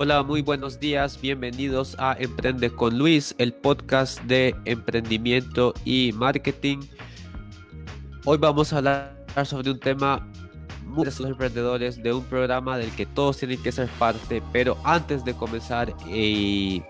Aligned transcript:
Hola, 0.00 0.22
muy 0.22 0.42
buenos 0.42 0.78
días, 0.78 1.20
bienvenidos 1.20 1.96
a 1.98 2.14
Emprende 2.20 2.70
con 2.70 2.96
Luis, 2.96 3.34
el 3.36 3.52
podcast 3.52 4.22
de 4.22 4.54
emprendimiento 4.64 5.74
y 5.84 6.12
marketing. 6.12 6.78
Hoy 8.24 8.38
vamos 8.38 8.72
a 8.72 8.76
hablar 8.76 9.24
sobre 9.44 9.72
un 9.72 9.80
tema 9.80 10.24
muy 10.84 11.04
de 11.04 11.06
los 11.06 11.18
emprendedores, 11.18 12.00
de 12.00 12.12
un 12.12 12.22
programa 12.22 12.78
del 12.78 12.92
que 12.92 13.06
todos 13.06 13.38
tienen 13.38 13.60
que 13.60 13.72
ser 13.72 13.88
parte, 13.98 14.40
pero 14.52 14.76
antes 14.84 15.24
de 15.24 15.34
comenzar 15.34 15.92
y, 16.06 16.80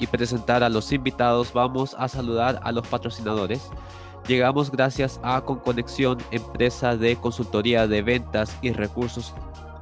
y 0.00 0.06
presentar 0.06 0.62
a 0.62 0.70
los 0.70 0.92
invitados, 0.92 1.52
vamos 1.52 1.94
a 1.98 2.08
saludar 2.08 2.58
a 2.62 2.72
los 2.72 2.88
patrocinadores. 2.88 3.68
Llegamos 4.26 4.70
gracias 4.70 5.20
a 5.22 5.42
Conconexión, 5.42 6.16
empresa 6.30 6.96
de 6.96 7.16
consultoría 7.16 7.86
de 7.86 8.00
ventas 8.00 8.56
y 8.62 8.72
recursos 8.72 9.34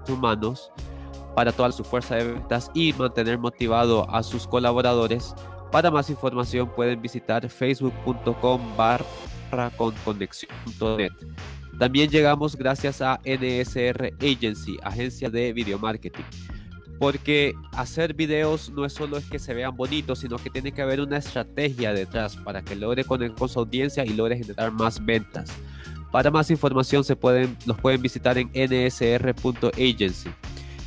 humanos 0.09 0.73
para 1.35 1.53
toda 1.53 1.73
su 1.73 1.85
fuerza 1.85 2.17
de 2.17 2.33
ventas 2.33 2.71
y 2.75 2.93
mantener 2.93 3.39
motivado 3.39 4.09
a 4.11 4.23
sus 4.23 4.47
colaboradores. 4.47 5.35
Para 5.71 5.91
más 5.91 6.11
información 6.11 6.71
pueden 6.75 7.01
visitar 7.01 7.49
facebook.com 7.49 8.77
barra 8.77 9.71
conconexión.net. 9.77 11.13
También 11.79 12.11
llegamos 12.11 12.57
gracias 12.57 13.01
a 13.01 13.21
NSR 13.25 14.15
Agency, 14.21 14.77
agencia 14.83 15.31
de 15.31 15.53
video 15.53 15.79
marketing. 15.79 16.25
Porque 16.99 17.55
hacer 17.73 18.15
videos 18.15 18.71
no 18.71 18.85
es 18.85 18.93
solo 18.93 19.19
que 19.31 19.39
se 19.39 19.55
vean 19.55 19.77
bonitos, 19.77 20.21
sino 20.21 20.37
que 20.37 20.51
tiene 20.51 20.71
que 20.71 20.83
haber 20.83 21.01
una 21.01 21.17
estrategia 21.17 21.93
detrás 21.93 22.37
para 22.37 22.63
que 22.63 22.77
logre 22.77 23.05
conectar 23.05 23.39
con 23.39 23.49
su 23.49 23.59
audiencia 23.59 24.05
y 24.05 24.11
logre 24.11 24.37
generar 24.37 24.71
más 24.71 25.05
ventas. 25.05 25.51
Para 26.13 26.31
más 26.31 26.51
información 26.51 27.03
se 27.03 27.17
pueden, 27.17 27.57
los 27.67 27.79
pueden 27.79 28.03
visitar 28.03 28.37
en 28.39 28.51
nsr.agency. 28.55 30.31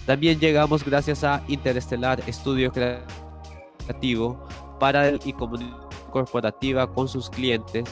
También 0.05 0.39
llegamos 0.39 0.85
gracias 0.85 1.23
a 1.23 1.43
Interestelar 1.47 2.21
Estudio 2.27 2.71
Creativo 2.71 4.47
para 4.79 5.07
el 5.07 5.19
y 5.25 5.33
comunicación 5.33 5.85
corporativa 6.15 6.91
con 6.93 7.09
sus 7.09 7.29
clientes, 7.29 7.83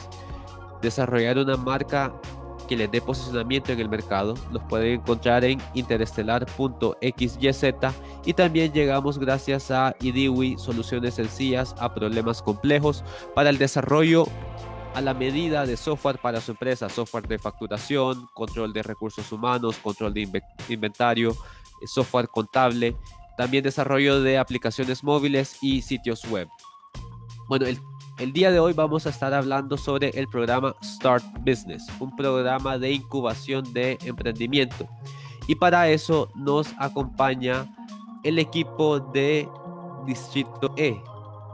desarrollar 0.80 1.36
una 1.36 1.58
marca 1.58 2.18
que 2.66 2.74
les 2.74 2.90
dé 2.90 3.02
posicionamiento 3.02 3.72
en 3.72 3.80
el 3.80 3.90
mercado. 3.90 4.32
Los 4.50 4.62
pueden 4.62 5.00
encontrar 5.00 5.44
en 5.44 5.60
interestelar.xyz 5.74 7.64
y 8.24 8.32
también 8.32 8.72
llegamos 8.72 9.18
gracias 9.18 9.70
a 9.70 9.94
IDIWI, 10.00 10.56
soluciones 10.56 11.14
sencillas 11.14 11.74
a 11.78 11.92
problemas 11.92 12.40
complejos 12.40 13.04
para 13.34 13.50
el 13.50 13.58
desarrollo 13.58 14.24
a 14.94 15.02
la 15.02 15.12
medida 15.12 15.66
de 15.66 15.76
software 15.76 16.18
para 16.18 16.40
su 16.40 16.52
empresa, 16.52 16.88
software 16.88 17.28
de 17.28 17.38
facturación, 17.38 18.26
control 18.32 18.72
de 18.72 18.82
recursos 18.82 19.30
humanos, 19.32 19.76
control 19.82 20.14
de 20.14 20.42
inventario, 20.70 21.36
software 21.86 22.28
contable, 22.28 22.96
también 23.36 23.64
desarrollo 23.64 24.20
de 24.20 24.38
aplicaciones 24.38 25.02
móviles 25.02 25.58
y 25.60 25.82
sitios 25.82 26.24
web. 26.30 26.48
Bueno, 27.48 27.66
el, 27.66 27.78
el, 28.18 28.32
día 28.32 28.50
de 28.50 28.58
hoy 28.58 28.72
vamos 28.72 29.06
a 29.06 29.10
estar 29.10 29.34
hablando 29.34 29.76
sobre 29.76 30.10
el 30.10 30.28
programa 30.28 30.74
Start 30.82 31.24
Business, 31.40 31.86
un 32.00 32.14
programa 32.16 32.78
de 32.78 32.92
incubación 32.92 33.72
de 33.72 33.98
emprendimiento. 34.04 34.88
Y 35.46 35.54
para 35.56 35.88
eso 35.88 36.30
nos 36.34 36.68
acompaña 36.78 37.66
el 38.22 38.38
equipo 38.38 38.98
de 38.98 39.48
Distrito 40.06 40.72
E. 40.76 41.00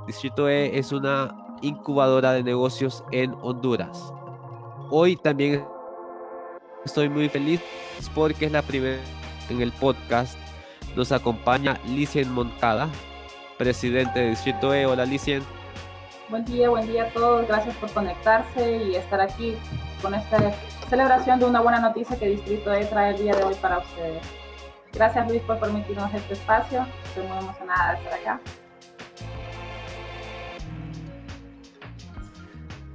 Distrito 0.07 0.49
E 0.49 0.79
es 0.79 0.93
una 0.93 1.57
incubadora 1.63 2.33
de 2.33 2.43
negocios 2.43 3.05
en 3.11 3.35
Honduras. 3.43 4.13
Hoy 4.91 5.17
también 5.17 5.65
estoy 6.85 7.09
muy 7.09 7.29
feliz 7.29 7.61
porque 8.15 8.47
es 8.47 8.53
la 8.53 8.63
primera 8.63 9.01
en 9.51 9.61
el 9.61 9.73
podcast 9.73 10.39
nos 10.97 11.13
acompaña 11.13 11.79
Licien 11.87 12.33
Moncada, 12.33 12.89
presidente 13.59 14.21
de 14.21 14.31
Distrito 14.31 14.75
E. 14.75 14.87
Hola 14.87 15.05
Licien. 15.05 15.43
Buen 16.29 16.45
día, 16.45 16.69
buen 16.69 16.87
día 16.87 17.05
a 17.05 17.09
todos. 17.09 17.47
Gracias 17.47 17.77
por 17.77 17.91
conectarse 17.93 18.85
y 18.85 18.95
estar 18.95 19.21
aquí 19.21 19.57
con 20.01 20.15
esta 20.15 20.53
celebración 20.89 21.39
de 21.39 21.47
una 21.47 21.61
buena 21.61 21.81
noticia 21.81 22.19
que 22.19 22.29
Distrito 22.29 22.73
E 22.73 22.85
trae 22.87 23.15
el 23.15 23.23
día 23.23 23.35
de 23.35 23.43
hoy 23.43 23.55
para 23.57 23.79
ustedes. 23.79 24.23
Gracias 24.93 25.29
Luis 25.29 25.43
por 25.43 25.59
permitirnos 25.59 26.13
este 26.15 26.35
espacio. 26.35 26.87
Estoy 27.05 27.27
muy 27.27 27.39
emocionada 27.39 27.93
de 27.93 27.99
estar 27.99 28.15
acá. 28.15 28.41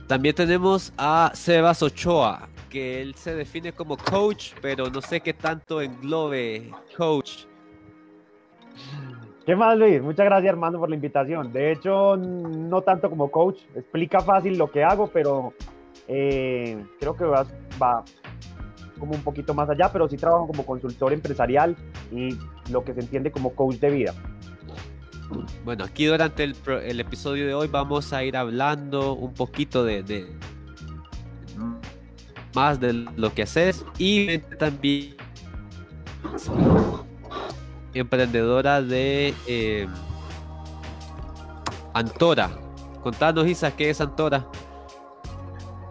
También 0.08 0.36
tenemos 0.36 0.94
a 0.98 1.32
Sebas 1.34 1.82
Ochoa, 1.82 2.48
que 2.76 3.02
él 3.02 3.16
se 3.16 3.34
define 3.34 3.72
como 3.72 3.96
coach, 3.96 4.52
pero 4.62 4.90
no 4.90 5.00
sé 5.00 5.22
qué 5.22 5.34
tanto 5.34 5.80
englobe 5.80 6.72
coach. 6.98 7.46
¿Qué 9.46 9.56
más, 9.56 9.78
Luis? 9.78 10.02
Muchas 10.02 10.26
gracias, 10.26 10.52
Armando, 10.52 10.78
por 10.78 10.90
la 10.90 10.96
invitación. 10.96 11.54
De 11.54 11.72
hecho, 11.72 12.18
no 12.18 12.82
tanto 12.82 13.10
como 13.10 13.32
coach, 13.32 13.60
explica 13.76 14.20
fácil 14.20 14.58
lo 14.58 14.70
que 14.70 14.84
hago, 14.84 15.08
pero 15.08 15.54
eh, 16.10 16.84
creo 17.00 17.16
que 17.16 17.24
va, 17.24 17.46
va, 17.82 18.04
como 19.00 19.14
un 19.14 19.24
poquito 19.24 19.54
más 19.54 19.70
allá, 19.70 19.90
pero 19.90 20.10
sí 20.10 20.18
trabajo 20.18 20.46
como 20.46 20.66
consultor 20.66 21.14
empresarial 21.14 21.78
y 22.12 22.38
lo 22.70 22.84
que 22.84 22.94
se 22.94 23.00
entiende 23.00 23.32
como 23.32 23.56
coach 23.56 23.76
de 23.76 23.90
vida. 23.90 24.14
Bueno, 25.64 25.86
aquí 25.86 26.08
durante 26.08 26.44
el, 26.44 26.58
el 26.84 27.00
episodio 27.00 27.48
de 27.48 27.54
hoy 27.54 27.70
vamos 27.70 28.12
a 28.12 28.22
ir 28.26 28.36
hablando 28.36 29.14
un 29.14 29.34
poquito 29.34 29.86
de, 29.86 30.04
de 30.04 30.28
más 32.56 32.80
de 32.80 32.94
lo 32.94 33.34
que 33.34 33.44
haces 33.44 33.86
y 33.98 34.40
también 34.40 35.16
emprendedora 37.94 38.82
de 38.82 39.34
eh, 39.48 39.88
Antora. 41.94 42.50
Contanos, 43.04 43.48
Isa, 43.48 43.76
¿qué 43.76 43.90
es 43.90 44.02
Antora? 44.02 44.48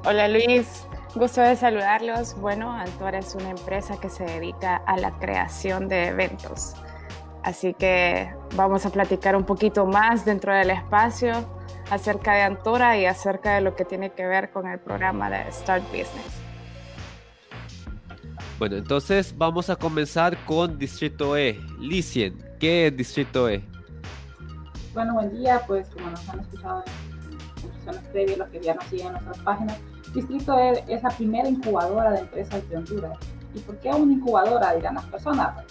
Hola 0.05 0.29
Luis, 0.29 0.87
gusto 1.15 1.41
de 1.41 1.57
saludarlos. 1.57 2.35
Bueno, 2.41 2.73
Antora 2.73 3.19
es 3.19 3.35
una 3.35 3.51
empresa 3.51 3.99
que 4.01 4.11
se 4.11 4.25
dedica 4.25 4.77
a 4.77 4.97
la 4.97 5.13
creación 5.19 5.89
de 5.89 6.09
eventos. 6.09 6.75
Así 7.43 7.75
que 7.75 8.35
vamos 8.57 8.85
a 8.87 8.91
platicar 8.91 9.37
un 9.37 9.45
poquito 9.45 9.87
más 9.87 10.25
dentro 10.25 10.53
del 10.55 10.71
espacio 10.71 11.33
acerca 11.91 12.33
de 12.35 12.43
Antora 12.43 12.99
y 12.99 13.07
acerca 13.07 13.55
de 13.55 13.61
lo 13.61 13.77
que 13.77 13.85
tiene 13.85 14.11
que 14.11 14.27
ver 14.27 14.51
con 14.51 14.67
el 14.67 14.79
programa 14.79 15.31
de 15.31 15.51
Start 15.53 15.85
Business. 15.85 16.44
Bueno, 18.57 18.77
entonces 18.77 19.37
vamos 19.37 19.69
a 19.69 19.75
comenzar 19.75 20.37
con 20.45 20.79
Distrito 20.79 21.37
E. 21.37 21.61
Licien, 21.81 22.39
¿qué 22.61 22.87
es 22.87 22.97
Distrito 22.97 23.49
E? 23.49 23.65
Bueno, 24.93 25.15
buen 25.15 25.33
día, 25.37 25.61
pues 25.67 25.89
como 25.89 26.09
nos 26.11 26.29
han 26.29 26.39
escuchado 26.39 26.85
en 27.65 27.73
sesiones 27.73 28.03
previas, 28.13 28.39
los 28.39 28.49
que 28.51 28.61
ya 28.61 28.75
nos 28.75 28.85
siguen 28.85 29.09
en 29.09 29.13
nuestras 29.15 29.39
páginas, 29.39 29.77
Distrito 30.15 30.57
E 30.57 30.85
es 30.87 31.03
la 31.03 31.11
primera 31.11 31.49
incubadora 31.49 32.13
de 32.13 32.21
empresas 32.21 32.69
de 32.69 32.77
Honduras. 32.77 33.19
¿Y 33.55 33.59
por 33.59 33.77
qué 33.81 33.89
una 33.91 34.13
incubadora? 34.13 34.73
Dirán 34.75 34.95
las 34.95 35.07
personas. 35.07 35.65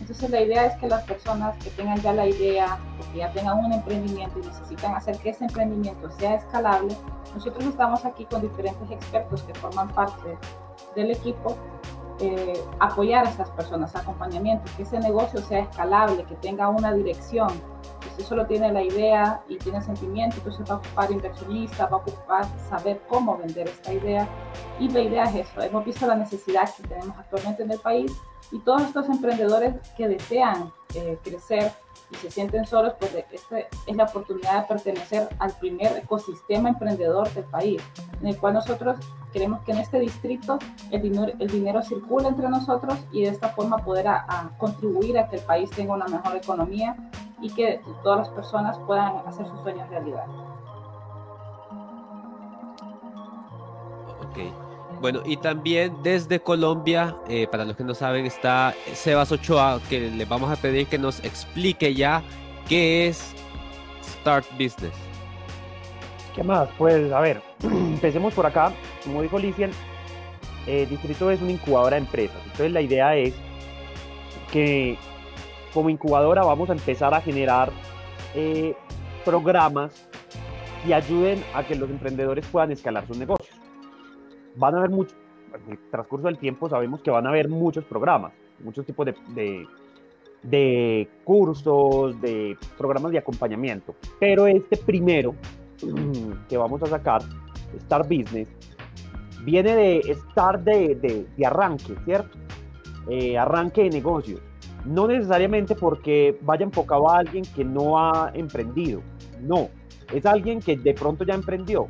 Entonces 0.00 0.28
la 0.30 0.40
idea 0.40 0.66
es 0.66 0.76
que 0.80 0.88
las 0.88 1.04
personas 1.04 1.56
que 1.62 1.70
tengan 1.70 2.00
ya 2.02 2.12
la 2.12 2.26
idea 2.26 2.78
o 3.00 3.12
que 3.12 3.18
ya 3.18 3.32
tengan 3.32 3.64
un 3.64 3.72
emprendimiento 3.72 4.40
y 4.40 4.46
necesitan 4.46 4.92
hacer 4.96 5.16
que 5.18 5.30
ese 5.30 5.44
emprendimiento 5.44 6.10
sea 6.18 6.34
escalable, 6.34 6.96
nosotros 7.32 7.64
estamos 7.64 8.04
aquí 8.04 8.24
con 8.24 8.42
diferentes 8.42 8.90
expertos 8.90 9.42
que 9.44 9.54
forman 9.54 9.88
parte 9.94 10.36
del 10.96 11.12
equipo 11.12 11.56
eh, 12.20 12.62
apoyar 12.78 13.26
a 13.26 13.30
estas 13.30 13.50
personas, 13.50 13.94
acompañamiento, 13.96 14.70
que 14.76 14.84
ese 14.84 14.98
negocio 15.00 15.40
sea 15.40 15.60
escalable, 15.60 16.24
que 16.24 16.34
tenga 16.36 16.68
una 16.68 16.92
dirección. 16.92 17.48
Si 18.02 18.08
usted 18.10 18.24
solo 18.24 18.46
tiene 18.46 18.72
la 18.72 18.82
idea 18.82 19.42
y 19.48 19.56
tiene 19.56 19.82
sentimiento, 19.82 20.36
entonces 20.36 20.64
va 20.70 20.74
a 20.74 20.78
ocupar 20.78 21.10
inversionista, 21.10 21.86
va 21.86 21.96
a 21.96 22.00
ocupar 22.00 22.44
saber 22.68 23.00
cómo 23.08 23.36
vender 23.36 23.68
esta 23.68 23.92
idea. 23.92 24.28
Y 24.78 24.88
la 24.90 25.00
idea 25.00 25.24
es 25.24 25.48
eso. 25.48 25.60
Hemos 25.60 25.84
visto 25.84 26.06
la 26.06 26.14
necesidad 26.14 26.72
que 26.74 26.86
tenemos 26.86 27.18
actualmente 27.18 27.62
en 27.62 27.72
el 27.72 27.78
país 27.80 28.12
y 28.52 28.58
todos 28.60 28.82
estos 28.82 29.08
emprendedores 29.08 29.74
que 29.96 30.06
desean 30.06 30.72
eh, 30.94 31.18
crecer 31.24 31.72
y 32.12 32.16
se 32.16 32.30
sienten 32.30 32.66
solos, 32.66 32.94
pues 32.98 33.14
esta 33.32 33.58
es 33.58 33.96
la 33.96 34.04
oportunidad 34.04 34.62
de 34.62 34.68
pertenecer 34.68 35.28
al 35.38 35.52
primer 35.58 35.96
ecosistema 35.96 36.68
emprendedor 36.68 37.28
del 37.32 37.44
país, 37.44 37.82
en 38.20 38.28
el 38.28 38.38
cual 38.38 38.54
nosotros 38.54 38.98
queremos 39.34 39.60
que 39.62 39.72
en 39.72 39.78
este 39.78 39.98
distrito 39.98 40.58
el 40.92 41.02
dinero, 41.02 41.32
el 41.40 41.48
dinero 41.48 41.82
circule 41.82 42.28
entre 42.28 42.48
nosotros 42.48 42.96
y 43.12 43.22
de 43.22 43.30
esta 43.30 43.48
forma 43.48 43.78
poder 43.78 44.06
a, 44.06 44.52
contribuir 44.58 45.18
a 45.18 45.28
que 45.28 45.36
el 45.36 45.42
país 45.42 45.68
tenga 45.70 45.92
una 45.92 46.06
mejor 46.06 46.36
economía 46.36 46.96
y 47.42 47.50
que 47.50 47.80
todas 48.04 48.20
las 48.20 48.28
personas 48.28 48.78
puedan 48.86 49.16
hacer 49.26 49.46
sus 49.48 49.60
sueños 49.62 49.90
realidad. 49.90 50.24
Ok. 54.20 54.38
Bueno, 55.00 55.20
y 55.26 55.36
también 55.36 55.96
desde 56.02 56.40
Colombia, 56.40 57.16
eh, 57.28 57.48
para 57.48 57.64
los 57.64 57.76
que 57.76 57.82
no 57.84 57.94
saben, 57.94 58.24
está 58.26 58.72
Sebas 58.94 59.32
Ochoa, 59.32 59.80
que 59.90 60.10
le 60.10 60.24
vamos 60.24 60.50
a 60.50 60.56
pedir 60.56 60.86
que 60.86 60.96
nos 60.96 61.22
explique 61.24 61.92
ya 61.94 62.22
qué 62.68 63.08
es 63.08 63.34
Start 64.02 64.46
Business. 64.52 65.13
¿Qué 66.34 66.42
más? 66.42 66.68
Pues 66.76 67.12
a 67.12 67.20
ver, 67.20 67.40
empecemos 67.62 68.34
por 68.34 68.46
acá. 68.46 68.72
Como 69.04 69.22
dijo 69.22 69.38
Licien, 69.38 69.70
eh, 70.66 70.86
Distrito 70.88 71.30
es 71.30 71.40
una 71.40 71.52
incubadora 71.52 71.96
de 71.96 72.02
empresas. 72.02 72.40
Entonces 72.44 72.72
la 72.72 72.80
idea 72.80 73.16
es 73.16 73.34
que 74.50 74.96
como 75.72 75.90
incubadora 75.90 76.42
vamos 76.42 76.70
a 76.70 76.72
empezar 76.72 77.14
a 77.14 77.20
generar 77.20 77.70
eh, 78.34 78.74
programas 79.24 80.08
que 80.84 80.94
ayuden 80.94 81.42
a 81.54 81.64
que 81.64 81.76
los 81.76 81.88
emprendedores 81.88 82.46
puedan 82.46 82.72
escalar 82.72 83.06
sus 83.06 83.16
negocios. 83.16 83.56
Van 84.56 84.74
a 84.74 84.78
haber 84.78 84.90
muchos, 84.90 85.16
en 85.66 85.72
el 85.72 85.78
transcurso 85.90 86.26
del 86.26 86.38
tiempo 86.38 86.68
sabemos 86.68 87.00
que 87.00 87.10
van 87.10 87.26
a 87.26 87.30
haber 87.30 87.48
muchos 87.48 87.84
programas, 87.84 88.32
muchos 88.62 88.84
tipos 88.84 89.06
de, 89.06 89.66
de, 90.42 91.08
cursos, 91.24 92.20
de 92.20 92.56
programas 92.76 93.12
de 93.12 93.18
acompañamiento, 93.18 93.94
pero 94.20 94.46
este 94.46 94.76
primero 94.76 95.34
que 96.48 96.56
vamos 96.56 96.82
a 96.82 96.86
sacar, 96.86 97.22
Start 97.82 98.08
Business, 98.08 98.48
viene 99.44 99.74
de 99.74 99.98
estar 100.00 100.62
de, 100.62 101.26
de, 101.36 101.46
arranque, 101.46 101.94
¿cierto? 102.04 102.38
Eh, 103.08 103.36
arranque 103.36 103.84
de 103.84 103.90
negocio. 103.90 104.40
No 104.84 105.06
necesariamente 105.06 105.74
porque 105.74 106.38
vaya 106.42 106.64
enfocado 106.64 107.10
a 107.10 107.18
alguien 107.18 107.44
que 107.54 107.64
no 107.64 107.98
ha 107.98 108.30
emprendido, 108.34 109.00
no, 109.40 109.68
es 110.12 110.26
alguien 110.26 110.60
que 110.60 110.76
de 110.76 110.94
pronto 110.94 111.24
ya 111.24 111.34
emprendió, 111.34 111.88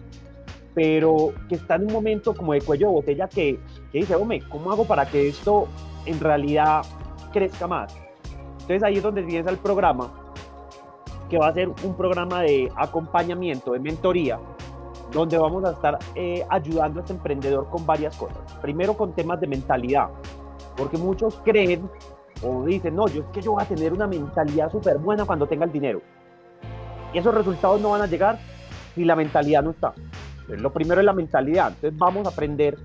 pero 0.74 1.32
que 1.48 1.56
está 1.56 1.76
en 1.76 1.86
un 1.86 1.92
momento 1.92 2.34
como 2.34 2.52
de 2.52 2.60
cuello 2.60 2.88
de 2.88 2.92
botella 2.94 3.28
que, 3.28 3.58
que 3.90 3.98
dice, 3.98 4.14
hombre, 4.14 4.42
¿cómo 4.48 4.70
hago 4.70 4.84
para 4.86 5.06
que 5.06 5.28
esto 5.28 5.68
en 6.06 6.20
realidad 6.20 6.82
crezca 7.32 7.66
más? 7.66 7.96
Entonces 8.52 8.82
ahí 8.82 8.96
es 8.96 9.02
donde 9.02 9.22
empieza 9.22 9.50
el 9.50 9.58
programa, 9.58 10.23
va 11.38 11.48
a 11.48 11.54
ser 11.54 11.68
un 11.68 11.96
programa 11.96 12.42
de 12.42 12.70
acompañamiento, 12.76 13.72
de 13.72 13.80
mentoría, 13.80 14.38
donde 15.12 15.38
vamos 15.38 15.64
a 15.64 15.72
estar 15.72 15.98
eh, 16.14 16.44
ayudando 16.48 17.00
a 17.00 17.02
este 17.02 17.12
emprendedor 17.12 17.68
con 17.70 17.86
varias 17.86 18.16
cosas. 18.16 18.38
Primero 18.60 18.96
con 18.96 19.12
temas 19.12 19.40
de 19.40 19.46
mentalidad, 19.46 20.08
porque 20.76 20.96
muchos 20.96 21.40
creen 21.44 21.88
o 22.42 22.64
dicen, 22.64 22.96
no, 22.96 23.06
yo 23.08 23.22
es 23.22 23.28
que 23.28 23.40
yo 23.40 23.52
voy 23.52 23.62
a 23.62 23.66
tener 23.66 23.92
una 23.92 24.06
mentalidad 24.06 24.70
súper 24.70 24.98
buena 24.98 25.24
cuando 25.24 25.46
tenga 25.46 25.64
el 25.64 25.72
dinero. 25.72 26.02
Y 27.12 27.18
esos 27.18 27.34
resultados 27.34 27.80
no 27.80 27.90
van 27.90 28.02
a 28.02 28.06
llegar 28.06 28.38
si 28.94 29.04
la 29.04 29.14
mentalidad 29.16 29.62
no 29.62 29.70
está. 29.70 29.94
lo 30.48 30.72
primero 30.72 31.00
es 31.00 31.06
la 31.06 31.12
mentalidad. 31.12 31.68
Entonces 31.68 31.98
vamos 31.98 32.26
a 32.26 32.30
aprender 32.30 32.76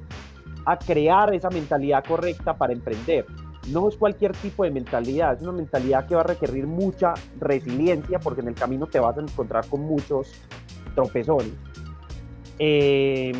a 0.65 0.77
crear 0.77 1.33
esa 1.33 1.49
mentalidad 1.49 2.03
correcta 2.05 2.55
para 2.55 2.73
emprender. 2.73 3.25
No 3.67 3.89
es 3.89 3.97
cualquier 3.97 4.31
tipo 4.31 4.63
de 4.63 4.71
mentalidad, 4.71 5.35
es 5.35 5.41
una 5.44 5.51
mentalidad 5.51 6.07
que 6.07 6.15
va 6.15 6.21
a 6.21 6.23
requerir 6.23 6.65
mucha 6.65 7.13
resiliencia 7.39 8.19
porque 8.19 8.41
en 8.41 8.47
el 8.47 8.56
camino 8.56 8.88
te 8.88 9.00
vas 9.00 9.17
a 9.17 9.21
encontrar 9.21 9.67
con 9.67 9.81
muchos 9.81 10.31
tropezones. 10.95 11.51
Eh, 12.57 13.33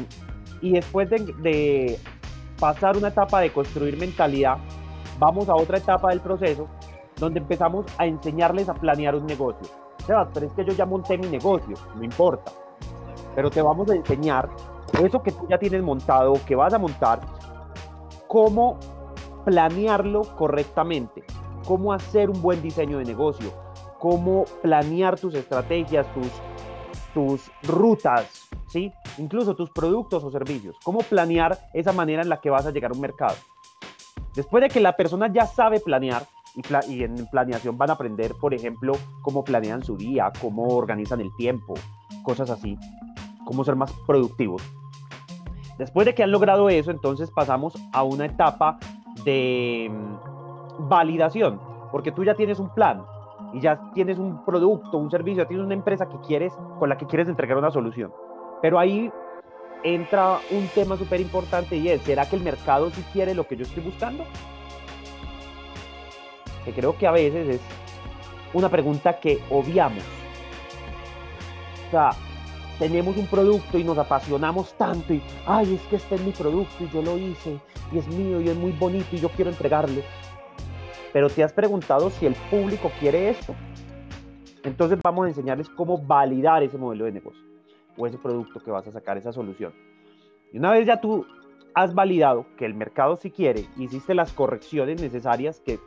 y 0.62 0.72
después 0.74 1.10
de, 1.10 1.98
pasar 2.60 2.98
una 2.98 3.08
etapa 3.08 3.40
de 3.40 3.52
construir 3.52 3.98
mentalidad, 3.98 4.58
vamos 5.18 5.48
a 5.50 5.56
otra 5.56 5.78
etapa 5.78 6.10
del 6.10 6.20
proceso 6.20 6.68
donde 7.18 7.40
empezamos 7.40 7.86
a 7.98 8.06
enseñarles 8.06 8.70
a 8.70 8.74
planear 8.74 9.16
un 9.16 9.26
negocio. 9.26 9.68
Sebas, 10.06 10.28
pero 10.34 10.48
es 10.48 10.54
que 10.54 10.66
yo 10.66 10.74
ya 10.74 10.86
monté 10.86 11.18
mi 11.18 11.28
negocio, 11.28 11.76
no 11.96 12.04
importa. 12.04 12.52
Pero 13.36 13.50
te 13.50 13.62
vamos 13.62 13.90
a 13.90 13.96
enseñar 13.96 14.50
eso 15.04 15.22
que 15.22 15.32
tú 15.32 15.48
ya 15.50 15.58
tienes 15.58 15.82
montado, 15.82 16.34
que 16.46 16.56
vas 16.56 16.74
a 16.74 16.78
montar, 16.78 17.22
cómo 18.28 18.78
planearlo 19.50 20.22
correctamente, 20.38 21.24
cómo 21.66 21.92
hacer 21.92 22.30
un 22.30 22.40
buen 22.40 22.62
diseño 22.62 23.00
de 23.00 23.06
negocio, 23.06 23.52
cómo 23.98 24.46
planear 24.62 25.20
tus 25.20 25.34
estrategias, 25.34 26.06
tus, 26.14 26.30
tus 27.16 27.52
rutas, 27.64 28.48
¿sí? 28.68 28.94
Incluso 29.18 29.56
tus 29.56 29.72
productos 29.72 30.24
o 30.24 30.30
servicios. 30.30 30.76
Cómo 30.84 31.00
planear 31.00 31.58
esa 31.74 31.92
manera 31.94 32.22
en 32.22 32.30
la 32.30 32.40
que 32.40 32.52
vas 32.52 32.68
a 32.68 32.72
llegar 32.72 32.92
a 32.92 32.94
un 32.94 33.02
mercado. 33.02 33.34
Después 34.36 34.62
de 34.62 34.70
que 34.70 34.82
la 34.82 34.96
persona 34.96 35.34
ya 35.34 35.48
sabe 35.48 35.80
planear, 35.80 36.28
y, 36.88 37.04
en 37.04 37.26
planeación 37.32 37.76
van 37.76 37.90
a 37.90 37.94
aprender, 37.94 38.36
por 38.36 38.54
ejemplo, 38.54 38.94
cómo 39.24 39.44
planean 39.44 39.84
su 39.84 39.98
día, 39.98 40.32
cómo 40.40 40.68
organizan 40.76 41.22
el 41.22 41.36
tiempo, 41.38 41.74
cosas 42.22 42.52
así, 42.52 42.78
cómo 43.46 43.64
ser 43.64 43.76
más 43.76 43.92
productivos. 44.06 44.62
Después 45.80 46.06
de 46.06 46.14
que 46.14 46.22
han 46.22 46.32
logrado 46.32 46.70
eso, 46.70 46.92
entonces 46.92 47.32
pasamos 47.32 47.74
a 47.94 48.04
una 48.04 48.26
etapa 48.26 48.78
de 49.24 49.90
mm, 49.92 50.90
validación, 50.90 51.60
porque 51.92 52.12
tú 52.12 52.24
ya 52.24 52.36
tienes 52.36 52.60
un 52.60 52.70
plan 52.70 53.04
y 53.54 53.60
ya 53.60 53.80
tienes 53.94 54.18
un 54.18 54.46
producto, 54.46 54.98
un 54.98 55.10
servicio, 55.10 55.44
ya 55.44 55.48
tienes 55.48 55.66
una 55.66 55.76
empresa 55.76 56.08
que 56.08 56.20
quieres, 56.20 56.54
con 56.78 56.90
la 56.90 56.98
que 56.98 57.06
quieres 57.06 57.28
entregar 57.28 57.58
una 57.58 57.72
solución. 57.72 58.14
Pero 58.62 58.78
ahí 58.80 59.12
entra 59.84 60.40
un 60.52 60.68
tema 60.68 60.98
súper 60.98 61.22
importante 61.22 61.78
y 61.78 61.90
es, 61.90 62.02
¿será 62.02 62.30
que 62.30 62.36
el 62.36 62.44
mercado 62.44 62.90
sí 62.90 63.04
quiere 63.14 63.34
lo 63.34 63.48
que 63.48 63.56
yo 63.56 63.64
estoy 63.64 63.84
buscando? 63.84 64.24
Que 66.66 66.74
creo 66.74 66.98
que 66.98 67.08
a 67.08 67.12
veces 67.12 67.48
es 67.48 67.62
una 68.54 68.70
pregunta 68.70 69.20
que 69.20 69.40
obviamos. 69.50 70.04
O 71.88 71.92
sea, 71.92 72.12
tenemos 72.80 73.18
un 73.18 73.28
producto 73.28 73.78
y 73.78 73.84
nos 73.84 73.98
apasionamos 73.98 74.74
tanto 74.76 75.14
y, 75.14 75.22
ay, 75.46 75.76
es 75.76 75.82
que 75.84 75.98
este 75.98 76.16
es 76.16 76.22
mi 76.22 76.32
producto 76.32 76.84
y 76.84 76.90
yo 76.90 77.02
lo 77.02 77.18
hice 77.18 77.60
y 77.92 77.98
es 77.98 78.08
mío 78.08 78.40
y 78.40 78.48
es 78.48 78.56
muy 78.56 78.72
bonito 78.72 79.08
y 79.12 79.18
yo 79.18 79.30
quiero 79.30 79.52
entregarle. 79.52 80.04
Pero 81.12 81.30
te 81.30 81.44
has 81.44 81.52
preguntado 81.52 82.10
si 82.10 82.26
el 82.26 82.36
público 82.50 82.90
quiere 83.00 83.30
esto. 83.30 83.54
Entonces 84.64 84.98
vamos 85.04 85.26
a 85.26 85.30
enseñarles 85.30 85.70
cómo 85.70 85.98
validar 85.98 86.64
ese 86.64 86.78
modelo 86.78 87.06
de 87.06 87.12
negocio 87.12 87.44
o 87.98 88.08
ese 88.08 88.18
producto 88.18 88.62
que 88.62 88.72
vas 88.72 88.88
a 88.88 88.92
sacar, 88.92 89.18
esa 89.18 89.34
solución. 89.34 89.74
Y 90.54 90.58
una 90.58 90.72
vez 90.72 90.88
ya 90.88 91.02
tú 91.02 91.26
has 91.76 91.94
validado 91.94 92.46
que 92.58 92.66
el 92.66 92.74
mercado 92.74 93.18
sí 93.18 93.30
quiere, 93.30 93.66
hiciste 93.78 94.14
las 94.14 94.32
correcciones 94.32 95.02
necesarias 95.02 95.60
que, 95.60 95.80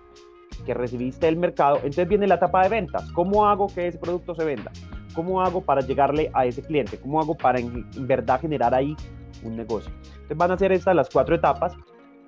que 0.67 0.75
recibiste 0.75 1.27
del 1.27 1.37
mercado, 1.37 1.77
entonces 1.77 2.07
viene 2.07 2.27
la 2.27 2.35
etapa 2.35 2.63
de 2.63 2.69
ventas. 2.69 3.11
¿Cómo 3.13 3.47
hago 3.47 3.69
que 3.69 3.89
ese 3.89 3.99
producto 3.99 4.35
se 4.35 4.45
venda? 4.45 4.71
¿Cómo 5.15 5.43
hago 5.43 5.61
para 5.61 5.81
llegarle 5.81 6.31
a 6.35 6.47
ese 6.47 6.63
cliente? 6.63 6.99
¿Cómo 6.99 7.21
hago 7.21 7.37
para 7.37 7.59
en, 7.59 7.87
verdad 8.07 8.41
generar 8.41 8.75
ahí 8.75 8.97
un 9.43 9.57
negocio? 9.57 9.93
Entonces 10.05 10.37
van 10.37 10.51
a 10.51 10.59
ser 10.59 10.73
estas 10.73 10.95
las 10.95 11.09
cuatro 11.11 11.35
etapas 11.35 11.75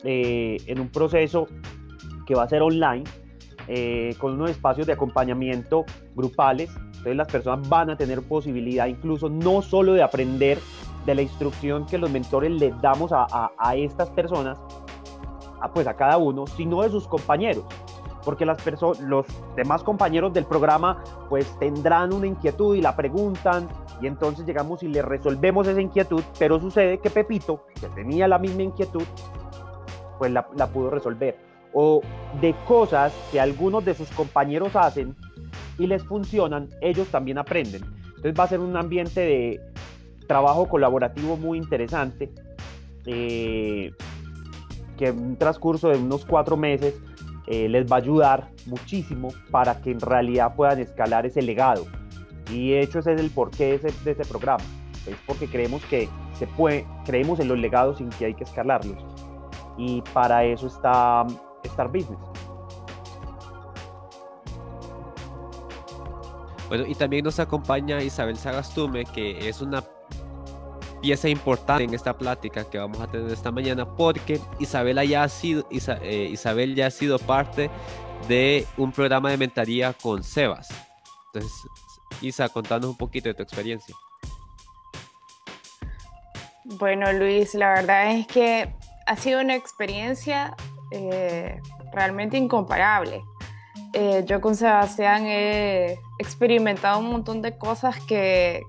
eh, 0.03 0.59
en 0.67 0.81
un 0.81 0.89
proceso 0.89 1.47
que 2.27 2.35
va 2.35 2.45
a 2.45 2.49
ser 2.49 2.63
online, 2.63 3.05
eh, 3.69 4.15
con 4.19 4.35
unos 4.35 4.51
espacios 4.51 4.87
de 4.87 4.93
acompañamiento 4.93 5.85
grupales. 6.15 6.71
Entonces 6.87 7.17
las 7.17 7.29
personas 7.29 7.69
van 7.69 7.91
a 7.91 7.97
tener 7.97 8.23
posibilidad 8.23 8.87
incluso 8.87 9.29
no 9.29 9.63
solo 9.63 9.93
de 9.93 10.03
aprender 10.03 10.59
de 11.07 11.15
la 11.15 11.23
instrucción 11.23 11.87
que 11.87 11.99
los 11.99 12.11
mentores 12.11 12.51
les 12.51 12.81
damos 12.81 13.13
a, 13.13 13.51
a, 13.59 13.77
estas 13.77 14.11
personas, 14.11 14.59
a, 15.61 15.73
pues 15.73 15.87
a 15.87 15.95
cada 15.95 16.17
uno, 16.17 16.47
sino 16.47 16.83
de 16.83 16.91
sus 16.91 17.07
compañeros. 17.07 17.65
Porque 18.25 18.47
las 18.47 18.59
los 19.01 19.27
demás 19.57 19.83
compañeros 19.83 20.33
del 20.33 20.45
programa 20.45 21.03
pues 21.29 21.59
tendrán 21.59 22.13
una 22.13 22.27
inquietud 22.27 22.75
y 22.75 22.81
la 22.81 22.97
preguntan 22.97 23.69
y 24.01 24.07
entonces 24.07 24.47
llegamos 24.47 24.83
y 24.83 24.89
le 24.89 25.03
resolvemos 25.03 25.67
esa 25.67 25.81
inquietud, 25.81 26.23
pero 26.39 26.59
sucede 26.59 26.99
que 26.99 27.11
Pepito, 27.11 27.67
que 27.81 27.89
tenía 27.89 28.27
la 28.27 28.39
misma 28.39 28.63
inquietud, 28.63 29.05
pues 30.19 30.33
la, 30.33 30.49
la 30.57 30.67
pudo 30.67 30.91
resolver 30.91 31.37
o 31.75 32.01
de 32.41 32.55
cosas 32.67 33.13
que 33.31 33.41
algunos 33.41 33.85
de 33.85 33.95
sus 33.95 34.09
compañeros 34.13 34.75
hacen 34.77 35.15
y 35.77 35.87
les 35.87 36.05
funcionan, 36.05 36.71
ellos 36.81 37.09
también 37.09 37.37
aprenden. 37.37 37.83
Entonces 38.07 38.35
va 38.39 38.45
a 38.45 38.49
ser 38.49 38.61
un 38.61 38.77
ambiente 38.77 39.21
de 39.21 39.61
trabajo 40.27 40.69
colaborativo 40.69 41.37
muy 41.37 41.59
interesante, 41.59 42.31
eh, 43.07 43.93
que 44.97 45.09
en 45.09 45.19
un 45.19 45.37
transcurso 45.37 45.89
de 45.89 45.99
unos 45.99 46.25
cuatro 46.25 46.57
meses 46.57 46.95
eh, 47.47 47.69
les 47.69 47.91
va 47.91 47.97
a 47.97 47.99
ayudar 47.99 48.51
muchísimo 48.67 49.29
para 49.51 49.81
que 49.81 49.91
en 49.91 50.01
realidad 50.01 50.55
puedan 50.55 50.81
escalar 50.81 51.27
ese 51.27 51.43
legado. 51.43 51.87
Y 52.51 52.71
de 52.71 52.81
hecho 52.81 52.99
ese 52.99 53.15
es 53.15 53.21
el 53.21 53.31
porqué 53.31 53.79
de 53.79 53.89
ese, 53.89 54.15
de 54.15 54.25
programa. 54.25 54.65
Es 55.07 55.17
porque 55.27 55.47
creemos 55.47 55.85
que 55.85 56.09
se 56.39 56.47
puede, 56.47 56.87
creemos 57.05 57.41
en 57.41 57.49
los 57.49 57.59
legados 57.59 57.99
sin 57.99 58.09
que 58.11 58.27
hay 58.27 58.35
que 58.35 58.45
escalarlos. 58.45 58.97
Y 59.77 60.03
para 60.13 60.45
eso 60.45 60.67
está 60.67 61.27
Star 61.65 61.89
Business. 61.89 62.19
Bueno, 66.69 66.85
y 66.87 66.95
también 66.95 67.25
nos 67.25 67.39
acompaña 67.39 68.03
Isabel 68.03 68.37
Sagastume, 68.37 69.05
que 69.05 69.49
es 69.49 69.61
una 69.61 69.83
pieza 71.05 71.29
importante 71.29 71.85
en 71.85 71.93
esta 71.93 72.17
plática 72.17 72.65
que 72.65 72.79
vamos 72.79 72.99
a 72.99 73.07
tener 73.07 73.31
esta 73.31 73.51
mañana, 73.51 73.85
porque 73.85 74.41
Isabel 74.59 75.07
ya 75.07 75.25
ha 75.25 75.29
sido, 75.29 75.69
eh, 75.71 76.31
Isabel 76.33 76.75
ya 76.75 76.87
ha 76.87 76.91
sido 76.91 77.19
parte 77.19 77.69
de 78.27 78.67
un 78.79 78.91
programa 78.91 79.31
de 79.31 79.37
mentoría 79.37 79.93
con 79.93 80.23
Sebas. 80.23 80.69
Entonces, 81.27 81.53
Isa, 82.23 82.49
contanos 82.49 82.89
un 82.89 82.97
poquito 82.97 83.29
de 83.29 83.35
tu 83.35 83.43
experiencia. 83.43 83.95
Bueno, 86.79 87.13
Luis, 87.13 87.55
la 87.55 87.75
verdad 87.75 88.11
es 88.13 88.27
que 88.27 88.75
ha 89.07 89.17
sido 89.17 89.43
una 89.43 89.57
experiencia 89.57 90.57
eh, 90.91 91.61
realmente 91.93 92.39
incomparable. 92.39 93.23
Eh, 93.93 94.25
yo 94.27 94.41
con 94.41 94.57
Sebastián 94.57 95.27
he 95.27 95.99
experimentado 96.19 96.99
un 96.99 97.11
montón 97.11 97.43
de 97.43 97.59
cosas 97.59 98.01
que, 98.01 98.63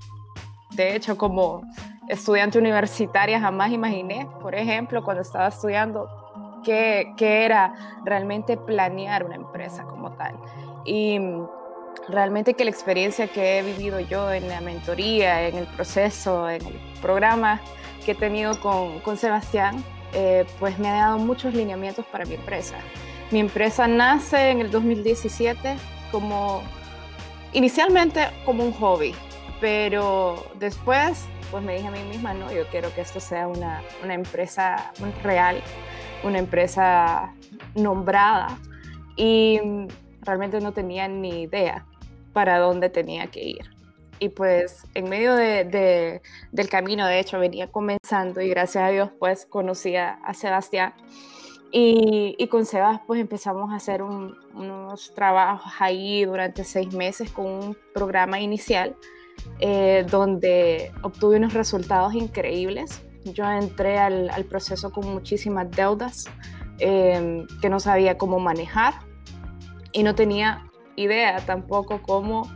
de 0.72 0.98
hecho, 0.98 1.18
como 1.18 1.63
estudiante 2.08 2.58
universitaria 2.58 3.40
jamás 3.40 3.72
imaginé. 3.72 4.28
Por 4.42 4.56
ejemplo, 4.56 5.04
cuando 5.04 5.22
estaba 5.22 5.48
estudiando, 5.48 6.10
qué, 6.64 7.14
qué 7.18 7.46
era 7.46 7.74
realmente 8.04 8.58
planear 8.58 9.24
una 9.24 9.36
empresa 9.36 9.84
como 9.84 10.12
tal. 10.12 10.36
Y 10.86 11.20
realmente 12.10 12.54
que 12.54 12.64
la 12.64 12.72
experiencia 12.72 13.28
que 13.28 13.60
he 13.60 13.64
vivido 13.64 14.00
yo 14.00 14.32
en 14.32 14.48
la 14.48 14.62
mentoría, 14.62 15.48
en 15.48 15.56
el 15.56 15.68
proceso, 15.68 16.50
en 16.50 16.66
el 16.66 16.80
programa 17.02 17.62
que 18.06 18.12
he 18.12 18.16
tenido 18.16 18.60
con, 18.60 19.00
con 19.00 19.18
Sebastián, 19.18 19.84
eh, 20.14 20.46
pues 20.60 20.78
me 20.80 20.88
ha 20.88 20.94
dado 20.94 21.18
muchos 21.18 21.54
lineamientos 21.54 22.06
para 22.06 22.26
mi 22.26 22.36
empresa. 22.36 22.76
Mi 23.32 23.40
empresa 23.40 23.88
nace 23.88 24.52
en 24.52 24.62
el 24.62 24.72
2017 24.72 25.76
como, 26.12 26.62
inicialmente 27.54 28.28
como 28.46 28.64
un 28.64 28.72
hobby, 28.74 29.16
pero 29.60 30.46
después 30.60 31.26
pues 31.52 31.64
me 31.64 31.75
dije 31.75 31.88
a 31.88 31.92
mí 31.92 32.04
misma, 32.04 32.34
no, 32.34 32.52
yo 32.52 32.68
quiero 32.68 32.94
que 32.94 33.02
esto 33.02 33.20
sea 33.20 33.48
una, 33.48 33.82
una 34.04 34.14
empresa 34.14 34.92
real, 35.24 35.62
una 36.24 36.40
empresa 36.40 37.34
nombrada 37.75 38.58
y 39.16 39.60
realmente 40.22 40.60
no 40.60 40.72
tenía 40.72 41.08
ni 41.08 41.44
idea 41.44 41.86
para 42.34 42.60
dónde 42.60 42.90
tenía 42.90 43.28
que 43.28 43.44
ir. 43.44 43.75
Y 44.20 44.30
pues 44.30 44.86
en 44.94 45.10
medio 45.10 45.36
de, 45.36 46.22
del 46.52 46.70
camino, 46.70 47.06
de 47.06 47.20
hecho, 47.20 47.40
venía 47.40 47.72
comenzando 47.72 48.42
y 48.42 48.50
gracias 48.50 48.84
a 48.84 48.90
Dios 48.90 49.10
pues 49.20 49.46
conocí 49.46 49.96
a, 49.96 50.20
Sebastián. 50.34 50.94
Y, 51.72 52.48
con 52.50 52.66
Sebas 52.66 53.02
pues 53.06 53.20
empezamos 53.20 53.74
a 53.74 53.75
hacer 53.75 54.02
unos 54.02 55.14
trabajos 55.14 55.74
ahí 55.80 56.24
durante 56.24 56.64
seis 56.64 56.94
meses 56.94 57.30
con 57.32 57.46
un 57.46 57.78
programa 57.94 58.40
inicial 58.40 58.96
eh, 59.60 60.06
donde 60.10 60.92
obtuve 61.02 61.38
unos 61.38 61.54
resultados 61.54 62.14
increíbles. 62.14 63.02
Yo 63.24 63.50
entré 63.50 63.98
al, 63.98 64.30
al 64.30 64.46
proceso 64.46 64.92
con 64.92 65.12
muchísimas 65.12 65.72
deudas 65.72 66.25
eh, 66.80 67.46
que 67.62 67.70
no 67.70 67.80
sabía 67.80 68.18
cómo 68.18 68.40
manejar 68.40 68.94
y 69.92 70.04
no 70.04 70.14
tenía 70.14 70.70
idea 70.98 71.38
tampoco 71.46 72.02
cómo 72.02 72.50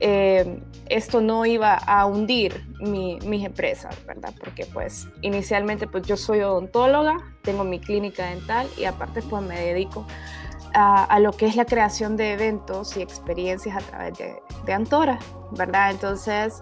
eh, 0.00 0.60
esto 0.90 1.22
no 1.22 1.46
iba 1.46 1.76
a 1.76 2.04
hundir 2.04 2.66
mi, 2.80 3.18
mis 3.24 3.44
empresas, 3.44 3.96
¿verdad? 4.04 4.34
Porque 4.38 4.66
pues 4.66 5.08
inicialmente 5.22 5.86
pues 5.86 6.06
yo 6.06 6.16
soy 6.16 6.40
odontóloga, 6.40 7.16
tengo 7.42 7.64
mi 7.64 7.78
clínica 7.78 8.26
dental 8.26 8.66
y 8.76 8.84
aparte 8.84 9.22
pues 9.22 9.42
me 9.42 9.58
dedico 9.58 10.06
a, 10.06 10.43
a 10.74 11.20
lo 11.20 11.32
que 11.32 11.46
es 11.46 11.56
la 11.56 11.64
creación 11.64 12.16
de 12.16 12.32
eventos 12.32 12.96
y 12.96 13.02
experiencias 13.02 13.76
a 13.76 13.80
través 13.80 14.18
de, 14.18 14.72
Antora, 14.72 15.18
¿verdad? 15.52 15.92
Entonces 15.92 16.58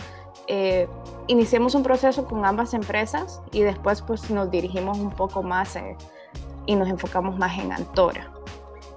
eh, 0.49 0.87
iniciamos 1.29 1.75
un 1.75 1.83
proceso 1.83 2.27
con 2.27 2.45
ambas 2.45 2.75
empresas 2.75 3.41
y 3.53 3.63
después 3.63 4.03
pues 4.03 4.31
nos 4.31 4.51
dirigimos 4.51 4.99
un 4.99 5.11
poco 5.11 5.43
más 5.43 5.77
eh, 5.77 5.97
y 6.67 6.77
nos 6.77 6.89
enfocamos 6.89 7.39
más 7.39 7.59
en 7.59 7.73
Antora 7.73 8.33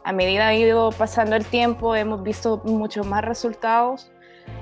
a 0.06 0.14
medida 0.14 0.50
que 0.50 0.54
ha 0.54 0.56
ido 0.56 0.92
pasando 0.92 1.36
el 1.36 1.44
tiempo, 1.46 1.96
hemos 1.96 2.22
visto 2.22 2.62
muchos 2.64 3.08
más 3.08 3.26
resultados 3.26 4.12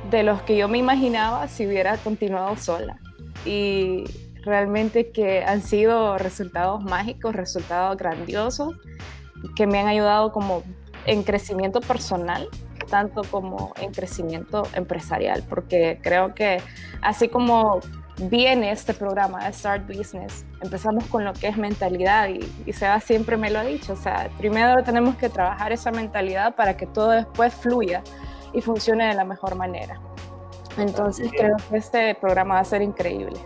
de 0.09 0.23
los 0.23 0.41
que 0.43 0.55
yo 0.55 0.69
me 0.69 0.77
imaginaba 0.77 1.49
si 1.49 1.67
hubiera 1.67 1.97
continuado 1.97 2.55
sola. 2.55 2.97
Y 3.45 4.05
realmente 4.45 5.11
que 5.11 5.43
han 5.43 5.61
sido 5.61 6.17
resultados 6.17 6.81
mágicos, 6.81 7.35
resultados 7.35 7.97
grandiosos, 7.97 8.73
que 9.55 9.67
me 9.67 9.79
han 9.79 9.87
ayudado 9.87 10.31
como 10.31 10.63
en 11.05 11.23
crecimiento 11.23 11.81
personal, 11.81 12.47
tanto 12.89 13.23
como 13.29 13.73
en 13.81 13.91
crecimiento 13.91 14.63
empresarial, 14.73 15.43
porque 15.49 15.99
creo 16.01 16.33
que 16.33 16.61
así 17.01 17.27
como 17.27 17.79
viene 18.17 18.71
este 18.71 18.93
programa 18.93 19.45
de 19.45 19.53
Start 19.53 19.87
Business. 19.87 20.45
Empezamos 20.61 21.05
con 21.05 21.25
lo 21.25 21.33
que 21.33 21.47
es 21.47 21.57
mentalidad 21.57 22.29
y, 22.29 22.39
y 22.65 22.73
Seba 22.73 22.99
siempre 22.99 23.37
me 23.37 23.49
lo 23.49 23.59
ha 23.59 23.63
dicho, 23.63 23.93
o 23.93 23.95
sea, 23.95 24.29
primero 24.37 24.83
tenemos 24.83 25.15
que 25.15 25.29
trabajar 25.29 25.71
esa 25.71 25.91
mentalidad 25.91 26.55
para 26.55 26.77
que 26.77 26.85
todo 26.85 27.09
después 27.09 27.53
fluya 27.53 28.03
y 28.53 28.61
funcione 28.61 29.07
de 29.07 29.15
la 29.15 29.25
mejor 29.25 29.55
manera. 29.55 29.99
Entonces 30.77 31.29
creo 31.31 31.55
que 31.69 31.77
este 31.77 32.15
programa 32.15 32.55
va 32.55 32.61
a 32.61 32.65
ser 32.65 32.81
increíble. 32.81 33.39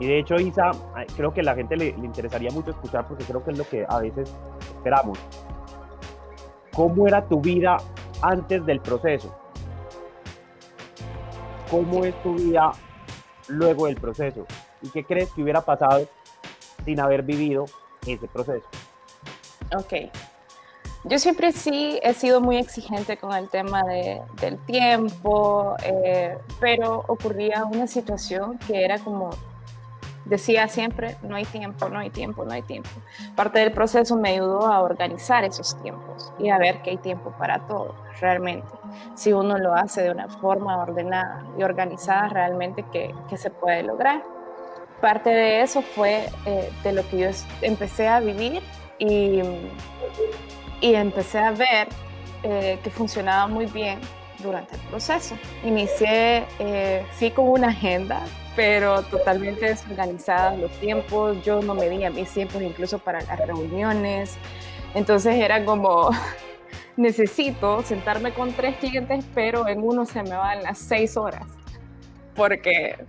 Y 0.00 0.06
de 0.06 0.18
hecho, 0.18 0.36
Isa, 0.36 0.70
creo 1.14 1.32
que 1.32 1.42
la 1.42 1.54
gente 1.54 1.76
le, 1.76 1.92
le 1.92 2.06
interesaría 2.06 2.50
mucho 2.50 2.70
escuchar 2.70 3.06
porque 3.06 3.22
creo 3.24 3.44
que 3.44 3.50
es 3.50 3.58
lo 3.58 3.68
que 3.68 3.84
a 3.86 3.98
veces 3.98 4.34
esperamos. 4.76 5.18
¿Cómo 6.74 7.06
era 7.06 7.22
tu 7.28 7.40
vida 7.40 7.76
antes 8.22 8.64
del 8.64 8.80
proceso? 8.80 9.36
¿Cómo 11.70 12.04
es 12.04 12.20
tu 12.22 12.34
vida 12.34 12.72
luego 13.48 13.86
del 13.86 13.96
proceso? 13.96 14.46
¿Y 14.80 14.88
qué 14.88 15.04
crees 15.04 15.30
que 15.32 15.42
hubiera 15.42 15.60
pasado 15.60 16.08
sin 16.84 16.98
haber 16.98 17.22
vivido 17.22 17.66
ese 18.06 18.26
proceso? 18.26 18.66
Ok. 19.76 20.10
Yo 21.04 21.18
siempre 21.18 21.52
sí 21.52 21.98
he 22.02 22.12
sido 22.14 22.40
muy 22.40 22.56
exigente 22.56 23.16
con 23.16 23.32
el 23.34 23.48
tema 23.48 23.82
de, 23.84 24.20
del 24.40 24.58
tiempo, 24.64 25.76
eh, 25.82 26.36
pero 26.58 27.04
ocurría 27.06 27.64
una 27.64 27.86
situación 27.86 28.58
que 28.58 28.84
era 28.84 28.98
como 28.98 29.30
decía 30.24 30.68
siempre, 30.68 31.16
no 31.22 31.36
hay 31.36 31.44
tiempo, 31.44 31.88
no 31.88 31.98
hay 31.98 32.10
tiempo, 32.10 32.44
no 32.44 32.52
hay 32.52 32.62
tiempo. 32.62 32.90
Parte 33.36 33.58
del 33.60 33.72
proceso 33.72 34.16
me 34.16 34.30
ayudó 34.30 34.66
a 34.66 34.80
organizar 34.80 35.44
esos 35.44 35.80
tiempos 35.82 36.32
y 36.38 36.50
a 36.50 36.58
ver 36.58 36.82
que 36.82 36.90
hay 36.90 36.98
tiempo 36.98 37.32
para 37.38 37.66
todo, 37.66 37.94
realmente. 38.20 38.68
Si 39.14 39.32
uno 39.32 39.58
lo 39.58 39.74
hace 39.74 40.02
de 40.02 40.10
una 40.10 40.28
forma 40.28 40.76
ordenada 40.78 41.44
y 41.58 41.62
organizada, 41.62 42.28
realmente 42.28 42.84
que, 42.92 43.14
que 43.28 43.36
se 43.36 43.50
puede 43.50 43.82
lograr. 43.82 44.22
Parte 45.00 45.30
de 45.30 45.62
eso 45.62 45.80
fue 45.80 46.28
eh, 46.44 46.70
de 46.84 46.92
lo 46.92 47.08
que 47.08 47.18
yo 47.18 47.28
empecé 47.62 48.06
a 48.06 48.20
vivir 48.20 48.62
y, 48.98 49.40
y 50.82 50.94
empecé 50.94 51.38
a 51.38 51.52
ver 51.52 51.88
eh, 52.42 52.78
que 52.82 52.90
funcionaba 52.90 53.46
muy 53.46 53.66
bien 53.66 53.98
durante 54.42 54.74
el 54.74 54.80
proceso. 54.82 55.36
Inicié, 55.64 56.46
eh, 56.58 57.06
sí, 57.12 57.30
con 57.30 57.48
una 57.48 57.68
agenda, 57.68 58.20
pero 58.60 59.00
totalmente 59.04 59.64
desorganizada 59.64 60.54
los 60.54 60.70
tiempos. 60.72 61.42
Yo 61.42 61.62
no 61.62 61.74
medía 61.74 62.10
mis 62.10 62.28
tiempos 62.28 62.60
incluso 62.60 62.98
para 62.98 63.22
las 63.22 63.38
reuniones. 63.46 64.36
Entonces 64.94 65.36
era 65.36 65.64
como, 65.64 66.10
necesito 66.98 67.80
sentarme 67.82 68.34
con 68.34 68.52
tres 68.52 68.76
clientes, 68.76 69.24
pero 69.34 69.66
en 69.66 69.82
uno 69.82 70.04
se 70.04 70.22
me 70.22 70.36
van 70.36 70.62
las 70.62 70.76
seis 70.76 71.16
horas, 71.16 71.46
porque 72.34 73.02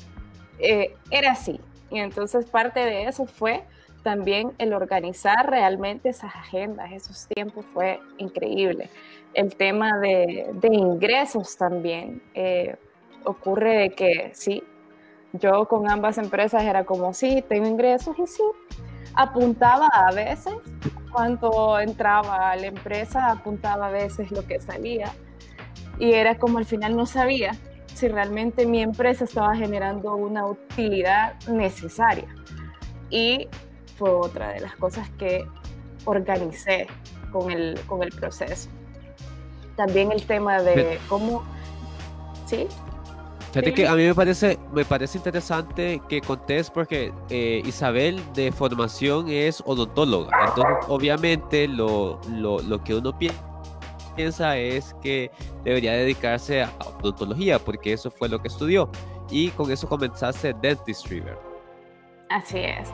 eh, 0.60 0.96
era 1.10 1.34
así. 1.34 1.60
Y 1.90 2.00
entonces 2.00 2.46
parte 2.46 2.80
de 2.80 3.04
eso 3.10 3.26
fue 3.26 3.66
también 4.04 4.54
el 4.58 4.72
organizar 4.72 5.50
realmente 5.50 6.08
esas 6.08 6.34
agendas, 6.34 6.94
esos 6.94 7.28
tiempos 7.28 7.66
fue 7.74 8.00
increíble. 8.20 8.90
El 9.34 9.54
tema 9.58 10.00
de, 10.00 10.50
de 10.54 10.70
ingresos 10.70 11.58
también. 11.58 12.22
Eh, 12.36 12.74
ocurre 13.24 13.76
de 13.78 13.90
que 13.92 14.32
sí, 14.34 14.64
yo 15.34 15.68
con 15.68 15.90
ambas 15.90 16.18
empresas 16.18 16.64
era 16.64 16.84
como, 16.86 17.14
sí, 17.14 17.44
tengo 17.48 17.68
ingresos 17.68 18.18
y 18.20 18.28
sí, 18.28 18.44
apuntaba 19.14 19.88
a 19.88 20.12
veces 20.12 20.54
cuando 21.12 21.80
entraba 21.80 22.52
a 22.52 22.56
la 22.56 22.68
empresa, 22.68 23.32
apuntaba 23.32 23.88
a 23.88 23.92
veces 23.92 24.32
lo 24.32 24.46
que 24.46 24.60
salía 24.60 25.12
y 26.00 26.14
era 26.14 26.38
como 26.38 26.58
al 26.58 26.66
final 26.66 26.96
no 26.96 27.06
sabía 27.06 27.52
si 27.94 28.08
realmente 28.08 28.66
mi 28.66 28.82
empresa 28.82 29.26
estaba 29.26 29.56
generando 29.56 30.16
una 30.16 30.46
utilidad 30.46 31.36
necesaria. 31.48 32.28
Y 33.10 33.48
fue 33.98 34.10
otra 34.10 34.50
de 34.54 34.62
las 34.62 34.76
cosas 34.78 35.10
que 35.20 35.46
organicé 36.06 36.88
con 37.32 37.52
el, 37.52 37.80
con 37.86 38.02
el 38.02 38.10
proceso. 38.10 38.70
También 39.76 40.12
el 40.12 40.26
tema 40.26 40.62
de 40.62 40.98
cómo... 41.08 41.44
¿Sí? 42.46 42.68
Fíjate 43.52 43.74
que 43.74 43.86
a 43.86 43.96
mí 43.96 44.04
me 44.04 44.16
parece, 44.16 44.58
me 44.72 44.86
parece 44.86 45.18
interesante 45.18 46.02
que 46.08 46.22
contés 46.22 46.70
porque 46.70 47.14
eh, 47.30 47.62
Isabel 47.66 48.22
de 48.34 48.50
formación 48.54 49.30
es 49.30 49.62
odontóloga. 49.66 50.32
Entonces, 50.48 50.86
obviamente, 50.88 51.68
lo, 51.68 52.22
lo, 52.30 52.60
lo, 52.60 52.82
que 52.82 52.96
uno 52.96 53.18
piensa 54.16 54.58
es 54.58 54.96
que 55.02 55.32
debería 55.66 55.92
dedicarse 55.94 56.64
a 56.64 56.72
odontología 57.02 57.60
porque 57.60 57.92
eso 57.92 58.10
fue 58.10 58.30
lo 58.30 58.42
que 58.42 58.48
estudió. 58.48 58.90
Y 59.30 59.50
con 59.50 59.70
eso 59.70 59.88
comenzaste 59.88 60.54
Dentistry, 60.62 61.20
¿verdad? 61.20 61.42
Así 62.30 62.60
es. 62.60 62.88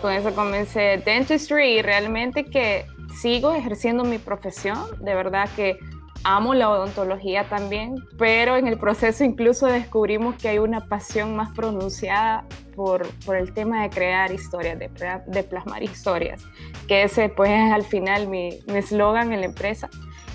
Con 0.00 0.12
eso 0.12 0.32
comencé 0.32 1.02
Dentistry 1.04 1.78
y 1.78 1.82
realmente 1.82 2.44
que 2.44 2.86
sigo 3.20 3.52
ejerciendo 3.52 4.04
mi 4.04 4.18
profesión. 4.18 4.78
De 5.00 5.14
verdad 5.16 5.48
que 5.56 5.76
amo 6.24 6.54
la 6.54 6.70
odontología 6.70 7.48
también, 7.48 7.96
pero 8.18 8.56
en 8.56 8.66
el 8.66 8.78
proceso 8.78 9.24
incluso 9.24 9.66
descubrimos 9.66 10.34
que 10.36 10.48
hay 10.48 10.58
una 10.58 10.88
pasión 10.88 11.36
más 11.36 11.52
pronunciada 11.52 12.46
por, 12.74 13.06
por 13.24 13.36
el 13.36 13.52
tema 13.52 13.82
de 13.82 13.90
crear 13.90 14.32
historias, 14.32 14.78
de, 14.78 14.90
de, 15.26 15.42
plasmar 15.44 15.82
historias, 15.82 16.42
que 16.88 17.04
ese 17.04 17.28
pues 17.28 17.50
es 17.50 17.72
al 17.72 17.82
final 17.82 18.26
mi 18.26 18.58
eslogan 18.66 19.32
en 19.32 19.40
la 19.40 19.46
empresa. 19.46 19.88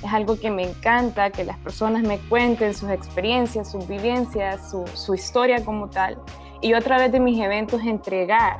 Es 0.03 0.13
algo 0.13 0.39
que 0.39 0.50
me 0.50 0.63
encanta, 0.63 1.29
que 1.29 1.43
las 1.43 1.58
personas 1.58 2.03
me 2.03 2.19
cuenten 2.19 2.74
sus 2.74 2.89
experiencias, 2.89 3.72
sus 3.72 3.86
vivencias, 3.86 4.72
su, 4.72 4.88
su 4.93 5.13
historia 5.13 5.65
como 5.65 5.89
tal, 5.89 6.17
y 6.62 6.69
yo 6.69 6.77
a 6.77 6.81
través 6.81 7.12
de 7.12 7.19
mis 7.19 7.39
eventos 7.41 7.81
entregar 7.81 8.60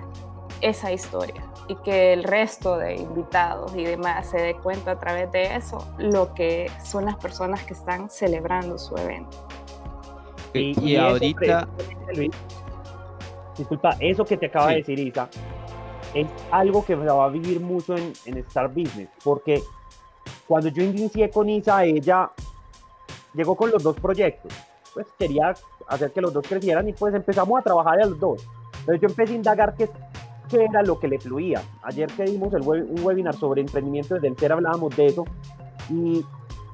esa 0.62 0.92
historia 0.92 1.49
y 1.70 1.76
que 1.76 2.14
el 2.14 2.24
resto 2.24 2.78
de 2.78 2.96
invitados 2.96 3.76
y 3.76 3.84
demás 3.84 4.28
se 4.28 4.38
dé 4.38 4.56
cuenta 4.56 4.92
a 4.92 5.00
través 5.00 5.32
de 5.32 5.56
eso 5.56 5.88
lo 6.00 6.34
que 6.34 6.70
son 6.84 7.06
las 7.06 7.16
personas 7.16 7.64
que 7.64 7.74
están 7.74 8.10
celebrando 8.10 8.78
su 8.80 8.98
evento. 8.98 9.48
Y, 10.52 10.96
ahorita... 10.96 11.68
disculpa, 13.56 13.96
eso 14.00 14.26
que 14.26 14.36
te 14.36 14.48
acaba 14.48 14.70
de 14.70 14.78
decir 14.78 14.98
Isa, 14.98 15.30
es 16.16 16.28
algo 16.50 16.84
que 16.84 16.96
va 16.96 17.26
a 17.26 17.30
vivir 17.30 17.60
mucho 17.60 17.96
en, 17.96 18.14
en 18.26 18.38
Star 18.40 18.68
Business, 18.68 19.10
porque 19.24 19.62
cuando 20.48 20.70
yo 20.70 20.82
inicié 20.82 21.30
con 21.30 21.48
Isa, 21.50 21.86
ella 21.86 22.32
llegó 23.36 23.56
con 23.56 23.70
los 23.70 23.84
dos 23.84 23.96
proyectos. 24.00 24.52
Pues 24.92 25.06
quería 25.20 25.54
hacer 25.88 26.12
que 26.12 26.20
los 26.20 26.34
dos 26.34 26.48
crecieran 26.48 26.90
y 26.90 26.94
pues 26.94 27.14
empezamos 27.14 27.60
a 27.60 27.62
trabajar 27.62 28.02
a 28.02 28.08
los 28.08 28.20
dos. 28.20 28.44
Entonces 28.80 29.02
yo 29.02 29.08
empecé 29.08 29.34
a 29.34 29.36
indagar 29.36 29.76
qué, 29.76 29.88
qué 30.50 30.66
era 30.66 30.82
lo 30.84 31.00
que 31.00 31.08
le 31.08 31.20
fluía. 31.20 31.62
Ayer 31.84 32.10
que 32.12 32.24
dimos 32.24 32.54
el 32.54 32.62
un 32.62 33.04
webinar 33.04 33.36
sobre 33.36 33.62
emprendimiento 33.62 34.16
desde 34.16 34.28
el 34.28 34.38
ser 34.38 34.52
hablábamos 34.52 34.96
de 34.96 35.08
eso 35.08 35.26
y 35.90 36.26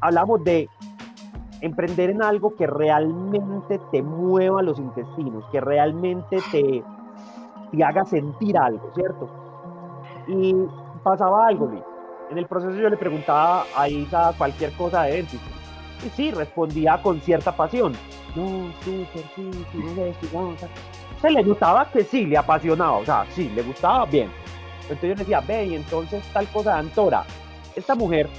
hablamos 0.01 0.43
de 0.43 0.69
emprender 1.61 2.09
en 2.11 2.21
algo 2.21 2.55
que 2.55 2.67
realmente 2.67 3.79
te 3.91 4.01
mueva 4.01 4.61
los 4.61 4.79
intestinos, 4.79 5.45
que 5.51 5.61
realmente 5.61 6.37
te, 6.51 6.83
te 7.71 7.83
haga 7.83 8.05
sentir 8.05 8.57
algo, 8.57 8.91
¿cierto? 8.93 9.29
Y 10.27 10.55
pasaba 11.03 11.47
algo, 11.47 11.67
Luis. 11.67 11.83
En 12.31 12.37
el 12.37 12.47
proceso 12.47 12.73
yo 12.73 12.89
le 12.89 12.97
preguntaba 12.97 13.65
a 13.75 13.87
Isa 13.87 14.33
cualquier 14.37 14.71
cosa 14.73 15.03
de 15.03 15.19
él. 15.19 15.27
Y 16.05 16.09
sí, 16.09 16.31
respondía 16.31 17.01
con 17.01 17.21
cierta 17.21 17.55
pasión. 17.55 17.93
No, 18.35 18.71
súper, 18.83 19.23
sí, 19.35 19.51
sí, 19.51 19.65
sí, 19.71 20.29
no, 20.33 20.53
Le 21.29 21.43
gustaba 21.43 21.89
que 21.91 22.03
sí, 22.03 22.25
le 22.25 22.37
apasionaba, 22.37 22.97
o 22.97 23.05
sea, 23.05 23.25
sí, 23.29 23.49
le 23.49 23.61
gustaba 23.63 24.05
bien. 24.05 24.29
Entonces 24.83 25.09
yo 25.09 25.15
decía, 25.15 25.41
ve, 25.41 25.65
y 25.65 25.75
entonces 25.75 26.23
tal 26.31 26.47
cosa 26.47 26.73
de 26.73 26.79
Antora. 26.79 27.25
Esta 27.75 27.95
mujer 27.95 28.29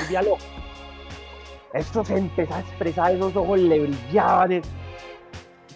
volvía 0.00 0.22
loca. 0.22 0.42
Esto 1.74 2.04
se 2.04 2.16
empezó 2.16 2.54
a 2.54 2.60
expresar, 2.60 3.14
esos 3.14 3.34
ojos 3.36 3.58
le 3.58 3.80
brillaban. 3.80 4.62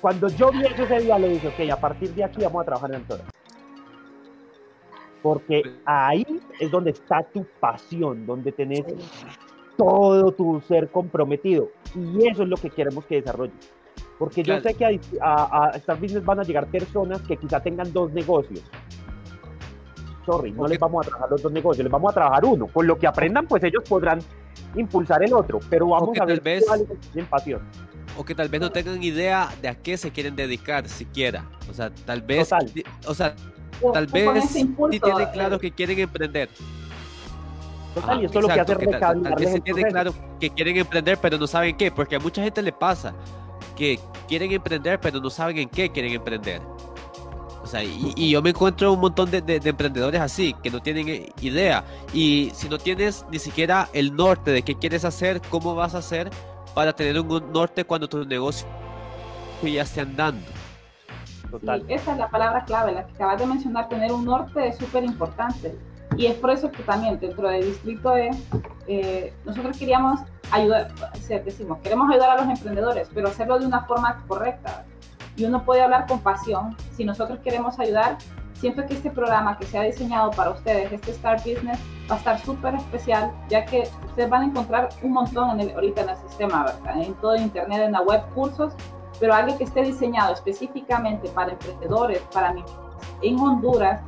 Cuando 0.00 0.28
yo 0.28 0.50
vi 0.50 0.64
eso 0.64 0.84
ese 0.84 1.00
día, 1.00 1.18
le 1.18 1.28
dije, 1.28 1.48
ok, 1.48 1.70
a 1.70 1.80
partir 1.80 2.14
de 2.14 2.24
aquí 2.24 2.42
vamos 2.42 2.62
a 2.62 2.64
trabajar 2.64 2.90
en 2.90 2.96
Antora 2.96 3.24
porque 5.22 5.62
ahí 5.84 6.24
es 6.60 6.70
donde 6.70 6.90
está 6.90 7.22
tu 7.22 7.44
pasión, 7.60 8.26
donde 8.26 8.52
tenés 8.52 8.84
todo 9.76 10.32
tu 10.32 10.60
ser 10.62 10.88
comprometido. 10.90 11.70
Y 11.94 12.28
eso 12.28 12.42
es 12.42 12.48
lo 12.48 12.56
que 12.56 12.70
queremos 12.70 13.04
que 13.06 13.16
desarrolle. 13.16 13.52
Porque 14.18 14.42
yo 14.42 14.60
sé 14.60 14.74
que 14.74 15.00
a, 15.20 15.66
a, 15.66 15.70
Star 15.76 15.98
Business 16.00 16.24
van 16.24 16.40
a 16.40 16.42
llegar 16.42 16.66
personas 16.66 17.22
que 17.22 17.36
quizá 17.36 17.60
tengan 17.60 17.92
dos 17.92 18.12
negocios. 18.12 18.62
Sorry, 20.26 20.50
no 20.52 20.66
les 20.66 20.78
vamos 20.78 21.06
a 21.06 21.08
trabajar 21.08 21.30
los 21.30 21.42
dos 21.42 21.52
negocios, 21.52 21.84
les 21.84 21.92
vamos 21.92 22.10
a 22.10 22.14
trabajar 22.14 22.44
uno. 22.44 22.66
Con 22.66 22.86
lo 22.86 22.98
que 22.98 23.06
aprendan, 23.06 23.46
pues 23.46 23.62
ellos 23.62 23.84
podrán 23.88 24.18
impulsar 24.74 25.22
el 25.22 25.32
otro, 25.32 25.60
pero 25.70 25.86
vamos 25.86 26.18
a 26.20 26.24
ver 26.24 26.40
vez, 26.40 26.64
cuál 26.66 26.86
es 27.14 27.24
pasión. 27.26 27.62
O 28.16 28.24
que 28.24 28.34
tal 28.34 28.48
vez 28.48 28.60
no 28.60 28.70
tengan 28.70 29.00
idea 29.02 29.48
de 29.62 29.68
a 29.68 29.74
qué 29.76 29.96
se 29.96 30.10
quieren 30.10 30.34
dedicar 30.34 30.88
siquiera. 30.88 31.48
O 31.70 31.72
sea, 31.72 31.90
tal 31.90 32.20
vez, 32.20 32.50
o 33.06 33.14
sea, 33.14 33.36
tal 33.92 34.06
vez 34.08 34.50
sí 34.50 34.74
tiene 35.00 35.30
claro 35.32 35.60
que 35.60 35.70
quieren 35.70 36.00
emprender. 36.00 36.48
Total, 37.94 38.20
y 38.20 38.24
esto 38.26 38.40
es 38.40 38.42
lo 38.42 38.52
que 38.52 38.60
hace 38.60 38.86
tal, 38.98 39.22
tal 39.22 39.34
vez 39.36 39.52
se 39.52 39.60
tiene 39.60 39.84
claro 39.84 40.12
que 40.40 40.50
quieren 40.50 40.76
emprender, 40.76 41.18
pero 41.22 41.38
no 41.38 41.46
saben 41.46 41.76
qué, 41.76 41.90
porque 41.90 42.16
a 42.16 42.18
mucha 42.18 42.42
gente 42.42 42.60
le 42.60 42.72
pasa 42.72 43.14
que 43.78 44.00
quieren 44.26 44.50
emprender, 44.50 44.98
pero 45.00 45.20
no 45.20 45.30
saben 45.30 45.56
en 45.58 45.68
qué 45.68 45.88
quieren 45.90 46.12
emprender. 46.12 46.60
O 47.62 47.66
sea, 47.66 47.84
y, 47.84 48.30
yo 48.30 48.42
me 48.42 48.50
encuentro 48.50 48.92
un 48.92 49.00
montón 49.00 49.30
de, 49.30 49.40
de, 49.40 49.60
emprendedores 49.62 50.20
así, 50.20 50.54
que 50.62 50.70
no 50.70 50.80
tienen 50.80 51.08
eh, 51.08 51.32
idea. 51.40 51.84
Y 52.12 52.50
si 52.54 52.68
no 52.68 52.78
tienes 52.78 53.24
ni 53.30 53.38
siquiera 53.38 53.88
el 53.92 54.16
norte 54.16 54.50
de 54.50 54.62
qué 54.62 54.74
quieres 54.74 55.04
hacer, 55.04 55.40
¿cómo 55.48 55.74
vas 55.74 55.94
a 55.94 55.98
hacer 55.98 56.30
para 56.74 56.92
tener 56.92 57.20
un 57.20 57.52
norte 57.52 57.84
cuando 57.84 58.08
tu 58.08 58.24
negocio 58.24 58.66
ya 59.62 59.82
esté 59.82 60.00
andando? 60.00 60.46
esa 61.88 62.12
es 62.12 62.18
la 62.18 62.28
palabra 62.28 62.64
clave, 62.64 62.92
la 62.92 63.06
que 63.06 63.14
acabas 63.14 63.38
de 63.38 63.46
mencionar, 63.46 63.88
tener 63.88 64.12
un 64.12 64.24
norte 64.24 64.68
es 64.68 64.76
súper 64.76 65.04
importante. 65.04 65.78
Y 66.16 66.26
es 66.26 66.34
por 66.34 66.50
eso 66.50 66.70
que 66.70 66.82
también 66.82 67.18
dentro 67.20 67.48
del 67.48 67.64
distrito 67.64 68.16
E, 68.16 68.30
eh, 68.86 69.32
nosotros 69.44 69.76
queríamos 69.78 70.20
ayudar, 70.50 70.92
decimos, 71.44 71.78
queremos 71.82 72.10
ayudar 72.10 72.30
a 72.30 72.42
los 72.42 72.58
emprendedores, 72.58 73.08
pero 73.14 73.28
hacerlo 73.28 73.58
de 73.58 73.66
una 73.66 73.84
forma 73.84 74.24
correcta. 74.26 74.84
Y 75.36 75.44
uno 75.44 75.64
puede 75.64 75.82
hablar 75.82 76.06
con 76.06 76.20
pasión. 76.20 76.76
Si 76.96 77.04
nosotros 77.04 77.38
queremos 77.40 77.78
ayudar, 77.78 78.18
siento 78.54 78.84
que 78.86 78.94
este 78.94 79.10
programa 79.10 79.56
que 79.56 79.66
se 79.66 79.78
ha 79.78 79.82
diseñado 79.82 80.30
para 80.32 80.50
ustedes, 80.50 80.90
este 80.90 81.12
Start 81.12 81.44
Business, 81.44 81.78
va 82.10 82.16
a 82.16 82.18
estar 82.18 82.38
súper 82.40 82.74
especial, 82.74 83.30
ya 83.48 83.64
que 83.64 83.88
ustedes 84.06 84.28
van 84.28 84.42
a 84.42 84.44
encontrar 84.46 84.88
un 85.02 85.12
montón 85.12 85.50
en 85.50 85.68
el, 85.68 85.74
ahorita 85.74 86.00
en 86.02 86.08
el 86.08 86.16
sistema, 86.16 86.64
¿verdad? 86.64 87.02
En 87.02 87.14
todo 87.14 87.36
Internet, 87.36 87.82
en 87.82 87.92
la 87.92 88.00
web, 88.00 88.22
cursos 88.34 88.74
pero 89.20 89.34
algo 89.34 89.56
que 89.56 89.64
esté 89.64 89.82
diseñado 89.82 90.34
específicamente 90.34 91.28
para 91.30 91.52
emprendedores, 91.52 92.20
para 92.32 92.52
mí, 92.52 92.64
en 93.22 93.38
Honduras, 93.38 94.00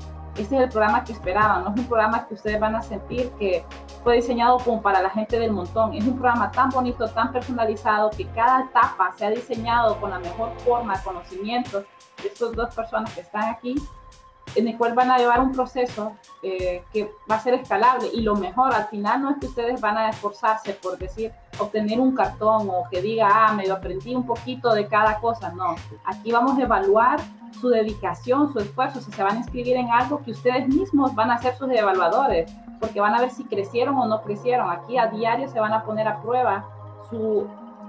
este 0.42 0.56
es 0.56 0.62
el 0.62 0.68
programa 0.68 1.04
que 1.04 1.12
esperaban, 1.12 1.64
no 1.64 1.70
es 1.70 1.80
un 1.80 1.86
programa 1.86 2.26
que 2.26 2.34
ustedes 2.34 2.58
van 2.58 2.74
a 2.74 2.82
sentir 2.82 3.30
que 3.38 3.64
fue 4.02 4.16
diseñado 4.16 4.58
como 4.58 4.80
para 4.80 5.02
la 5.02 5.10
gente 5.10 5.38
del 5.38 5.52
montón, 5.52 5.94
es 5.94 6.04
un 6.04 6.18
programa 6.18 6.50
tan 6.50 6.70
bonito, 6.70 7.08
tan 7.08 7.32
personalizado, 7.32 8.10
que 8.10 8.26
cada 8.28 8.64
etapa 8.64 9.12
se 9.16 9.26
ha 9.26 9.30
diseñado 9.30 10.00
con 10.00 10.10
la 10.10 10.18
mejor 10.18 10.52
forma, 10.64 11.00
conocimientos 11.02 11.84
de 12.22 12.28
estas 12.28 12.52
dos 12.52 12.74
personas 12.74 13.12
que 13.14 13.20
están 13.20 13.50
aquí 13.50 13.74
en 14.56 14.68
el 14.68 14.76
cual 14.76 14.94
van 14.94 15.10
a 15.10 15.18
llevar 15.18 15.40
un 15.40 15.52
proceso 15.52 16.12
eh, 16.42 16.82
que 16.92 17.10
va 17.30 17.36
a 17.36 17.40
ser 17.40 17.54
escalable. 17.54 18.08
Y 18.12 18.22
lo 18.22 18.34
mejor 18.34 18.74
al 18.74 18.86
final 18.86 19.22
no 19.22 19.30
es 19.30 19.36
que 19.38 19.46
ustedes 19.46 19.80
van 19.80 19.96
a 19.96 20.10
esforzarse 20.10 20.72
por 20.74 20.98
decir 20.98 21.32
obtener 21.58 22.00
un 22.00 22.14
cartón 22.14 22.68
o 22.70 22.88
que 22.90 23.02
diga 23.02 23.28
ah 23.30 23.52
me 23.52 23.66
lo 23.66 23.74
aprendí 23.74 24.14
un 24.14 24.24
poquito 24.24 24.72
de 24.72 24.86
cada 24.86 25.20
cosa 25.20 25.50
no 25.50 25.74
aquí 26.04 26.32
vamos 26.32 26.58
a 26.58 26.62
evaluar 26.62 27.20
su 27.58 27.68
dedicación 27.68 28.52
su 28.52 28.58
esfuerzo 28.58 29.00
si 29.00 29.10
se 29.12 29.22
van 29.22 29.36
a 29.36 29.38
inscribir 29.38 29.76
en 29.76 29.90
algo 29.90 30.22
que 30.22 30.32
ustedes 30.32 30.68
mismos 30.68 31.14
van 31.14 31.30
a 31.30 31.38
ser 31.38 31.54
sus 31.56 31.70
evaluadores 31.70 32.52
porque 32.78 33.00
van 33.00 33.14
a 33.14 33.20
ver 33.20 33.30
si 33.30 33.44
crecieron 33.44 33.96
o 33.96 34.06
no 34.06 34.22
crecieron 34.22 34.70
aquí 34.70 34.98
a 34.98 35.06
diario 35.08 35.48
se 35.48 35.60
van 35.60 35.72
a 35.72 35.84
poner 35.84 36.08
a 36.08 36.20
prueba 36.20 36.66
su 37.08 37.46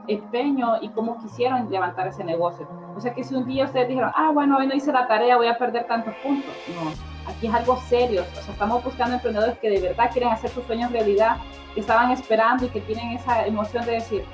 empeño 0.07 0.81
y 0.81 0.89
cómo 0.89 1.19
quisieron 1.19 1.69
levantar 1.69 2.07
ese 2.07 2.23
negocio. 2.23 2.67
O 2.95 2.99
sea 2.99 3.13
que 3.13 3.23
si 3.23 3.35
un 3.35 3.45
día 3.45 3.65
ustedes 3.65 3.87
dijeron, 3.87 4.11
ah, 4.15 4.31
bueno, 4.33 4.57
hoy 4.57 4.67
no 4.67 4.75
hice 4.75 4.91
la 4.91 5.07
tarea, 5.07 5.37
voy 5.37 5.47
a 5.47 5.57
perder 5.57 5.85
tantos 5.87 6.13
puntos. 6.23 6.51
No, 6.75 7.31
aquí 7.31 7.47
es 7.47 7.53
algo 7.53 7.77
serio. 7.77 8.23
O 8.31 8.41
sea, 8.41 8.53
estamos 8.53 8.83
buscando 8.83 9.15
emprendedores 9.15 9.57
que 9.59 9.69
de 9.69 9.79
verdad 9.79 10.09
quieren 10.11 10.31
hacer 10.31 10.49
sus 10.49 10.63
sueños 10.65 10.91
realidad, 10.91 11.37
que 11.73 11.79
estaban 11.79 12.11
esperando 12.11 12.65
y 12.65 12.69
que 12.69 12.81
tienen 12.81 13.11
esa 13.11 13.45
emoción 13.45 13.85
de 13.85 13.93
decir, 13.93 14.25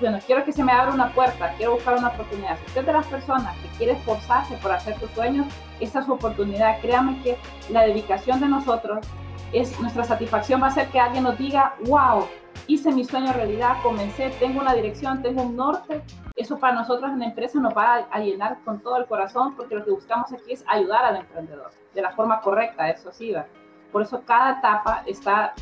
bueno, 0.00 0.18
quiero 0.26 0.44
que 0.44 0.52
se 0.52 0.62
me 0.62 0.72
abra 0.72 0.92
una 0.92 1.12
puerta, 1.12 1.54
quiero 1.56 1.74
buscar 1.74 1.96
una 1.96 2.08
oportunidad. 2.08 2.58
Si 2.58 2.66
usted 2.66 2.80
es 2.80 2.86
de 2.86 2.92
las 2.92 3.06
personas 3.06 3.56
que 3.58 3.68
quiere 3.78 3.92
esforzarse 3.92 4.56
por 4.56 4.72
hacer 4.72 4.98
sus 4.98 5.10
sueños, 5.10 5.46
esa 5.80 6.00
es 6.00 6.06
su 6.06 6.12
oportunidad. 6.12 6.80
Créame 6.80 7.22
que 7.22 7.38
la 7.70 7.82
dedicación 7.82 8.40
de 8.40 8.48
nosotros 8.48 9.06
es 9.52 9.78
nuestra 9.80 10.04
satisfacción 10.04 10.62
va 10.62 10.66
a 10.66 10.70
ser 10.70 10.88
que 10.88 11.00
alguien 11.00 11.24
nos 11.24 11.38
diga, 11.38 11.74
wow, 11.86 12.26
hice 12.66 12.92
mi 12.92 13.04
sueño 13.04 13.32
realidad, 13.32 13.76
comencé, 13.82 14.30
tengo 14.38 14.60
una 14.60 14.74
dirección, 14.74 15.22
tengo 15.22 15.42
un 15.42 15.56
norte. 15.56 16.02
Eso 16.34 16.58
para 16.58 16.74
nosotros 16.74 17.10
en 17.12 17.20
la 17.20 17.26
empresa 17.26 17.58
nos 17.60 17.74
va 17.74 18.06
a, 18.10 18.20
llenar 18.20 18.58
con 18.64 18.80
todo 18.80 18.98
el 18.98 19.06
corazón 19.06 19.54
porque 19.56 19.74
lo 19.74 19.84
que 19.84 19.90
buscamos 19.90 20.32
aquí 20.32 20.52
es 20.52 20.64
ayudar 20.66 21.04
al 21.04 21.16
emprendedor 21.16 21.70
de 21.94 22.02
la 22.02 22.12
forma 22.12 22.40
correcta, 22.40 22.90
eso 22.90 23.12
sí. 23.12 23.34
Por 23.92 24.02
eso 24.02 24.20
cada 24.26 24.58
etapa 24.58 25.02
está 25.06 25.54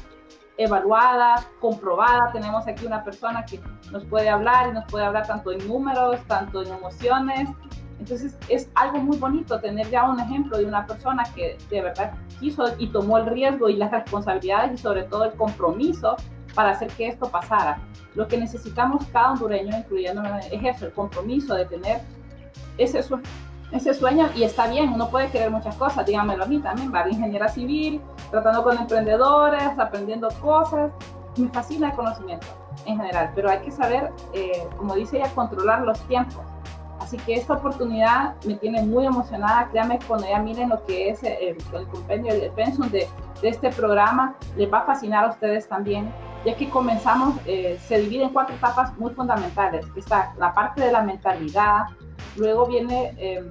evaluada, 0.57 1.37
comprobada. 1.61 2.33
Tenemos 2.33 2.67
aquí 2.67 2.87
una 2.87 3.05
persona 3.05 3.45
que 3.45 3.61
nos 3.93 4.05
puede 4.05 4.29
hablar 4.29 4.69
y 4.71 4.73
nos 4.73 4.85
puede 4.87 5.05
hablar 5.05 5.27
tanto 5.27 5.53
en 5.53 5.67
números, 5.67 6.19
tanto 6.27 6.63
en 6.63 6.73
emociones. 6.73 7.49
Entonces 7.99 8.37
es 8.49 8.69
algo 8.75 8.99
muy 8.99 9.17
bonito 9.19 9.61
tener 9.61 9.89
ya 9.89 10.09
un 10.09 10.19
ejemplo 10.19 10.59
de 10.59 10.65
una 10.65 10.87
persona 10.87 11.23
que 11.35 11.57
de 11.71 11.83
verdad 11.83 12.13
quiso 12.41 12.65
y 12.79 12.89
tomó 12.89 13.19
el 13.19 13.27
riesgo 13.27 13.69
y 13.69 13.77
las 13.77 13.91
responsabilidades 13.91 14.73
y 14.75 14.79
sobre 14.79 15.05
todo 15.05 15.25
el 15.25 15.33
compromiso 15.33 16.17
para 16.55 16.71
hacer 16.71 16.89
que 16.89 17.09
esto 17.09 17.29
pasara. 17.29 17.79
Lo 18.15 18.27
que 18.29 18.37
necesitamos 18.37 19.05
cada 19.13 19.33
hondureño, 19.33 19.77
incluyendo 19.77 20.23
es 20.51 20.77
eso, 20.77 20.87
el 20.87 20.93
compromiso 20.93 21.55
de 21.55 21.67
tener 21.67 22.01
ese 22.79 23.03
sueño, 23.03 23.25
ese 23.73 23.95
sueño 23.95 24.29
y 24.37 24.43
está 24.43 24.69
bien, 24.69 24.93
uno 24.93 25.09
puede 25.09 25.31
querer 25.31 25.51
muchas 25.51 25.75
cosas, 25.77 26.05
díganmelo 26.05 26.45
a 26.45 26.47
mí 26.47 26.59
también, 26.59 26.93
va 26.93 27.09
ingeniera 27.09 27.49
civil, 27.49 28.01
tratando 28.31 28.63
con 28.63 28.77
emprendedores, 28.77 29.79
aprendiendo 29.79 30.29
cosas, 30.41 30.93
me 31.37 31.49
fascina 31.49 31.89
el 31.89 31.95
conocimiento 31.95 32.64
en 32.87 32.97
general, 32.97 33.31
pero 33.35 33.51
hay 33.51 33.59
que 33.61 33.71
saber, 33.71 34.11
eh, 34.33 34.67
como 34.77 34.95
dice 34.95 35.19
ella, 35.19 35.31
controlar 35.35 35.83
los 35.83 36.01
tiempos. 36.09 36.43
Así 37.01 37.17
que 37.19 37.35
esta 37.35 37.55
oportunidad 37.55 38.35
me 38.47 38.55
tiene 38.55 38.83
muy 38.83 39.05
emocionada. 39.05 39.69
Créanme, 39.71 39.99
cuando 40.07 40.27
ya 40.27 40.39
miren 40.39 40.71
lo 40.71 40.85
que 40.87 41.11
es 41.11 41.23
el, 41.23 41.57
el 41.73 41.87
compendio, 41.89 42.33
el 42.33 42.51
pensum 42.53 42.89
de, 42.89 43.09
de, 43.43 43.49
este 43.49 43.71
programa, 43.71 44.37
les 44.57 44.73
va 44.73 44.79
a 44.79 44.83
fascinar 44.87 45.25
a 45.25 45.31
ustedes 45.31 45.69
también 45.69 46.11
ya 46.45 46.55
que 46.55 46.69
comenzamos, 46.69 47.37
eh, 47.47 47.79
se 47.87 47.99
divide 47.99 48.25
en 48.25 48.31
cuatro 48.31 48.55
etapas 48.55 48.97
muy 48.99 49.13
fundamentales. 49.15 49.87
Está 49.97 50.35
la 50.39 50.53
parte 50.53 50.83
de 50.83 50.93
la 50.93 51.03
mentalidad, 51.03 51.87
luego 52.37 52.67
viene 52.67 53.15
eh, 53.17 53.43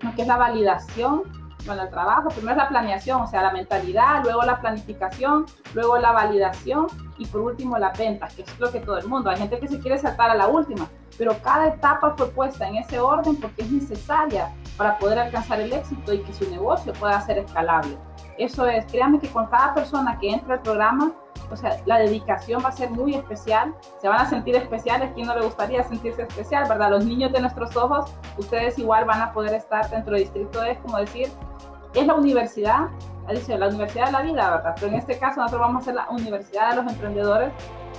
lo 0.00 0.14
que 0.14 0.22
es 0.22 0.28
la 0.28 0.36
validación, 0.36 1.22
Bueno, 1.64 1.82
el 1.82 1.90
trabajo, 1.90 2.28
primero 2.28 2.56
la 2.56 2.68
planeación, 2.68 3.22
o 3.22 3.26
sea, 3.26 3.42
la 3.42 3.52
mentalidad, 3.52 4.22
luego 4.24 4.42
la 4.42 4.60
planificación, 4.60 5.46
luego 5.74 5.96
la 5.98 6.10
validación 6.10 6.88
y 7.18 7.26
por 7.26 7.42
último 7.42 7.78
la 7.78 7.90
venta, 7.90 8.26
que 8.28 8.42
es 8.42 8.58
lo 8.58 8.72
que 8.72 8.80
todo 8.80 8.98
el 8.98 9.06
mundo. 9.06 9.30
Hay 9.30 9.36
gente 9.36 9.60
que 9.60 9.68
se 9.68 9.78
quiere 9.78 9.96
saltar 9.98 10.30
a 10.30 10.34
la 10.34 10.48
última, 10.48 10.88
pero 11.16 11.36
cada 11.42 11.68
etapa 11.68 12.14
fue 12.16 12.28
puesta 12.30 12.66
en 12.66 12.76
ese 12.76 12.98
orden 12.98 13.36
porque 13.36 13.62
es 13.62 13.70
necesaria 13.70 14.52
para 14.76 14.98
poder 14.98 15.20
alcanzar 15.20 15.60
el 15.60 15.72
éxito 15.72 16.12
y 16.12 16.22
que 16.22 16.32
su 16.32 16.50
negocio 16.50 16.92
pueda 16.94 17.20
ser 17.20 17.38
escalable. 17.38 17.96
Eso 18.38 18.66
es, 18.66 18.84
créanme 18.86 19.20
que 19.20 19.28
con 19.28 19.46
cada 19.46 19.74
persona 19.74 20.18
que 20.18 20.30
entra 20.30 20.54
al 20.54 20.62
programa, 20.62 21.12
o 21.50 21.56
sea, 21.56 21.76
la 21.84 21.98
dedicación 21.98 22.62
va 22.64 22.70
a 22.70 22.72
ser 22.72 22.90
muy 22.90 23.14
especial, 23.14 23.74
se 24.00 24.08
van 24.08 24.20
a 24.20 24.26
sentir 24.26 24.56
especiales, 24.56 25.10
¿quién 25.14 25.26
no 25.26 25.34
le 25.34 25.44
gustaría 25.44 25.82
sentirse 25.84 26.22
especial, 26.22 26.66
verdad? 26.68 26.90
Los 26.90 27.04
niños 27.04 27.30
de 27.30 27.40
nuestros 27.40 27.76
ojos, 27.76 28.10
ustedes 28.38 28.78
igual 28.78 29.04
van 29.04 29.20
a 29.20 29.32
poder 29.32 29.54
estar 29.54 29.88
dentro 29.90 30.14
del 30.14 30.22
distrito, 30.22 30.62
es 30.64 30.78
como 30.78 30.96
decir, 30.96 31.28
es 31.94 32.06
la 32.06 32.14
universidad, 32.14 32.88
dice 33.30 33.56
la 33.56 33.68
universidad 33.68 34.06
de 34.06 34.12
la 34.12 34.22
vida, 34.22 34.50
¿verdad? 34.50 34.74
Pero 34.74 34.88
en 34.88 34.94
este 34.94 35.18
caso 35.18 35.40
nosotros 35.40 35.60
vamos 35.60 35.82
a 35.82 35.84
ser 35.86 35.94
la 35.94 36.08
universidad 36.10 36.70
de 36.70 36.82
los 36.82 36.92
emprendedores 36.92 37.52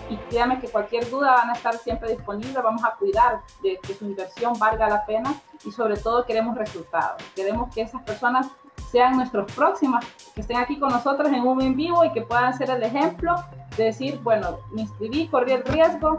y 0.10 0.18
créanme 0.30 0.60
que 0.60 0.68
cualquier 0.68 1.10
duda 1.10 1.34
van 1.34 1.50
a 1.50 1.54
estar 1.54 1.76
siempre 1.76 2.12
disponibles, 2.12 2.62
vamos 2.62 2.84
a 2.84 2.96
cuidar 2.96 3.42
de 3.62 3.80
que 3.82 3.94
su 3.94 4.06
inversión 4.06 4.54
valga 4.60 4.90
la 4.90 5.06
pena 5.06 5.34
y 5.64 5.72
sobre 5.72 5.98
todo 5.98 6.26
queremos 6.26 6.58
resultados, 6.58 7.22
queremos 7.36 7.74
que 7.74 7.82
esas 7.82 8.02
personas 8.04 8.48
sean 8.92 9.16
nuestros 9.16 9.52
próximos, 9.54 10.06
que 10.36 10.42
estén 10.42 10.58
aquí 10.58 10.78
con 10.78 10.90
nosotros 10.90 11.32
en 11.32 11.48
un 11.48 11.62
en 11.62 11.76
vivo 11.76 12.04
y 12.06 12.12
que 12.12 12.22
puedan 12.22 12.54
ser 12.56 12.70
el 12.70 12.84
ejemplo 12.84 13.36
de 13.78 13.86
decir, 13.86 14.20
bueno, 14.22 14.60
me 14.72 14.82
inscribí, 14.82 15.28
corrí 15.28 15.54
el 15.54 15.64
riesgo, 15.64 16.18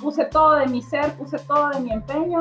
puse 0.00 0.24
todo 0.26 0.54
de 0.54 0.66
mi 0.66 0.80
ser, 0.80 1.12
puse 1.18 1.38
todo 1.40 1.68
de 1.70 1.80
mi 1.80 1.92
empeño 1.92 2.40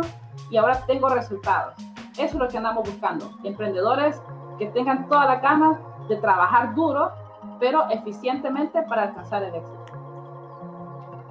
y 0.50 0.58
ahora 0.58 0.86
tengo 0.86 1.10
resultados. 1.10 1.74
Eso 2.14 2.24
es 2.24 2.34
lo 2.36 2.48
que 2.48 2.58
andamos 2.58 2.88
buscando, 2.88 3.32
emprendedores 3.44 4.22
que 4.60 4.68
tengan 4.68 5.08
toda 5.08 5.26
la 5.26 5.40
gana 5.40 5.80
de 6.08 6.18
trabajar 6.18 6.76
duro, 6.76 7.12
pero 7.60 7.90
eficientemente 7.90 8.84
para 8.84 9.04
alcanzar 9.04 9.44
el 9.44 9.56
éxito. 9.56 9.86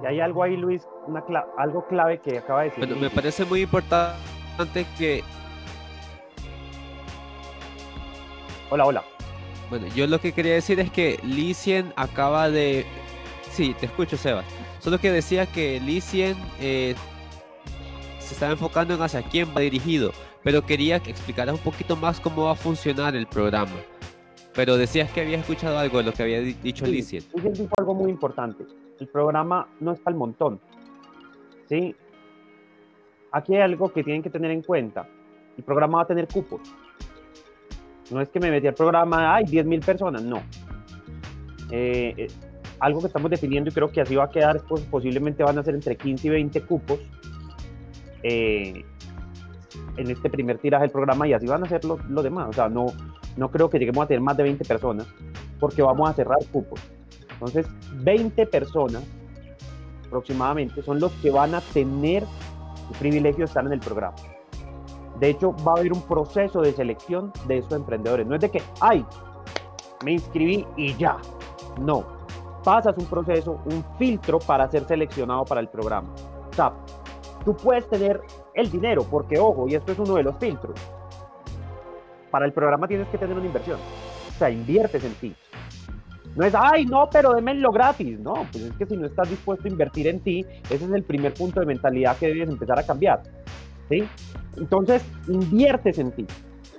Y 0.01 0.05
hay 0.05 0.19
algo 0.19 0.43
ahí, 0.43 0.57
Luis, 0.57 0.87
una 1.07 1.23
algo 1.57 1.85
clave 1.87 2.19
que 2.19 2.37
acaba 2.37 2.61
de 2.61 2.69
decir. 2.69 2.85
Bueno, 2.85 3.01
me 3.01 3.09
parece 3.09 3.45
muy 3.45 3.61
importante 3.61 4.85
que 4.97 5.23
Hola, 8.71 8.85
hola. 8.85 9.03
Bueno, 9.71 9.87
yo 9.95 10.05
lo 10.05 10.19
que 10.21 10.31
quería 10.31 10.53
decir 10.53 10.79
es 10.79 10.91
que 10.91 11.19
Licien 11.23 11.91
acaba 11.95 12.49
de... 12.49 12.85
Sí, 13.51 13.75
te 13.79 13.87
escucho, 13.87 14.15
Sebas. 14.15 14.45
Solo 14.79 14.99
que 14.99 15.11
decía 15.11 15.47
que 15.47 15.79
Licien 15.79 16.37
eh, 16.59 16.95
se 18.19 18.35
estaba 18.35 18.51
enfocando 18.51 18.93
en 18.93 19.01
hacia 19.01 19.23
quién 19.23 19.49
va 19.55 19.61
dirigido, 19.61 20.11
pero 20.43 20.65
quería 20.65 20.99
que 20.99 21.11
explicaras 21.11 21.55
un 21.55 21.61
poquito 21.61 21.95
más 21.95 22.19
cómo 22.19 22.45
va 22.45 22.51
a 22.51 22.55
funcionar 22.55 23.15
el 23.15 23.27
programa. 23.27 23.75
Pero 24.53 24.77
decías 24.77 25.11
que 25.11 25.21
habías 25.21 25.41
escuchado 25.41 25.77
algo 25.77 25.99
de 25.99 26.03
lo 26.05 26.13
que 26.13 26.23
había 26.23 26.41
dicho 26.41 26.85
sí, 26.85 26.91
Licien. 26.91 27.23
Licien 27.35 27.53
dijo 27.53 27.73
algo 27.77 27.93
muy 27.93 28.09
importante. 28.09 28.65
El 28.99 29.07
programa 29.07 29.67
no 29.79 29.93
está 29.93 30.09
al 30.09 30.15
montón. 30.15 30.59
¿Sí? 31.67 31.95
Aquí 33.31 33.55
hay 33.55 33.61
algo 33.61 33.91
que 33.93 34.03
tienen 34.03 34.23
que 34.23 34.29
tener 34.29 34.51
en 34.51 34.61
cuenta. 34.61 35.07
El 35.57 35.63
programa 35.63 35.97
va 35.97 36.03
a 36.03 36.07
tener 36.07 36.27
cupos. 36.27 36.61
No 38.11 38.21
es 38.21 38.29
que 38.29 38.39
me 38.39 38.49
metí 38.49 38.65
al 38.65 38.73
programa, 38.73 39.35
hay 39.35 39.45
10.000 39.45 39.85
personas, 39.85 40.23
no. 40.23 40.41
Eh, 41.69 42.13
eh, 42.17 42.27
algo 42.79 43.01
que 43.01 43.07
estamos 43.07 43.29
definiendo 43.29 43.69
y 43.69 43.73
creo 43.73 43.91
que 43.91 44.01
así 44.01 44.15
va 44.15 44.23
a 44.23 44.29
quedar, 44.29 44.63
pues 44.67 44.81
posiblemente 44.83 45.43
van 45.43 45.59
a 45.59 45.63
ser 45.63 45.75
entre 45.75 45.95
15 45.95 46.27
y 46.27 46.29
20 46.31 46.61
cupos 46.61 46.99
eh, 48.23 48.83
en 49.97 50.09
este 50.09 50.29
primer 50.29 50.57
tiraje 50.57 50.83
del 50.83 50.91
programa 50.91 51.27
y 51.27 51.33
así 51.33 51.45
van 51.45 51.63
a 51.63 51.67
ser 51.67 51.85
los 51.85 52.03
lo 52.05 52.21
demás. 52.23 52.49
O 52.49 52.53
sea, 52.53 52.69
no, 52.69 52.87
no 53.37 53.49
creo 53.51 53.69
que 53.69 53.79
lleguemos 53.79 54.03
a 54.03 54.07
tener 54.07 54.21
más 54.21 54.37
de 54.37 54.43
20 54.43 54.65
personas 54.65 55.07
porque 55.59 55.81
vamos 55.81 56.09
a 56.09 56.13
cerrar 56.13 56.39
cupos. 56.51 56.79
Entonces, 57.31 57.67
20 57.93 58.45
personas 58.47 59.03
aproximadamente 60.07 60.81
son 60.81 60.99
los 60.99 61.11
que 61.13 61.31
van 61.31 61.55
a 61.55 61.61
tener 61.61 62.23
el 62.23 62.97
privilegio 62.97 63.39
de 63.39 63.45
estar 63.45 63.65
en 63.65 63.73
el 63.73 63.79
programa. 63.79 64.15
De 65.19 65.29
hecho, 65.29 65.53
va 65.65 65.73
a 65.73 65.79
haber 65.79 65.93
un 65.93 66.01
proceso 66.01 66.61
de 66.61 66.71
selección 66.73 67.31
de 67.47 67.59
estos 67.59 67.77
emprendedores. 67.77 68.25
No 68.25 68.35
es 68.35 68.41
de 68.41 68.49
que, 68.49 68.61
ay, 68.79 69.05
me 70.03 70.13
inscribí 70.13 70.65
y 70.77 70.95
ya. 70.95 71.17
No. 71.79 72.05
Pasas 72.63 72.97
un 72.97 73.05
proceso, 73.05 73.59
un 73.65 73.83
filtro 73.97 74.39
para 74.39 74.69
ser 74.69 74.85
seleccionado 74.85 75.45
para 75.45 75.61
el 75.61 75.67
programa. 75.67 76.09
O 76.51 76.53
sea, 76.53 76.73
tú 77.45 77.55
puedes 77.55 77.87
tener 77.89 78.21
el 78.59 78.71
dinero, 78.71 79.05
porque 79.09 79.37
ojo, 79.37 79.67
y 79.67 79.75
esto 79.75 79.91
es 79.91 79.99
uno 79.99 80.15
de 80.15 80.23
los 80.23 80.37
filtros. 80.37 80.79
Para 82.31 82.45
el 82.45 82.53
programa 82.53 82.87
tienes 82.87 83.07
que 83.07 83.17
tener 83.17 83.35
una 83.35 83.45
inversión. 83.45 83.79
O 84.29 84.37
sea, 84.37 84.49
inviertes 84.49 85.03
en 85.03 85.13
ti. 85.15 85.35
No 86.35 86.45
es, 86.45 86.53
ay, 86.55 86.85
no, 86.85 87.09
pero 87.11 87.33
démenlo 87.33 87.71
gratis. 87.71 88.19
No, 88.19 88.45
pues 88.51 88.65
es 88.65 88.73
que 88.73 88.85
si 88.85 88.95
no 88.95 89.07
estás 89.07 89.29
dispuesto 89.29 89.67
a 89.67 89.71
invertir 89.71 90.07
en 90.07 90.19
ti, 90.19 90.45
ese 90.69 90.85
es 90.85 90.91
el 90.91 91.03
primer 91.03 91.33
punto 91.33 91.59
de 91.59 91.65
mentalidad 91.65 92.17
que 92.17 92.27
debes 92.27 92.49
empezar 92.49 92.77
a 92.79 92.83
cambiar. 92.83 93.23
¿Sí? 93.89 94.07
Entonces, 94.57 95.03
inviertes 95.27 95.97
en 95.97 96.11
ti. 96.11 96.25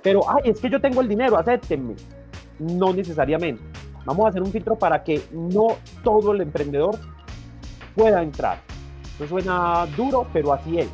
Pero, 0.01 0.21
ay, 0.29 0.51
es 0.51 0.59
que 0.59 0.69
yo 0.69 0.79
tengo 0.79 1.01
el 1.01 1.09
dinero, 1.09 1.37
acéptenme. 1.37 1.95
No 2.59 2.93
necesariamente. 2.93 3.61
Vamos 4.05 4.25
a 4.25 4.29
hacer 4.29 4.41
un 4.41 4.51
filtro 4.51 4.77
para 4.77 5.03
que 5.03 5.21
no 5.31 5.75
todo 6.03 6.31
el 6.31 6.41
emprendedor 6.41 6.97
pueda 7.95 8.23
entrar. 8.23 8.59
Eso 9.15 9.27
suena 9.27 9.85
duro, 9.97 10.25
pero 10.33 10.53
así 10.53 10.79
es. 10.79 10.89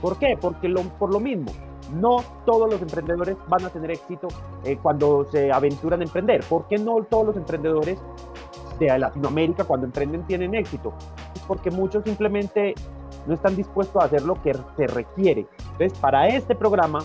¿Por 0.00 0.18
qué? 0.18 0.36
Porque 0.40 0.68
por 0.98 1.12
lo 1.12 1.20
mismo, 1.20 1.52
no 1.94 2.22
todos 2.44 2.70
los 2.70 2.80
emprendedores 2.80 3.36
van 3.48 3.64
a 3.64 3.70
tener 3.70 3.92
éxito 3.92 4.28
eh, 4.64 4.78
cuando 4.82 5.26
se 5.30 5.52
aventuran 5.52 6.00
a 6.00 6.04
emprender. 6.04 6.42
¿Por 6.44 6.66
qué 6.66 6.78
no 6.78 7.02
todos 7.04 7.26
los 7.26 7.36
emprendedores 7.36 7.98
de 8.78 8.98
Latinoamérica 8.98 9.64
cuando 9.64 9.86
emprenden 9.86 10.26
tienen 10.26 10.54
éxito? 10.54 10.92
Es 11.34 11.42
porque 11.42 11.70
muchos 11.70 12.04
simplemente 12.04 12.74
no 13.26 13.34
están 13.34 13.56
dispuestos 13.56 14.02
a 14.02 14.06
hacer 14.06 14.22
lo 14.22 14.40
que 14.42 14.56
se 14.76 14.86
requiere. 14.86 15.46
Entonces, 15.72 15.98
para 15.98 16.28
este 16.28 16.54
programa 16.54 17.00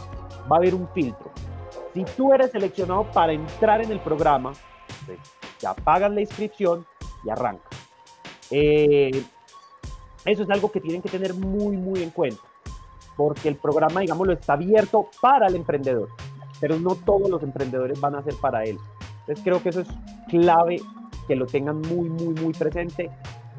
va 0.52 0.56
a 0.56 0.60
haber 0.60 0.76
un 0.76 0.88
filtro. 0.90 1.32
Si 1.94 2.04
tú 2.04 2.34
eres 2.34 2.52
seleccionado 2.52 3.04
para 3.12 3.34
entrar 3.34 3.82
en 3.82 3.92
el 3.92 4.00
programa, 4.00 4.54
pues, 5.06 5.20
ya 5.60 5.74
pagas 5.74 6.12
la 6.12 6.22
inscripción 6.22 6.86
y 7.24 7.30
arranca. 7.30 7.68
Eh, 8.50 9.24
eso 10.26 10.44
es 10.44 10.50
algo 10.50 10.72
que 10.72 10.80
tienen 10.80 11.02
que 11.02 11.10
tener 11.10 11.34
muy, 11.34 11.78
muy 11.78 12.04
en 12.04 12.12
cuenta, 12.12 12.42
porque 13.24 13.50
el 13.50 13.56
programa, 13.56 14.02
digámoslo, 14.02 14.34
está 14.34 14.54
abierto 14.54 15.06
para 15.22 15.46
el 15.46 15.56
emprendedor, 15.56 16.10
pero 16.60 16.80
no 16.80 16.96
todos 16.96 17.30
los 17.30 17.44
emprendedores 17.44 18.02
van 18.02 18.16
a 18.16 18.24
ser 18.24 18.34
para 18.42 18.64
él. 18.64 18.80
Entonces 19.20 19.44
creo 19.44 19.62
que 19.62 19.70
eso 19.70 19.82
es 19.82 19.88
clave 20.28 20.82
que 21.28 21.36
lo 21.36 21.46
tengan 21.46 21.82
muy, 21.82 22.10
muy, 22.10 22.34
muy 22.34 22.52
presente 22.52 23.12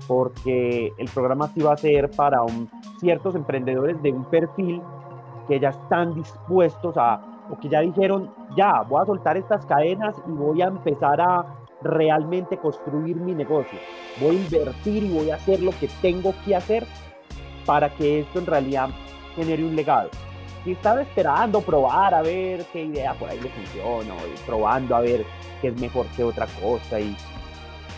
porque 0.08 0.92
el 0.98 1.08
programa 1.10 1.46
sí 1.54 1.60
va 1.60 1.74
a 1.74 1.76
ser 1.76 2.10
para 2.10 2.40
ciertos 2.98 3.36
emprendedores 3.36 4.02
de 4.02 4.10
un 4.10 4.24
perfil 4.24 4.82
que 5.46 5.60
ya 5.60 5.68
están 5.68 6.14
dispuestos 6.14 6.96
a, 6.96 7.22
o 7.48 7.56
que 7.60 7.68
ya 7.68 7.82
dijeron, 7.82 8.32
ya, 8.56 8.82
voy 8.82 9.00
a 9.00 9.06
soltar 9.06 9.36
estas 9.36 9.64
cadenas 9.66 10.16
y 10.26 10.32
voy 10.32 10.60
a 10.60 10.66
empezar 10.66 11.20
a 11.20 11.46
realmente 11.82 12.56
construir 12.56 13.14
mi 13.14 13.32
negocio. 13.32 13.78
Voy 14.20 14.38
a 14.38 14.40
invertir 14.40 15.04
y 15.04 15.14
voy 15.14 15.30
a 15.30 15.36
hacer 15.36 15.62
lo 15.62 15.70
que 15.70 15.88
tengo 16.00 16.34
que 16.44 16.56
hacer 16.56 16.84
para 17.64 17.90
que 17.90 18.20
esto 18.20 18.40
en 18.40 18.46
realidad 18.46 18.88
genere 19.34 19.64
un 19.64 19.76
legado. 19.76 20.10
Si 20.64 20.72
estaba 20.72 21.02
esperando 21.02 21.60
probar 21.60 22.14
a 22.14 22.22
ver 22.22 22.64
qué 22.72 22.84
idea 22.84 23.14
por 23.14 23.28
ahí 23.28 23.40
le 23.40 23.48
funciona, 23.48 24.14
o 24.14 24.46
probando 24.46 24.94
a 24.94 25.00
ver 25.00 25.24
qué 25.60 25.68
es 25.68 25.80
mejor 25.80 26.06
que 26.16 26.22
otra 26.22 26.46
cosa 26.60 27.00
y 27.00 27.16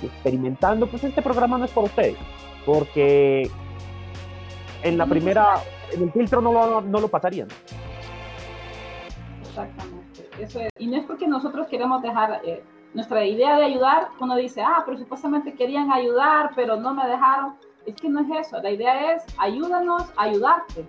experimentando, 0.02 0.86
pues 0.86 1.04
este 1.04 1.22
programa 1.22 1.58
no 1.58 1.66
es 1.66 1.70
para 1.70 1.86
ustedes, 1.86 2.16
porque 2.64 3.50
en 4.82 4.98
la 4.98 5.06
primera, 5.06 5.56
en 5.92 6.02
el 6.04 6.12
filtro 6.12 6.40
no 6.40 6.52
lo, 6.52 6.80
no 6.80 7.00
lo 7.00 7.08
pasarían. 7.08 7.48
Exactamente. 9.42 10.28
Eso 10.40 10.60
y 10.78 10.86
no 10.86 10.96
es 10.96 11.04
porque 11.04 11.28
nosotros 11.28 11.66
queremos 11.68 12.02
dejar 12.02 12.40
eh, 12.44 12.62
nuestra 12.92 13.24
idea 13.24 13.56
de 13.56 13.64
ayudar, 13.64 14.08
uno 14.20 14.36
dice, 14.36 14.62
ah, 14.62 14.82
pero 14.84 14.98
supuestamente 14.98 15.54
querían 15.54 15.92
ayudar, 15.92 16.50
pero 16.54 16.76
no 16.76 16.94
me 16.94 17.06
dejaron. 17.06 17.54
Es 17.86 17.94
que 17.96 18.08
no 18.08 18.20
es 18.20 18.46
eso, 18.46 18.60
la 18.62 18.70
idea 18.70 19.14
es 19.14 19.24
ayúdanos 19.38 20.04
a 20.16 20.22
ayudarte. 20.22 20.86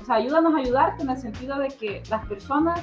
O 0.00 0.04
sea, 0.04 0.16
ayúdanos 0.16 0.54
a 0.54 0.58
ayudarte 0.58 1.02
en 1.02 1.10
el 1.10 1.18
sentido 1.18 1.58
de 1.58 1.68
que 1.68 2.02
las 2.10 2.24
personas 2.26 2.80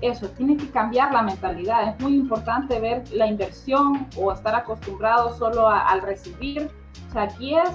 eso, 0.00 0.28
tiene 0.30 0.56
que 0.56 0.70
cambiar 0.70 1.12
la 1.12 1.22
mentalidad. 1.22 1.88
Es 1.88 2.00
muy 2.00 2.14
importante 2.14 2.80
ver 2.80 3.04
la 3.12 3.26
inversión 3.26 4.06
o 4.16 4.32
estar 4.32 4.54
acostumbrado 4.54 5.36
solo 5.36 5.68
al 5.68 6.00
recibir. 6.02 6.70
O 7.08 7.12
sea, 7.12 7.22
aquí 7.22 7.54
es, 7.54 7.70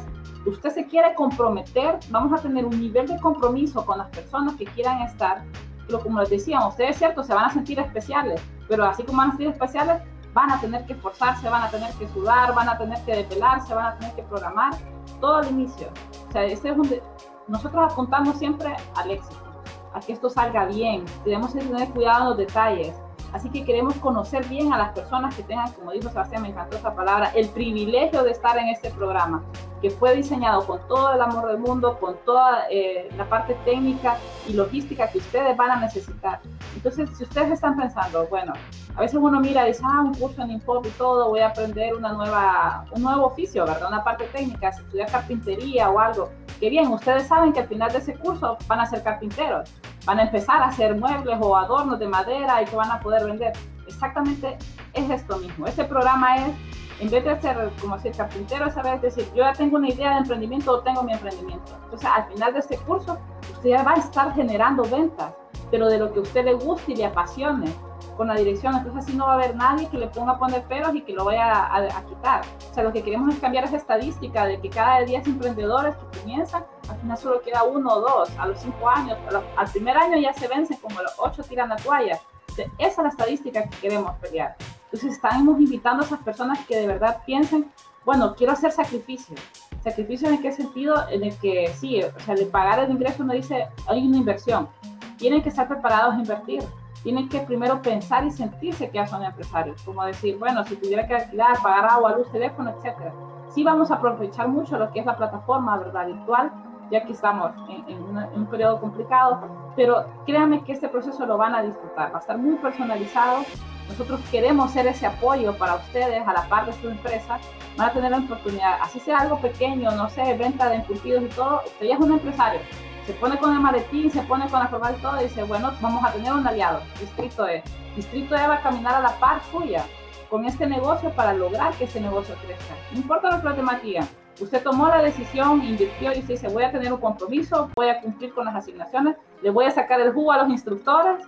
usted 0.45 0.71
se 0.71 0.87
quiere 0.87 1.13
comprometer, 1.13 1.99
vamos 2.09 2.37
a 2.37 2.41
tener 2.41 2.65
un 2.65 2.79
nivel 2.79 3.07
de 3.07 3.19
compromiso 3.19 3.85
con 3.85 3.99
las 3.99 4.09
personas 4.09 4.55
que 4.55 4.65
quieran 4.65 5.01
estar. 5.01 5.43
Pero 5.85 5.99
como 5.99 6.19
les 6.19 6.29
decía, 6.29 6.65
ustedes 6.65 6.91
es 6.91 6.97
cierto, 6.97 7.23
se 7.23 7.33
van 7.33 7.45
a 7.45 7.49
sentir 7.51 7.79
especiales, 7.79 8.41
pero 8.67 8.85
así 8.85 9.03
como 9.03 9.19
van 9.19 9.29
a 9.29 9.31
sentir 9.31 9.49
especiales, 9.49 10.01
van 10.33 10.51
a 10.51 10.59
tener 10.59 10.83
que 10.85 10.93
esforzarse, 10.93 11.47
van 11.47 11.63
a 11.63 11.69
tener 11.69 11.93
que 11.93 12.07
sudar, 12.07 12.55
van 12.55 12.67
a 12.67 12.77
tener 12.77 12.99
que 13.05 13.17
depelarse, 13.17 13.73
van 13.73 13.85
a 13.85 13.97
tener 13.99 14.15
que 14.15 14.23
programar 14.23 14.73
todo 15.21 15.37
al 15.37 15.49
inicio. 15.51 15.89
O 16.27 16.31
sea, 16.31 16.43
ese 16.43 16.69
es 16.69 16.77
donde 16.77 17.03
nosotros 17.47 17.91
apuntamos 17.91 18.37
siempre 18.37 18.75
al 18.95 19.11
éxito 19.11 19.45
a 19.93 19.99
que 19.99 20.13
esto 20.13 20.29
salga 20.29 20.65
bien. 20.65 21.05
Debemos 21.23 21.53
tener 21.53 21.89
cuidado 21.89 22.23
en 22.23 22.29
los 22.29 22.37
detalles. 22.37 22.95
Así 23.33 23.49
que 23.49 23.63
queremos 23.63 23.95
conocer 23.95 24.45
bien 24.47 24.71
a 24.73 24.77
las 24.77 24.93
personas 24.93 25.35
que 25.35 25.43
tengan, 25.43 25.71
como 25.73 25.91
dijo 25.91 26.09
Sebastián, 26.09 26.41
me 26.41 26.49
encantó 26.49 26.77
esa 26.77 26.95
palabra, 26.95 27.31
el 27.35 27.49
privilegio 27.49 28.23
de 28.23 28.31
estar 28.31 28.57
en 28.57 28.69
este 28.69 28.91
programa, 28.91 29.43
que 29.81 29.89
fue 29.89 30.15
diseñado 30.15 30.65
con 30.65 30.79
todo 30.87 31.13
el 31.13 31.21
amor 31.21 31.47
del 31.47 31.57
mundo, 31.57 31.97
con 31.99 32.15
toda 32.25 32.65
eh, 32.69 33.09
la 33.17 33.27
parte 33.27 33.55
técnica 33.65 34.17
y 34.47 34.53
logística 34.53 35.09
que 35.09 35.17
ustedes 35.17 35.55
van 35.57 35.71
a 35.71 35.75
necesitar. 35.77 36.39
Entonces, 36.75 37.09
si 37.17 37.23
ustedes 37.23 37.51
están 37.51 37.77
pensando, 37.77 38.25
bueno, 38.27 38.53
a 38.95 39.01
veces 39.01 39.19
uno 39.21 39.39
mira 39.41 39.65
y 39.65 39.71
dice, 39.71 39.83
ah, 39.83 40.01
un 40.01 40.13
curso 40.13 40.41
en 40.41 40.51
Info 40.51 40.81
y 40.85 40.89
todo, 40.91 41.29
voy 41.29 41.41
a 41.41 41.47
aprender 41.47 41.93
una 41.95 42.13
nueva, 42.13 42.85
un 42.91 43.01
nuevo 43.01 43.25
oficio, 43.25 43.65
¿verdad? 43.65 43.89
Una 43.89 44.03
parte 44.03 44.25
técnica, 44.25 44.71
si 44.71 44.81
estudiar 44.81 45.11
carpintería 45.11 45.89
o 45.89 45.99
algo. 45.99 46.29
Qué 46.59 46.69
bien, 46.69 46.87
ustedes 46.87 47.27
saben 47.27 47.51
que 47.51 47.59
al 47.59 47.67
final 47.67 47.91
de 47.91 47.97
ese 47.97 48.15
curso 48.15 48.57
van 48.67 48.79
a 48.79 48.85
ser 48.85 49.03
carpinteros, 49.03 49.69
van 50.05 50.19
a 50.19 50.23
empezar 50.23 50.61
a 50.61 50.67
hacer 50.67 50.95
muebles 50.95 51.37
o 51.41 51.57
adornos 51.57 51.99
de 51.99 52.07
madera 52.07 52.61
y 52.61 52.65
que 52.65 52.75
van 52.77 52.91
a 52.91 53.01
poder 53.01 53.24
vender. 53.25 53.53
Exactamente 53.87 54.57
es 54.93 55.09
esto 55.09 55.37
mismo. 55.37 55.67
Este 55.67 55.83
programa 55.83 56.37
es, 56.37 56.53
en 56.99 57.09
vez 57.09 57.23
de 57.23 57.39
ser 57.41 57.71
como 57.81 57.99
si 57.99 58.07
el 58.07 58.15
carpintero, 58.15 58.71
saber 58.71 59.01
decir, 59.01 59.27
yo 59.35 59.43
ya 59.43 59.53
tengo 59.53 59.77
una 59.77 59.89
idea 59.89 60.11
de 60.11 60.17
emprendimiento 60.19 60.71
o 60.71 60.79
tengo 60.81 61.03
mi 61.03 61.13
emprendimiento. 61.13 61.77
Entonces, 61.83 62.09
al 62.09 62.25
final 62.31 62.53
de 62.53 62.59
este 62.59 62.77
curso, 62.77 63.17
usted 63.51 63.69
ya 63.69 63.83
va 63.83 63.93
a 63.93 63.97
estar 63.97 64.33
generando 64.33 64.83
ventas, 64.83 65.33
pero 65.71 65.87
de 65.87 65.97
lo 65.97 66.11
que 66.13 66.19
a 66.19 66.21
usted 66.21 66.45
le 66.45 66.53
guste 66.53 66.93
y 66.93 66.95
le 66.95 67.05
apasione 67.05 67.73
con 68.15 68.27
la 68.27 68.35
dirección, 68.35 68.75
entonces 68.75 69.03
así 69.03 69.17
no 69.17 69.25
va 69.25 69.33
a 69.33 69.35
haber 69.35 69.55
nadie 69.55 69.89
que 69.89 69.97
le 69.97 70.07
ponga 70.07 70.33
a 70.33 70.37
poner 70.37 70.63
peros 70.63 70.95
y 70.95 71.01
que 71.01 71.13
lo 71.13 71.25
vaya 71.25 71.65
a, 71.65 71.77
a, 71.77 72.05
quitar. 72.05 72.43
O 72.71 72.73
sea, 72.73 72.83
lo 72.83 72.93
que 72.93 73.03
queremos 73.03 73.33
es 73.33 73.39
cambiar 73.41 73.65
esa 73.65 73.77
estadística 73.77 74.45
de 74.45 74.59
que 74.59 74.69
cada 74.69 75.01
10 75.01 75.27
emprendedores 75.27 75.95
que 75.95 76.19
comienzan, 76.19 76.65
al 76.89 76.97
final 76.97 77.17
solo 77.17 77.41
queda 77.41 77.63
uno 77.63 77.93
o 77.93 78.01
dos, 78.01 78.31
a 78.37 78.47
los 78.47 78.59
5 78.59 78.89
años, 78.89 79.17
los, 79.31 79.43
al 79.57 79.69
primer 79.69 79.97
año 79.97 80.17
ya 80.17 80.33
se 80.33 80.47
vencen 80.47 80.77
como 80.77 81.01
los 81.01 81.13
8 81.17 81.43
tiran 81.43 81.69
la 81.69 81.75
toalla. 81.75 82.19
Entonces, 82.57 82.71
esa 82.77 83.01
es 83.01 83.03
la 83.03 83.09
estadística 83.09 83.63
que 83.63 83.77
queremos 83.77 84.15
pelear. 84.17 84.55
Entonces 84.85 85.13
estamos 85.13 85.59
invitando 85.59 86.03
a 86.03 86.05
esas 86.05 86.19
personas 86.19 86.65
que 86.65 86.77
de 86.77 86.87
verdad 86.87 87.21
piensen, 87.25 87.71
bueno, 88.05 88.35
quiero 88.35 88.53
hacer 88.53 88.71
sacrificio. 88.71 89.35
¿Sacrificio 89.83 90.29
en 90.29 90.41
qué 90.41 90.51
sentido? 90.51 91.07
En 91.09 91.23
el 91.23 91.37
que 91.37 91.71
sí, 91.79 92.01
o 92.01 92.19
sea, 92.21 92.35
de 92.35 92.45
pagar 92.45 92.79
el 92.79 92.91
ingreso 92.91 93.23
uno 93.23 93.33
dice, 93.33 93.67
hay 93.87 94.07
una 94.07 94.17
inversión. 94.17 94.69
Tienen 95.17 95.41
que 95.43 95.49
estar 95.49 95.67
preparados 95.67 96.15
a 96.15 96.17
invertir 96.17 96.63
tienen 97.05 97.29
que 97.29 97.39
primero 97.41 97.83
pensar 97.83 98.25
y 98.25 98.31
sentirse 98.31 98.89
que 98.89 98.95
ya 98.95 99.05
son 99.05 99.23
empresarios, 99.23 99.79
como 99.83 100.03
decir, 100.03 100.39
bueno, 100.39 100.63
si 100.63 100.75
tuviera 100.75 101.05
que 101.05 101.13
alquilar, 101.13 101.61
pagar 101.61 101.85
agua, 101.85 102.15
luz, 102.17 102.31
teléfono, 102.31 102.71
etcétera. 102.71 103.13
Sí 103.49 103.63
vamos 103.63 103.91
a 103.91 103.95
aprovechar 103.95 104.47
mucho 104.47 104.75
lo 104.75 104.89
que 104.91 105.01
es 105.01 105.05
la 105.05 105.15
plataforma, 105.15 105.77
¿verdad? 105.77 106.07
Virtual, 106.07 106.51
ya 106.89 107.05
que 107.05 107.11
estamos 107.11 107.51
en, 107.69 107.95
en, 107.95 108.17
un 108.33 108.47
periodo 108.47 108.79
complicado, 108.79 109.39
pero 109.75 110.05
créanme 110.25 110.63
que 110.63 110.71
este 110.71 110.87
proceso 110.87 111.25
lo 111.25 111.37
van 111.37 111.55
a 111.55 111.63
disfrutar, 111.63 112.11
va 112.13 112.17
a 112.17 112.21
estar 112.21 112.37
muy 112.37 112.55
personalizado. 112.55 113.43
Nosotros 113.89 114.19
queremos 114.31 114.71
ser 114.71 114.87
ese 114.87 115.05
apoyo 115.05 115.55
para 115.57 115.75
ustedes 115.75 116.27
a 116.27 116.33
la 116.33 116.47
par 116.49 116.65
de 116.65 116.73
su 116.73 116.89
empresa. 116.89 117.39
Van 117.77 117.89
a 117.89 117.93
tener 117.93 118.11
la 118.11 118.17
oportunidad, 118.17 118.79
así 118.81 118.99
sea 118.99 119.19
algo 119.19 119.39
pequeño, 119.39 119.91
no 119.91 120.09
sé, 120.09 120.35
venta 120.37 120.69
de 120.69 120.77
encurtidos 120.77 121.23
y 121.23 121.27
todo, 121.27 121.61
usted 121.65 121.87
ya 121.87 121.95
es 121.95 121.99
un 121.99 122.13
empresario, 122.13 122.61
se 123.05 123.13
pone 123.13 123.37
con 123.37 123.53
el 123.53 123.59
maletín, 123.59 124.09
se 124.09 124.21
pone 124.21 124.47
con 124.49 124.59
la 124.59 124.67
forma 124.67 124.91
y 124.91 125.01
todo, 125.01 125.19
y 125.19 125.25
dice, 125.25 125.43
bueno, 125.43 125.71
vamos 125.81 126.03
a 126.03 126.11
tener 126.11 126.33
un 126.33 126.47
aliado, 126.47 126.81
Distrito 126.99 127.47
E. 127.47 127.61
Distrito 127.95 128.35
E 128.35 128.47
va 128.47 128.55
a 128.55 128.61
caminar 128.61 128.95
a 128.95 129.01
la 129.01 129.19
par 129.19 129.41
suya 129.51 129.85
con 130.29 130.45
este 130.45 130.65
negocio 130.65 131.11
para 131.11 131.33
lograr 131.33 131.73
que 131.73 131.83
este 131.83 131.99
negocio 131.99 132.33
crezca. 132.45 132.73
No 132.91 132.97
importa 132.97 133.29
la 133.29 133.41
problemática, 133.41 134.07
usted 134.43 134.63
tomó 134.63 134.87
la 134.87 135.01
decisión, 135.01 135.63
invirtió 135.63 136.11
y 136.13 136.21
dice, 136.21 136.47
voy 136.49 136.63
a 136.63 136.71
tener 136.71 136.91
un 136.91 136.99
compromiso, 136.99 137.69
voy 137.75 137.89
a 137.89 138.01
cumplir 138.01 138.33
con 138.33 138.45
las 138.45 138.55
asignaciones, 138.55 139.15
le 139.41 139.49
voy 139.49 139.65
a 139.65 139.71
sacar 139.71 140.01
el 140.01 140.13
jugo 140.13 140.31
a 140.31 140.37
los 140.39 140.49
instructores, 140.49 141.23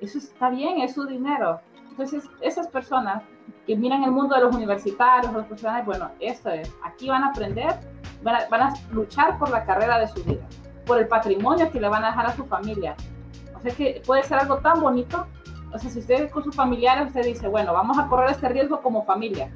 eso 0.00 0.18
está 0.18 0.50
bien, 0.50 0.80
es 0.80 0.94
su 0.94 1.06
dinero. 1.06 1.60
Entonces, 1.90 2.24
esas 2.40 2.68
personas 2.68 3.22
que 3.66 3.76
miran 3.76 4.04
el 4.04 4.10
mundo 4.10 4.34
de 4.34 4.42
los 4.42 4.54
universitarios, 4.54 5.32
los 5.32 5.46
profesionales, 5.46 5.86
bueno, 5.86 6.10
esto 6.20 6.50
es, 6.50 6.72
aquí 6.84 7.08
van 7.08 7.24
a 7.24 7.28
aprender, 7.28 7.74
van 8.22 8.36
a, 8.36 8.48
van 8.48 8.62
a 8.62 8.74
luchar 8.92 9.38
por 9.38 9.50
la 9.50 9.64
carrera 9.64 9.98
de 9.98 10.08
su 10.08 10.22
vida 10.22 10.46
por 10.88 10.98
el 10.98 11.06
patrimonio 11.06 11.70
que 11.70 11.78
le 11.78 11.86
van 11.86 12.02
a 12.02 12.08
dejar 12.08 12.26
a 12.26 12.34
su 12.34 12.44
familia. 12.46 12.96
O 13.54 13.60
sea 13.60 13.72
que 13.72 14.02
puede 14.04 14.24
ser 14.24 14.38
algo 14.38 14.56
tan 14.58 14.80
bonito. 14.80 15.26
O 15.72 15.78
sea, 15.78 15.90
si 15.90 15.98
usted 16.00 16.30
con 16.30 16.42
sus 16.42 16.56
familiares, 16.56 17.08
usted 17.08 17.24
dice, 17.24 17.46
bueno, 17.46 17.74
vamos 17.74 17.98
a 17.98 18.08
correr 18.08 18.30
este 18.30 18.48
riesgo 18.48 18.80
como 18.80 19.04
familia. 19.04 19.52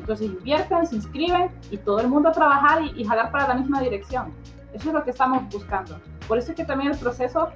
Entonces 0.00 0.26
invierten, 0.26 0.86
se 0.86 0.96
inscriben 0.96 1.50
y 1.70 1.76
todo 1.76 2.00
el 2.00 2.08
mundo 2.08 2.30
a 2.30 2.32
trabajar 2.32 2.82
y, 2.82 3.00
y 3.00 3.04
jalar 3.04 3.30
para 3.30 3.48
la 3.48 3.54
misma 3.54 3.80
dirección. 3.80 4.32
Eso 4.72 4.88
es 4.88 4.94
lo 4.94 5.04
que 5.04 5.10
estamos 5.10 5.42
buscando. 5.50 5.98
Por 6.28 6.38
eso 6.38 6.52
es 6.52 6.56
que 6.56 6.64
también 6.64 6.92
el 6.92 6.98
proceso, 6.98 7.48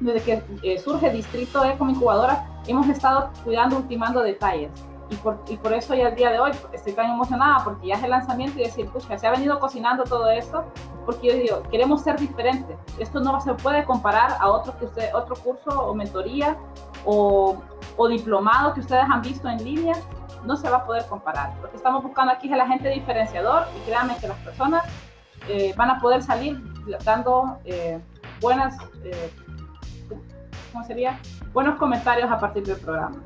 desde 0.00 0.22
que 0.22 0.42
eh, 0.62 0.78
surge 0.78 1.10
Distrito 1.10 1.64
E 1.64 1.76
como 1.76 1.90
incubadora, 1.90 2.46
hemos 2.66 2.88
estado 2.88 3.30
cuidando, 3.42 3.76
ultimando 3.76 4.22
detalles. 4.22 4.70
Y 5.10 5.16
por, 5.16 5.42
y 5.48 5.56
por, 5.56 5.72
eso 5.74 5.94
ya 5.94 6.06
al 6.06 6.14
día 6.14 6.30
de 6.30 6.40
hoy 6.40 6.52
estoy 6.72 6.94
tan 6.94 7.10
emocionada 7.10 7.62
porque 7.62 7.88
ya 7.88 7.96
es 7.96 8.02
el 8.02 8.10
lanzamiento 8.10 8.58
y 8.58 8.64
decir, 8.64 8.88
pucha, 8.88 9.18
se 9.18 9.26
ha 9.26 9.30
venido 9.30 9.60
cocinando 9.60 10.04
todo 10.04 10.30
esto 10.30 10.64
porque 11.04 11.28
yo 11.28 11.34
digo, 11.34 11.62
queremos 11.70 12.00
ser 12.00 12.18
diferentes. 12.18 12.76
Esto 12.98 13.20
no 13.20 13.38
se 13.40 13.52
puede 13.54 13.84
comparar 13.84 14.36
a 14.40 14.48
otro, 14.48 14.76
que 14.78 14.86
usted, 14.86 15.14
otro 15.14 15.36
curso 15.36 15.70
o 15.70 15.94
mentoría 15.94 16.56
o, 17.04 17.56
o 17.96 18.08
diplomado 18.08 18.72
que 18.72 18.80
ustedes 18.80 19.04
han 19.04 19.20
visto 19.20 19.48
en 19.48 19.62
línea. 19.62 19.94
No 20.44 20.56
se 20.56 20.68
va 20.68 20.78
a 20.78 20.84
poder 20.84 21.06
comparar. 21.06 21.54
Lo 21.62 21.70
que 21.70 21.76
estamos 21.76 22.02
buscando 22.02 22.32
aquí 22.32 22.48
es 22.48 22.52
el 22.52 22.60
agente 22.60 22.88
diferenciador 22.88 23.66
y 23.76 23.86
créanme 23.86 24.16
que 24.18 24.28
las 24.28 24.38
personas 24.38 24.84
eh, 25.48 25.74
van 25.76 25.90
a 25.90 26.00
poder 26.00 26.22
salir 26.22 26.58
dando 27.04 27.58
eh, 27.64 28.00
buenas, 28.40 28.76
eh, 29.04 29.30
¿cómo 30.72 30.84
sería? 30.86 31.18
Buenos 31.52 31.76
comentarios 31.76 32.30
a 32.30 32.38
partir 32.38 32.64
del 32.64 32.78
programa. 32.78 33.16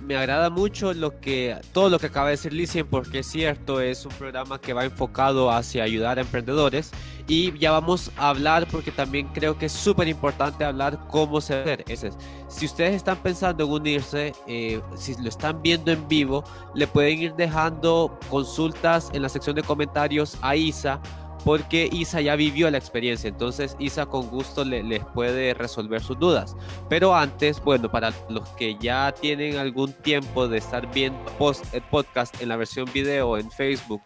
Me 0.00 0.16
agrada 0.16 0.50
mucho 0.50 0.92
lo 0.92 1.20
que 1.20 1.56
todo 1.72 1.88
lo 1.88 2.00
que 2.00 2.06
acaba 2.06 2.26
de 2.26 2.32
decir 2.32 2.52
Licien 2.52 2.84
porque 2.84 3.20
es 3.20 3.26
cierto, 3.26 3.80
es 3.80 4.04
un 4.04 4.10
programa 4.12 4.60
que 4.60 4.72
va 4.72 4.84
enfocado 4.84 5.52
hacia 5.52 5.84
ayudar 5.84 6.18
a 6.18 6.22
emprendedores 6.22 6.90
y 7.28 7.56
ya 7.58 7.70
vamos 7.70 8.10
a 8.16 8.28
hablar 8.30 8.66
porque 8.70 8.90
también 8.90 9.28
creo 9.28 9.56
que 9.56 9.66
es 9.66 9.72
súper 9.72 10.08
importante 10.08 10.64
hablar 10.64 10.98
cómo 11.08 11.40
se 11.40 11.60
hacer. 11.60 11.84
Es. 11.88 12.06
Si 12.48 12.66
ustedes 12.66 12.94
están 12.94 13.16
pensando 13.18 13.64
en 13.64 13.70
unirse, 13.70 14.32
eh, 14.46 14.80
si 14.96 15.14
lo 15.20 15.28
están 15.28 15.62
viendo 15.62 15.92
en 15.92 16.06
vivo, 16.08 16.44
le 16.74 16.86
pueden 16.86 17.18
ir 17.18 17.34
dejando 17.34 18.18
consultas 18.28 19.10
en 19.12 19.22
la 19.22 19.28
sección 19.28 19.56
de 19.56 19.62
comentarios 19.62 20.36
a 20.42 20.56
Isa 20.56 21.00
porque 21.44 21.88
Isa 21.90 22.20
ya 22.20 22.36
vivió 22.36 22.70
la 22.70 22.78
experiencia, 22.78 23.28
entonces 23.28 23.76
Isa 23.78 24.06
con 24.06 24.28
gusto 24.28 24.64
le, 24.64 24.82
les 24.82 25.04
puede 25.06 25.54
resolver 25.54 26.00
sus 26.00 26.18
dudas. 26.18 26.56
Pero 26.88 27.14
antes, 27.14 27.60
bueno, 27.62 27.90
para 27.90 28.12
los 28.28 28.48
que 28.50 28.76
ya 28.78 29.12
tienen 29.12 29.56
algún 29.56 29.92
tiempo 29.92 30.46
de 30.46 30.58
estar 30.58 30.92
viendo 30.92 31.18
post, 31.38 31.64
el 31.74 31.82
podcast 31.82 32.40
en 32.40 32.48
la 32.48 32.56
versión 32.56 32.88
video 32.92 33.36
en 33.36 33.50
Facebook 33.50 34.02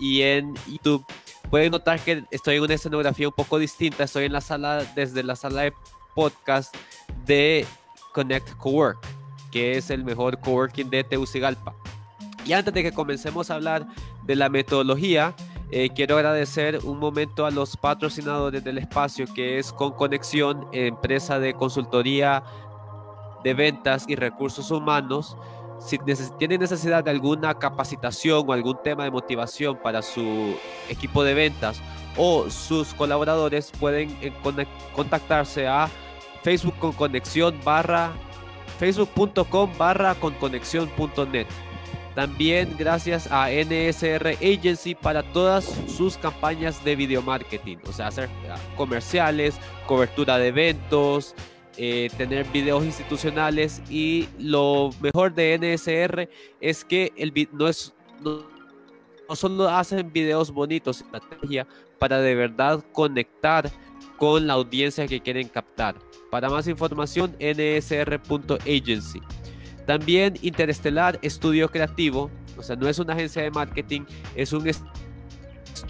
y 0.00 0.22
en 0.22 0.54
YouTube, 0.66 1.04
pueden 1.50 1.72
notar 1.72 2.00
que 2.00 2.24
estoy 2.30 2.56
en 2.56 2.62
una 2.62 2.74
escenografía 2.74 3.28
un 3.28 3.34
poco 3.34 3.58
distinta, 3.58 4.04
estoy 4.04 4.24
en 4.24 4.32
la 4.32 4.40
sala, 4.40 4.84
desde 4.94 5.22
la 5.22 5.36
sala 5.36 5.62
de 5.62 5.74
podcast 6.14 6.74
de 7.24 7.66
Connect 8.12 8.56
Cowork, 8.56 8.98
que 9.50 9.76
es 9.76 9.90
el 9.90 10.04
mejor 10.04 10.38
coworking 10.40 10.90
de 10.90 11.04
Tegucigalpa. 11.04 11.74
Y 12.44 12.52
antes 12.52 12.74
de 12.74 12.82
que 12.82 12.92
comencemos 12.92 13.50
a 13.50 13.54
hablar 13.54 13.86
de 14.24 14.36
la 14.36 14.48
metodología, 14.48 15.34
eh, 15.70 15.90
quiero 15.94 16.16
agradecer 16.16 16.80
un 16.84 16.98
momento 16.98 17.46
a 17.46 17.50
los 17.50 17.76
patrocinadores 17.76 18.62
del 18.62 18.78
espacio, 18.78 19.26
que 19.32 19.58
es 19.58 19.72
Con 19.72 19.92
Conexión, 19.92 20.66
empresa 20.72 21.38
de 21.38 21.54
consultoría 21.54 22.42
de 23.42 23.54
ventas 23.54 24.04
y 24.06 24.16
recursos 24.16 24.70
humanos. 24.70 25.36
Si 25.84 25.98
tienen 26.38 26.60
necesidad 26.60 27.04
de 27.04 27.10
alguna 27.10 27.54
capacitación 27.54 28.44
o 28.46 28.52
algún 28.52 28.78
tema 28.82 29.04
de 29.04 29.10
motivación 29.10 29.76
para 29.76 30.00
su 30.02 30.56
equipo 30.88 31.24
de 31.24 31.34
ventas 31.34 31.80
o 32.16 32.48
sus 32.50 32.94
colaboradores, 32.94 33.72
pueden 33.78 34.16
eh, 34.20 34.32
contactarse 34.94 35.66
a 35.66 35.88
Facebook 36.42 36.78
con 36.78 36.92
conexión 36.92 37.58
barra 37.64 38.12
facebook.com 38.78 39.70
barra 39.78 40.14
con 40.14 40.34
conexión.net. 40.34 41.46
También 42.14 42.74
gracias 42.76 43.28
a 43.30 43.48
NSR 43.48 44.36
Agency 44.42 44.94
para 44.94 45.22
todas 45.22 45.64
sus 45.86 46.18
campañas 46.18 46.84
de 46.84 46.94
video 46.94 47.22
marketing, 47.22 47.78
o 47.88 47.92
sea, 47.92 48.08
hacer 48.08 48.28
ah, 48.50 48.56
comerciales, 48.76 49.54
cobertura 49.86 50.36
de 50.36 50.48
eventos, 50.48 51.34
eh, 51.76 52.10
tener 52.16 52.46
videos 52.52 52.84
institucionales 52.84 53.82
y 53.88 54.28
lo 54.38 54.90
mejor 55.00 55.34
de 55.34 55.58
NSR 55.58 56.28
es 56.60 56.84
que 56.84 57.12
el 57.16 57.48
no 57.52 57.68
es 57.68 57.94
no, 58.22 58.46
no 59.28 59.36
solo 59.36 59.68
hacen 59.68 60.12
videos 60.12 60.50
bonitos, 60.50 61.00
estrategia 61.00 61.66
para 61.98 62.20
de 62.20 62.34
verdad 62.34 62.84
conectar 62.92 63.70
con 64.16 64.46
la 64.46 64.52
audiencia 64.54 65.06
que 65.06 65.20
quieren 65.20 65.48
captar. 65.48 65.96
Para 66.30 66.48
más 66.48 66.68
información, 66.68 67.36
nsr.agency. 67.40 69.20
También 69.86 70.34
Interestelar 70.42 71.18
Estudio 71.22 71.68
Creativo, 71.68 72.30
o 72.56 72.62
sea, 72.62 72.76
no 72.76 72.88
es 72.88 72.98
una 72.98 73.14
agencia 73.14 73.42
de 73.42 73.50
marketing, 73.50 74.02
es 74.36 74.52
un 74.52 74.68
estudio 74.68 75.01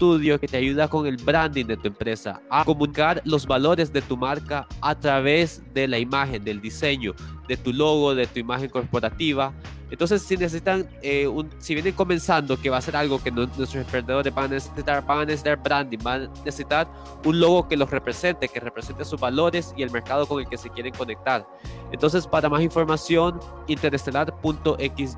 estudio 0.03 0.37
que 0.37 0.47
te 0.49 0.57
ayuda 0.57 0.89
con 0.89 1.07
el 1.07 1.15
branding 1.15 1.65
de 1.65 1.77
tu 1.77 1.87
empresa, 1.87 2.41
a 2.49 2.65
comunicar 2.65 3.21
los 3.23 3.47
valores 3.47 3.93
de 3.93 4.01
tu 4.01 4.17
marca 4.17 4.67
a 4.81 4.99
través 4.99 5.61
de 5.73 5.87
la 5.87 5.97
imagen, 5.97 6.43
del 6.43 6.59
diseño, 6.59 7.13
de 7.47 7.55
tu 7.55 7.71
logo, 7.71 8.13
de 8.13 8.27
tu 8.27 8.39
imagen 8.39 8.69
corporativa. 8.69 9.53
Entonces, 9.89 10.21
si 10.21 10.35
necesitan, 10.35 10.89
eh, 11.01 11.25
un, 11.25 11.49
si 11.59 11.73
vienen 11.73 11.93
comenzando, 11.93 12.59
que 12.59 12.69
va 12.69 12.77
a 12.77 12.81
ser 12.81 12.97
algo 12.97 13.23
que 13.23 13.31
nuestros 13.31 13.75
emprendedores 13.75 14.33
van 14.33 14.45
a 14.45 14.47
necesitar, 14.49 15.05
van 15.05 15.19
a 15.19 15.25
necesitar 15.25 15.63
branding, 15.63 15.99
van 16.03 16.23
a 16.23 16.29
necesitar 16.43 16.87
un 17.23 17.39
logo 17.39 17.69
que 17.69 17.77
los 17.77 17.89
represente, 17.89 18.49
que 18.49 18.59
represente 18.59 19.05
sus 19.05 19.21
valores 19.21 19.73
y 19.77 19.83
el 19.83 19.91
mercado 19.91 20.27
con 20.27 20.41
el 20.41 20.49
que 20.49 20.57
se 20.57 20.69
quieren 20.69 20.93
conectar. 20.93 21.47
Entonces, 21.93 22.27
para 22.27 22.49
más 22.49 22.61
información, 22.61 23.39
interestelar.xyz. 23.67 25.15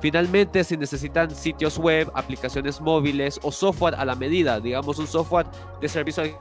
Finalmente, 0.00 0.62
si 0.62 0.76
necesitan 0.76 1.34
sitios 1.34 1.76
web, 1.76 2.10
aplicaciones 2.14 2.80
móviles 2.80 3.40
o 3.42 3.50
software 3.50 3.96
a 3.96 4.04
la 4.04 4.14
medida, 4.14 4.60
digamos 4.60 4.96
un 4.98 5.08
software 5.08 5.46
de 5.80 5.88
servicio 5.88 6.22
al 6.22 6.36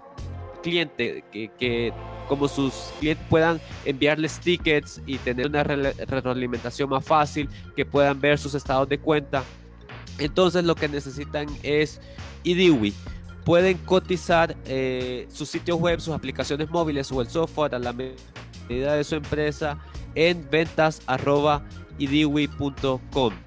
cliente, 0.62 1.24
que, 1.32 1.91
como 2.28 2.48
sus 2.48 2.91
clientes 3.00 3.26
puedan 3.30 3.60
enviarles 3.84 4.39
tickets 4.39 5.02
y 5.08 5.17
tener 5.17 5.48
una 5.48 5.63
retroalimentación 5.63 6.88
más 6.89 7.04
fácil, 7.04 7.50
que 7.76 7.84
puedan 7.84 8.22
ver 8.22 8.38
sus 8.38 8.54
estados 8.54 8.88
de 8.89 9.00
cuenta. 9.00 9.43
Entonces 10.20 10.63
lo 10.63 10.76
que 10.76 10.88
necesitan 10.88 11.48
es 11.63 12.00
IDIWI. 12.43 12.93
Pueden 13.43 13.80
cotizar 13.80 14.56
eh, 14.65 15.28
sus 15.32 15.50
sitios 15.50 15.80
web, 15.80 16.00
sus 16.00 16.13
aplicaciones 16.13 16.70
móviles 16.70 17.12
o 17.12 17.22
el 17.22 17.30
software 17.30 17.74
a 17.74 17.80
la 17.80 17.91
medida 17.93 18.93
de 18.93 19.04
su 19.04 19.15
empresa 19.15 19.80
en 20.15 20.48
ventas.idiwi.com. 20.50 23.46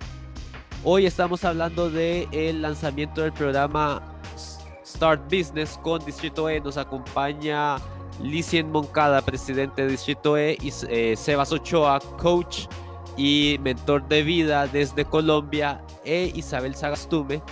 Hoy 0.83 1.05
estamos 1.05 1.45
hablando 1.45 1.91
del 1.91 2.27
el 2.33 2.63
lanzamiento 2.63 3.21
del 3.21 3.35
programa 3.35 4.01
Start 4.83 5.25
Business 5.25 5.79
con 5.83 6.03
Distrito 6.07 6.49
E. 6.49 6.59
Nos 6.59 6.79
acompaña 6.79 7.77
Licien 8.23 8.71
Moncada, 8.71 9.21
presidente 9.21 9.83
de 9.83 9.89
Distrito 9.89 10.39
E, 10.39 10.57
y 10.59 10.73
eh, 10.89 11.17
Sebas 11.19 11.53
Ochoa, 11.53 12.01
coach 12.17 12.65
y 13.19 13.59
mentor 13.61 14.09
de 14.09 14.23
vida 14.23 14.67
desde 14.69 15.05
Colombia, 15.05 15.85
e 16.03 16.33
Isabel 16.35 16.75
Sagastume, 16.75 17.43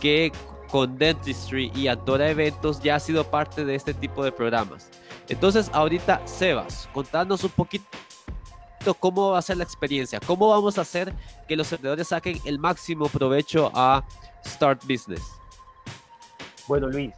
que 0.00 0.30
con 0.70 0.96
Dentistry 0.96 1.72
y 1.74 1.88
Antora 1.88 2.30
Eventos 2.30 2.80
ya 2.80 2.94
ha 2.94 3.00
sido 3.00 3.24
parte 3.24 3.64
de 3.64 3.74
este 3.74 3.92
tipo 3.92 4.22
de 4.22 4.30
programas. 4.30 4.88
Entonces, 5.28 5.68
ahorita, 5.72 6.22
Sebas, 6.26 6.88
contanos 6.92 7.42
un 7.42 7.50
poquito 7.50 7.86
cómo 8.94 9.30
va 9.30 9.38
a 9.38 9.42
ser 9.42 9.56
la 9.56 9.64
experiencia, 9.64 10.20
cómo 10.26 10.48
vamos 10.48 10.78
a 10.78 10.82
hacer 10.82 11.12
que 11.46 11.56
los 11.56 11.70
vendedores 11.70 12.08
saquen 12.08 12.38
el 12.44 12.58
máximo 12.58 13.06
provecho 13.08 13.70
a 13.74 14.04
Start 14.44 14.82
Business. 14.82 15.22
Bueno, 16.66 16.88
Luis, 16.88 17.12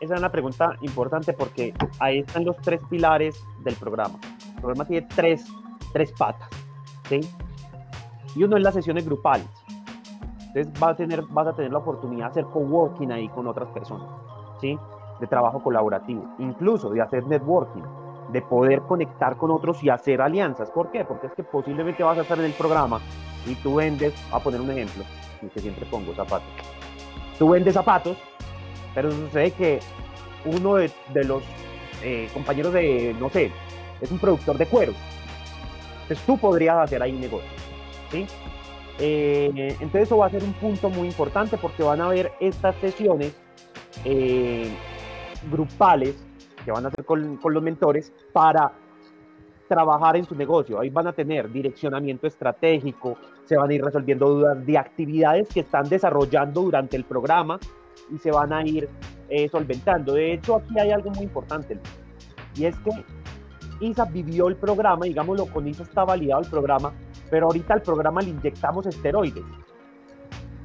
esa 0.00 0.14
es 0.14 0.20
una 0.20 0.30
pregunta 0.30 0.76
importante 0.82 1.32
porque 1.32 1.74
ahí 1.98 2.20
están 2.20 2.44
los 2.44 2.56
tres 2.58 2.80
pilares 2.88 3.42
del 3.64 3.74
programa. 3.76 4.18
El 4.54 4.60
programa 4.60 4.84
tiene 4.84 5.06
tres, 5.14 5.44
tres 5.92 6.12
patas, 6.12 6.48
¿sí? 7.08 7.20
Y 8.34 8.44
uno 8.44 8.56
es 8.56 8.62
las 8.62 8.74
sesiones 8.74 9.04
grupales. 9.04 9.46
Entonces 10.54 10.80
vas 10.80 10.92
a, 10.92 10.96
tener, 10.96 11.22
vas 11.22 11.46
a 11.46 11.54
tener 11.54 11.72
la 11.72 11.78
oportunidad 11.78 12.26
de 12.26 12.30
hacer 12.30 12.44
coworking 12.44 13.12
ahí 13.12 13.28
con 13.28 13.46
otras 13.46 13.68
personas, 13.70 14.08
¿sí? 14.60 14.78
De 15.20 15.26
trabajo 15.26 15.62
colaborativo, 15.62 16.34
incluso 16.38 16.90
de 16.90 17.00
hacer 17.00 17.26
networking 17.26 17.82
de 18.36 18.42
poder 18.42 18.82
conectar 18.82 19.38
con 19.38 19.50
otros 19.50 19.82
y 19.82 19.88
hacer 19.88 20.20
alianzas. 20.20 20.70
¿Por 20.70 20.90
qué? 20.90 21.06
Porque 21.06 21.28
es 21.28 21.32
que 21.32 21.42
posiblemente 21.42 22.02
vas 22.02 22.18
a 22.18 22.20
estar 22.20 22.38
en 22.38 22.44
el 22.44 22.52
programa 22.52 23.00
y 23.46 23.54
tú 23.54 23.76
vendes, 23.76 24.12
a 24.30 24.38
poner 24.38 24.60
un 24.60 24.70
ejemplo, 24.70 25.04
que 25.54 25.60
siempre 25.60 25.86
pongo 25.86 26.14
zapatos. 26.14 26.48
Tú 27.38 27.48
vendes 27.48 27.72
zapatos, 27.72 28.18
pero 28.94 29.10
sucede 29.10 29.52
que 29.52 29.80
uno 30.44 30.74
de, 30.74 30.90
los 31.24 31.42
eh, 32.02 32.28
compañeros 32.34 32.74
de, 32.74 33.16
no 33.18 33.30
sé, 33.30 33.50
es 34.02 34.10
un 34.10 34.18
productor 34.18 34.58
de 34.58 34.66
cuero. 34.66 34.92
Entonces 36.02 36.26
tú 36.26 36.36
podrías 36.36 36.76
hacer 36.76 37.02
ahí 37.02 37.12
un 37.12 37.20
negocio. 37.22 37.48
¿sí? 38.10 38.26
Eh, 38.98 39.76
entonces 39.80 40.02
eso 40.02 40.18
va 40.18 40.26
a 40.26 40.30
ser 40.30 40.44
un 40.44 40.52
punto 40.52 40.90
muy 40.90 41.08
importante 41.08 41.56
porque 41.56 41.82
van 41.82 42.02
a 42.02 42.06
haber 42.06 42.32
estas 42.38 42.76
sesiones 42.76 43.34
eh, 44.04 44.70
grupales 45.50 46.25
que 46.66 46.72
van 46.72 46.84
a 46.84 46.88
hacer 46.88 47.04
con, 47.04 47.38
los 47.42 47.62
mentores 47.62 48.12
para 48.32 48.72
trabajar 49.68 50.16
en 50.16 50.24
su 50.24 50.34
negocio. 50.34 50.80
Ahí 50.80 50.90
van 50.90 51.06
a 51.06 51.12
tener 51.12 51.50
direccionamiento 51.50 52.26
estratégico, 52.26 53.16
se 53.44 53.56
van 53.56 53.70
a 53.70 53.74
ir 53.74 53.84
resolviendo 53.84 54.28
dudas 54.28 54.66
de 54.66 54.76
actividades 54.76 55.48
que 55.48 55.60
están 55.60 55.88
desarrollando 55.88 56.62
durante 56.62 56.96
el 56.96 57.04
programa 57.04 57.58
y 58.10 58.18
se 58.18 58.32
van 58.32 58.52
a 58.52 58.66
ir 58.66 58.88
eh, 59.28 59.48
solventando. 59.48 60.14
De 60.14 60.34
hecho, 60.34 60.56
aquí 60.56 60.78
hay 60.78 60.90
algo 60.90 61.10
muy 61.10 61.24
importante 61.24 61.78
y 62.56 62.64
es 62.64 62.76
que 62.80 62.90
ISA 63.80 64.06
vivió 64.06 64.48
el 64.48 64.56
programa, 64.56 65.06
digámoslo, 65.06 65.46
con 65.46 65.68
ISA 65.68 65.84
está 65.84 66.04
validado 66.04 66.42
el 66.42 66.50
programa, 66.50 66.92
pero 67.30 67.46
ahorita 67.46 67.74
al 67.74 67.82
programa 67.82 68.22
le 68.22 68.30
inyectamos 68.30 68.86
esteroides. 68.86 69.44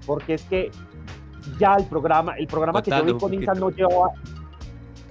Porque 0.07 0.33
es 0.33 0.43
que 0.45 0.71
ya 1.59 1.75
el 1.75 1.85
programa, 1.85 2.33
el 2.37 2.47
programa 2.47 2.81
que 2.81 2.89
yo 2.89 3.03
vi 3.03 3.13
con 3.19 3.33
ISA 3.33 3.53
no 3.53 3.69
llevaba, 3.69 4.09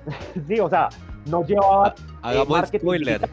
sí, 0.47 0.61
o 0.61 0.69
sea, 0.69 0.89
no 1.27 1.45
llevaba 1.45 1.95
eh, 2.25 2.45
marketing 2.49 2.79
spoiler. 2.79 3.31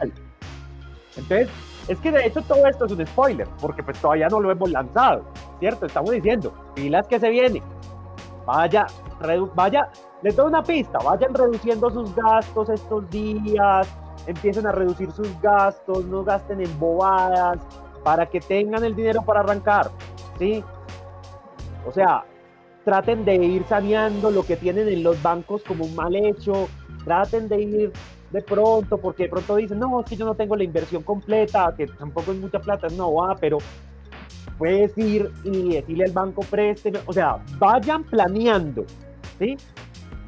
Entonces, 1.16 1.48
es 1.88 1.98
que 2.00 2.10
de 2.10 2.26
hecho 2.26 2.42
todo 2.42 2.66
esto 2.66 2.86
es 2.86 2.92
un 2.92 3.06
spoiler, 3.06 3.48
porque 3.60 3.82
pues 3.82 3.98
todavía 3.98 4.28
no 4.28 4.40
lo 4.40 4.50
hemos 4.50 4.70
lanzado, 4.70 5.24
¿cierto? 5.58 5.86
Estamos 5.86 6.10
diciendo, 6.10 6.52
pilas 6.74 7.06
que 7.06 7.18
se 7.18 7.30
viene. 7.30 7.62
Vaya, 8.46 8.86
vaya, 9.54 9.90
les 10.22 10.36
doy 10.36 10.46
una 10.46 10.62
pista, 10.62 10.98
vayan 10.98 11.34
reduciendo 11.34 11.90
sus 11.90 12.14
gastos 12.14 12.68
estos 12.70 13.08
días, 13.10 13.88
empiecen 14.26 14.66
a 14.66 14.72
reducir 14.72 15.10
sus 15.12 15.28
gastos, 15.40 16.04
no 16.04 16.24
gasten 16.24 16.60
en 16.60 16.78
bobadas, 16.78 17.58
para 18.04 18.26
que 18.26 18.40
tengan 18.40 18.84
el 18.84 18.94
dinero 18.94 19.22
para 19.22 19.40
arrancar, 19.40 19.90
¿sí? 20.38 20.64
O 21.86 21.92
sea, 21.92 22.24
traten 22.88 23.22
de 23.26 23.36
ir 23.36 23.66
saneando 23.68 24.30
lo 24.30 24.46
que 24.46 24.56
tienen 24.56 24.88
en 24.88 25.02
los 25.02 25.22
bancos 25.22 25.62
como 25.62 25.84
un 25.84 25.94
mal 25.94 26.16
hecho, 26.16 26.70
traten 27.04 27.46
de 27.46 27.60
ir 27.60 27.92
de 28.30 28.40
pronto, 28.40 28.96
porque 28.96 29.24
de 29.24 29.28
pronto 29.28 29.56
dicen, 29.56 29.78
no, 29.78 30.00
es 30.00 30.06
que 30.08 30.16
yo 30.16 30.24
no 30.24 30.34
tengo 30.34 30.56
la 30.56 30.64
inversión 30.64 31.02
completa, 31.02 31.74
que 31.76 31.86
tampoco 31.86 32.32
es 32.32 32.38
mucha 32.38 32.58
plata, 32.58 32.88
no 32.96 33.12
va, 33.12 33.36
pero 33.36 33.58
puedes 34.56 34.96
ir 34.96 35.30
y 35.44 35.74
decirle 35.74 36.04
al 36.04 36.12
banco 36.12 36.40
preste, 36.40 36.90
o 37.04 37.12
sea, 37.12 37.44
vayan 37.58 38.04
planeando, 38.04 38.86
¿sí? 39.38 39.58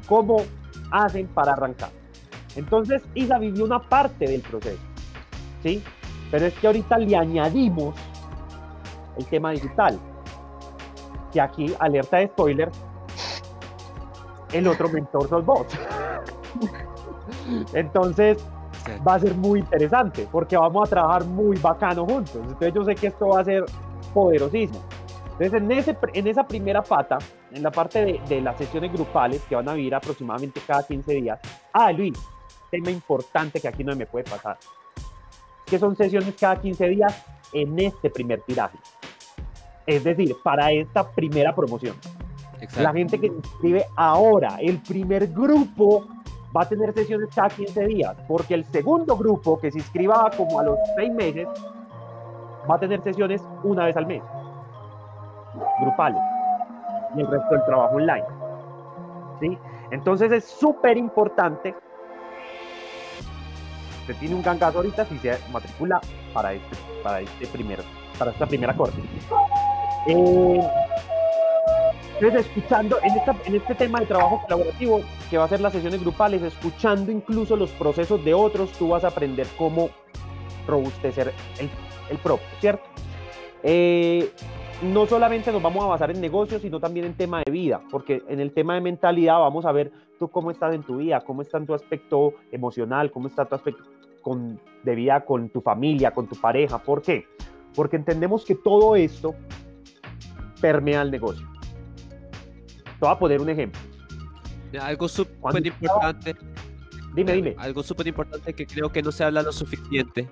¿Cómo 0.07 0.43
hacen 0.91 1.25
para 1.29 1.53
arrancar? 1.53 1.89
Entonces, 2.55 3.01
Isa 3.15 3.39
vivió 3.39 3.65
una 3.65 3.79
parte 3.79 4.27
del 4.27 4.41
proceso, 4.41 4.83
¿sí? 5.63 5.81
Pero 6.29 6.45
es 6.45 6.53
que 6.53 6.67
ahorita 6.67 6.99
le 6.99 7.15
añadimos 7.15 7.95
el 9.17 9.25
tema 9.25 9.49
digital 9.49 9.99
que 11.31 11.41
aquí, 11.41 11.73
alerta 11.79 12.17
de 12.17 12.27
spoiler, 12.27 12.69
el 14.51 14.67
otro 14.67 14.89
mentor 14.89 15.29
sos 15.29 15.45
vos. 15.45 15.67
Entonces, 17.73 18.45
va 19.07 19.15
a 19.15 19.19
ser 19.19 19.35
muy 19.35 19.59
interesante 19.59 20.27
porque 20.31 20.57
vamos 20.57 20.87
a 20.87 20.89
trabajar 20.89 21.25
muy 21.25 21.57
bacano 21.57 22.05
juntos. 22.05 22.35
Entonces, 22.35 22.73
yo 22.73 22.83
sé 22.83 22.95
que 22.95 23.07
esto 23.07 23.29
va 23.29 23.41
a 23.41 23.43
ser 23.43 23.65
poderosísimo. 24.13 24.81
Entonces, 25.39 25.53
en, 25.53 25.71
ese, 25.71 25.97
en 26.13 26.27
esa 26.27 26.45
primera 26.45 26.83
pata, 26.83 27.17
en 27.51 27.63
la 27.63 27.71
parte 27.71 28.05
de, 28.05 28.21
de 28.27 28.41
las 28.41 28.57
sesiones 28.57 28.91
grupales 28.91 29.41
que 29.47 29.55
van 29.55 29.67
a 29.69 29.73
vivir 29.73 29.95
aproximadamente 29.95 30.61
cada 30.65 30.83
15 30.83 31.13
días, 31.13 31.39
ah, 31.73 31.91
Luis, 31.91 32.17
tema 32.69 32.89
importante 32.89 33.59
que 33.59 33.67
aquí 33.67 33.83
no 33.83 33.95
me 33.95 34.05
puede 34.05 34.23
pasar, 34.23 34.57
que 35.65 35.77
son 35.77 35.95
sesiones 35.95 36.35
cada 36.39 36.59
15 36.59 36.87
días 36.87 37.23
en 37.53 37.77
este 37.79 38.09
primer 38.09 38.41
tiraje. 38.41 38.77
Es 39.91 40.05
decir, 40.05 40.37
para 40.41 40.71
esta 40.71 41.03
primera 41.11 41.53
promoción. 41.53 41.93
La 42.79 42.93
gente 42.93 43.19
que 43.19 43.27
se 43.27 43.35
inscribe 43.35 43.85
ahora, 43.97 44.55
el 44.61 44.77
primer 44.77 45.27
grupo 45.27 46.07
va 46.55 46.61
a 46.61 46.69
tener 46.69 46.93
sesiones 46.93 47.27
cada 47.35 47.49
15 47.49 47.85
días, 47.87 48.15
porque 48.25 48.53
el 48.53 48.63
segundo 48.65 49.17
grupo 49.17 49.59
que 49.59 49.69
se 49.69 49.79
inscriba 49.79 50.31
como 50.37 50.61
a 50.61 50.63
los 50.63 50.77
6 50.95 51.11
meses 51.11 51.47
va 52.69 52.75
a 52.75 52.79
tener 52.79 53.01
sesiones 53.03 53.43
una 53.63 53.83
vez 53.83 53.97
al 53.97 54.05
mes, 54.05 54.23
grupales, 55.81 56.21
y 57.17 57.19
el 57.19 57.27
resto 57.27 57.49
del 57.49 57.65
trabajo 57.65 57.95
online. 57.97 58.25
¿sí? 59.41 59.57
Entonces 59.91 60.31
es 60.31 60.45
súper 60.45 60.95
importante. 60.95 61.75
Usted 64.01 64.15
tiene 64.21 64.35
un 64.35 64.41
gangazo 64.41 64.77
ahorita 64.77 65.03
si 65.03 65.17
se 65.17 65.37
matricula 65.51 65.99
para 66.33 66.53
este, 66.53 66.77
para 67.03 67.19
este 67.19 67.45
primer, 67.47 67.79
para 68.17 68.31
esta 68.31 68.45
primera 68.45 68.73
corte. 68.73 69.01
Eh, 70.07 70.61
entonces, 72.21 72.45
escuchando 72.45 72.99
en, 73.01 73.17
esta, 73.17 73.35
en 73.45 73.55
este 73.55 73.75
tema 73.75 73.99
de 73.99 74.05
trabajo 74.05 74.41
colaborativo, 74.43 75.01
que 75.29 75.37
va 75.37 75.45
a 75.45 75.47
ser 75.47 75.59
las 75.59 75.73
sesiones 75.73 76.01
grupales, 76.01 76.43
escuchando 76.43 77.11
incluso 77.11 77.55
los 77.55 77.71
procesos 77.71 78.23
de 78.23 78.33
otros, 78.33 78.71
tú 78.73 78.89
vas 78.89 79.03
a 79.03 79.07
aprender 79.07 79.47
cómo 79.57 79.89
robustecer 80.67 81.33
el, 81.59 81.69
el 82.09 82.17
propio, 82.19 82.45
¿cierto? 82.59 82.83
Eh, 83.63 84.29
no 84.83 85.05
solamente 85.05 85.51
nos 85.51 85.61
vamos 85.61 85.83
a 85.83 85.87
basar 85.87 86.11
en 86.11 86.21
negocios, 86.21 86.61
sino 86.61 86.79
también 86.79 87.05
en 87.05 87.13
tema 87.15 87.41
de 87.45 87.51
vida, 87.51 87.81
porque 87.89 88.23
en 88.27 88.39
el 88.39 88.51
tema 88.51 88.75
de 88.75 88.81
mentalidad 88.81 89.39
vamos 89.39 89.65
a 89.65 89.71
ver 89.71 89.91
tú 90.17 90.27
cómo 90.29 90.51
estás 90.51 90.73
en 90.75 90.83
tu 90.83 90.97
vida, 90.97 91.21
cómo 91.21 91.41
está 91.41 91.57
en 91.57 91.65
tu 91.65 91.73
aspecto 91.73 92.33
emocional, 92.51 93.11
cómo 93.11 93.27
está 93.27 93.45
tu 93.45 93.55
aspecto 93.55 93.83
con, 94.21 94.59
de 94.83 94.95
vida 94.95 95.25
con 95.25 95.49
tu 95.49 95.61
familia, 95.61 96.11
con 96.11 96.27
tu 96.27 96.35
pareja. 96.35 96.79
¿Por 96.79 97.01
qué? 97.01 97.25
Porque 97.75 97.95
entendemos 97.95 98.45
que 98.45 98.55
todo 98.55 98.95
esto 98.95 99.33
permea 100.61 101.01
el 101.01 101.11
negocio. 101.11 101.45
Te 102.83 102.91
voy 102.99 103.09
a 103.09 103.19
poner 103.19 103.41
un 103.41 103.49
ejemplo. 103.49 103.81
Algo 104.79 105.07
súper 105.09 105.65
importante. 105.65 106.35
Dime, 107.13 107.33
dime. 107.33 107.55
Algo 107.57 107.83
súper 107.83 108.07
importante 108.07 108.53
que 108.53 108.65
creo 108.65 108.91
que 108.91 109.01
no 109.01 109.11
se 109.11 109.23
habla 109.23 109.41
lo 109.41 109.51
suficiente, 109.51 110.29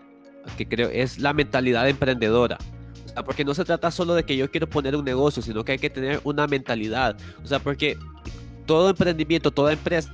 que 0.57 0.67
creo 0.67 0.89
es 0.89 1.19
la 1.19 1.33
mentalidad 1.33 1.89
emprendedora. 1.89 2.57
O 3.05 3.09
sea, 3.09 3.23
porque 3.23 3.43
no 3.43 3.53
se 3.53 3.65
trata 3.65 3.91
solo 3.91 4.13
de 4.13 4.23
que 4.23 4.37
yo 4.37 4.49
quiero 4.49 4.69
poner 4.69 4.95
un 4.95 5.03
negocio, 5.03 5.41
sino 5.41 5.65
que 5.65 5.73
hay 5.73 5.79
que 5.79 5.89
tener 5.89 6.21
una 6.23 6.47
mentalidad. 6.47 7.17
O 7.43 7.47
sea, 7.47 7.59
porque 7.59 7.97
todo 8.65 8.91
emprendimiento, 8.91 9.51
toda 9.51 9.73
empresa, 9.73 10.13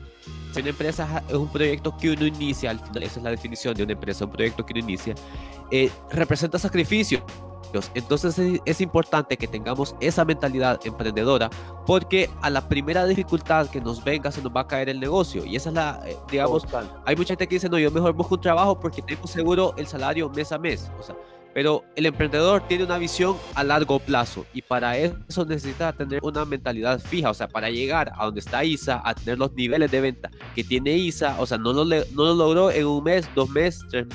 si 0.53 0.61
una 0.61 0.69
empresa 0.69 1.23
es 1.27 1.35
un 1.35 1.51
proyecto 1.51 1.95
que 1.97 2.11
uno 2.11 2.25
inicia, 2.25 2.71
esa 2.71 3.17
es 3.19 3.23
la 3.23 3.31
definición 3.31 3.75
de 3.75 3.83
una 3.83 3.91
empresa, 3.91 4.25
un 4.25 4.31
proyecto 4.31 4.65
que 4.65 4.73
uno 4.73 4.79
inicia, 4.79 5.13
eh, 5.69 5.91
representa 6.11 6.57
sacrificio. 6.57 7.25
Entonces 7.93 8.61
es, 8.65 8.81
importante 8.81 9.37
que 9.37 9.47
tengamos 9.47 9.95
esa 9.99 10.25
mentalidad 10.25 10.79
emprendedora 10.85 11.49
porque 11.85 12.29
a 12.41 12.49
la 12.49 12.67
primera 12.67 13.05
dificultad 13.05 13.69
que 13.69 13.81
nos 13.81 14.03
venga 14.03 14.31
se 14.31 14.41
nos 14.41 14.55
va 14.55 14.61
a 14.61 14.67
caer 14.67 14.89
el 14.89 14.99
negocio. 14.99 15.45
Y 15.45 15.55
esa 15.55 15.69
es 15.69 15.75
la, 15.75 16.01
eh, 16.05 16.15
digamos, 16.29 16.65
hay 17.05 17.15
mucha 17.15 17.29
gente 17.29 17.47
que 17.47 17.55
dice, 17.55 17.69
no, 17.69 17.79
yo 17.79 17.91
mejor 17.91 18.13
busco 18.13 18.35
un 18.35 18.41
trabajo 18.41 18.79
porque 18.79 19.01
tengo 19.01 19.27
seguro 19.27 19.73
el 19.77 19.87
salario 19.87 20.29
mes 20.29 20.51
a 20.51 20.57
mes. 20.57 20.91
O 20.99 21.03
sea, 21.03 21.15
pero 21.55 21.85
el 21.95 22.05
emprendedor 22.05 22.67
tiene 22.67 22.83
una 22.83 22.97
visión 22.97 23.37
a 23.53 23.63
largo 23.63 23.97
plazo 23.99 24.45
y 24.53 24.61
para 24.61 24.97
eso 24.97 25.45
necesita 25.45 25.93
tener 25.93 26.19
una 26.21 26.43
mentalidad 26.43 26.99
fija, 26.99 27.29
o 27.29 27.33
sea, 27.33 27.47
para 27.47 27.69
llegar 27.69 28.11
a 28.17 28.25
donde 28.25 28.41
está 28.41 28.65
ISA, 28.65 29.01
a 29.05 29.15
tener 29.15 29.37
los 29.39 29.53
niveles 29.53 29.89
de 29.89 30.01
venta 30.01 30.29
que 30.53 30.65
tiene 30.65 30.97
ISA, 30.97 31.39
o 31.39 31.45
sea, 31.45 31.57
no 31.57 31.71
lo, 31.71 31.85
no 31.85 32.03
lo 32.25 32.35
logró 32.35 32.71
en 32.71 32.85
un 32.85 33.01
mes, 33.01 33.29
dos 33.33 33.49
meses, 33.49 33.85
tres 33.89 34.05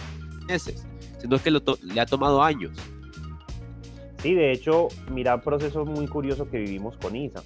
meses, 0.46 0.86
sino 1.18 1.42
que 1.42 1.50
le 1.50 1.98
ha 1.98 2.04
tomado 2.04 2.42
años. 2.42 2.72
Sí, 4.23 4.35
de 4.35 4.53
hecho, 4.53 4.89
mira 5.11 5.37
un 5.37 5.41
proceso 5.41 5.85
muy 5.87 6.07
curioso 6.07 6.49
que 6.49 6.59
vivimos 6.59 6.97
con 6.99 7.16
Isa. 7.16 7.43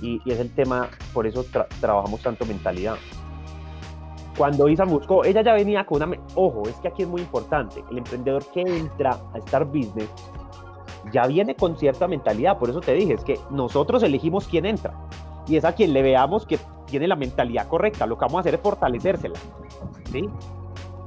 Y, 0.00 0.20
es 0.30 0.40
el 0.40 0.50
tema, 0.50 0.88
por 1.12 1.26
eso 1.26 1.44
trabajamos 1.80 2.20
tanto 2.22 2.46
mentalidad. 2.46 2.96
Cuando 4.36 4.68
Isa 4.68 4.84
buscó, 4.84 5.24
ella 5.24 5.42
ya 5.42 5.52
venía 5.52 5.84
con 5.84 6.02
una... 6.02 6.18
Ojo, 6.34 6.62
es 6.68 6.74
que 6.76 6.88
aquí 6.88 7.02
es 7.02 7.08
muy 7.08 7.20
importante. 7.22 7.82
El 7.90 7.98
emprendedor 7.98 8.44
que 8.52 8.60
entra 8.62 9.18
a 9.34 9.38
Star 9.38 9.64
Business 9.66 10.08
ya 11.12 11.26
viene 11.26 11.54
con 11.54 11.78
cierta 11.78 12.08
mentalidad. 12.08 12.58
Por 12.58 12.70
eso 12.70 12.80
te 12.80 12.92
dije, 12.92 13.14
es 13.14 13.24
que 13.24 13.38
nosotros 13.50 14.02
elegimos 14.02 14.46
quién 14.48 14.66
entra. 14.66 14.94
Y 15.46 15.56
es 15.56 15.64
a 15.64 15.74
quien 15.74 15.92
le 15.92 16.02
veamos 16.02 16.46
que 16.46 16.58
tiene 16.86 17.08
la 17.08 17.16
mentalidad 17.16 17.68
correcta. 17.68 18.06
Lo 18.06 18.16
que 18.16 18.24
vamos 18.24 18.38
a 18.38 18.40
hacer 18.40 18.54
es 18.54 18.60
fortalecérsela. 18.60 19.38
¿Sí? 20.10 20.28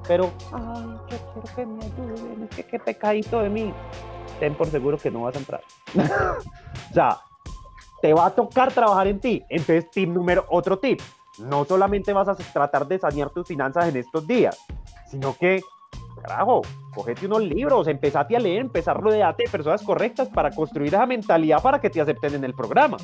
Pero, 0.08 0.32
ay, 0.52 0.86
yo 1.10 1.18
quiero 1.34 1.56
que 1.56 1.66
me 1.66 1.86
ayuden, 1.86 2.48
es 2.50 2.56
que 2.56 2.64
qué 2.64 2.80
pecadito 2.80 3.42
de 3.42 3.50
mí 3.50 3.74
ten 4.40 4.56
por 4.56 4.68
seguro 4.68 4.98
que 4.98 5.12
no 5.12 5.24
vas 5.24 5.36
a 5.36 5.40
entrar. 5.40 5.62
o 6.92 6.94
sea, 6.94 7.18
te 8.02 8.14
va 8.14 8.28
a 8.28 8.30
tocar 8.32 8.72
trabajar 8.72 9.08
en 9.08 9.20
ti. 9.20 9.44
Entonces, 9.50 9.90
tip 9.92 10.10
número, 10.10 10.46
otro 10.50 10.80
tip. 10.80 11.00
No 11.40 11.66
solamente 11.66 12.12
vas 12.14 12.28
a 12.28 12.36
tratar 12.36 12.88
de 12.88 13.00
sanear 13.00 13.30
tus 13.30 13.48
finanzas 13.48 13.88
en 13.88 13.98
estos 13.98 14.28
días, 14.28 14.58
sino 15.10 15.36
que, 15.38 15.62
carajo, 16.22 16.62
cogete 16.94 17.28
unos 17.28 17.42
libros, 17.44 17.88
empezate 17.88 18.36
a 18.36 18.40
leer, 18.40 18.60
empezar 18.62 18.98
a 18.98 19.00
rodearte 19.00 19.44
de 19.44 19.50
personas 19.50 19.82
correctas 19.84 20.28
para 20.30 20.52
construir 20.52 20.94
esa 20.94 21.06
mentalidad 21.06 21.62
para 21.62 21.80
que 21.80 21.90
te 21.90 22.02
acepten 22.02 22.36
en 22.36 22.44
el 22.44 22.54
programa. 22.54 22.98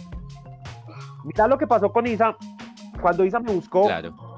Mira 1.24 1.48
lo 1.48 1.58
que 1.58 1.66
pasó 1.66 1.92
con 1.92 2.06
Isa. 2.08 2.36
Cuando 3.02 3.24
Isa 3.24 3.40
me 3.40 3.54
buscó, 3.54 3.84
claro 3.84 4.35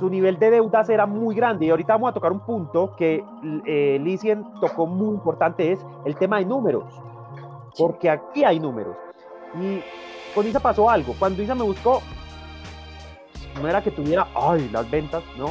su 0.00 0.08
nivel 0.08 0.38
de 0.38 0.50
deudas 0.50 0.88
era 0.88 1.04
muy 1.04 1.34
grande. 1.34 1.66
Y 1.66 1.70
ahorita 1.70 1.92
vamos 1.92 2.10
a 2.10 2.14
tocar 2.14 2.32
un 2.32 2.40
punto 2.40 2.96
que 2.96 3.22
eh, 3.66 3.98
Licien 4.02 4.44
tocó 4.60 4.86
muy 4.86 5.14
importante, 5.14 5.72
es 5.72 5.84
el 6.06 6.16
tema 6.16 6.38
de 6.38 6.46
números. 6.46 6.84
Porque 7.76 8.08
aquí 8.08 8.42
hay 8.42 8.58
números. 8.58 8.96
Y 9.60 9.80
con 10.34 10.46
Isa 10.46 10.58
pasó 10.58 10.88
algo. 10.88 11.14
Cuando 11.18 11.42
Isa 11.42 11.54
me 11.54 11.64
buscó, 11.64 12.00
no 13.60 13.68
era 13.68 13.82
que 13.82 13.90
tuviera, 13.90 14.26
ay, 14.34 14.70
las 14.72 14.90
ventas, 14.90 15.22
no, 15.36 15.50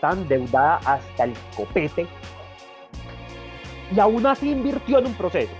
tan 0.00 0.26
deudada 0.26 0.80
hasta 0.84 1.24
el 1.24 1.34
copete. 1.56 2.08
Y 3.94 4.00
aún 4.00 4.26
así 4.26 4.50
invirtió 4.50 4.98
en 4.98 5.06
un 5.06 5.14
proceso. 5.14 5.52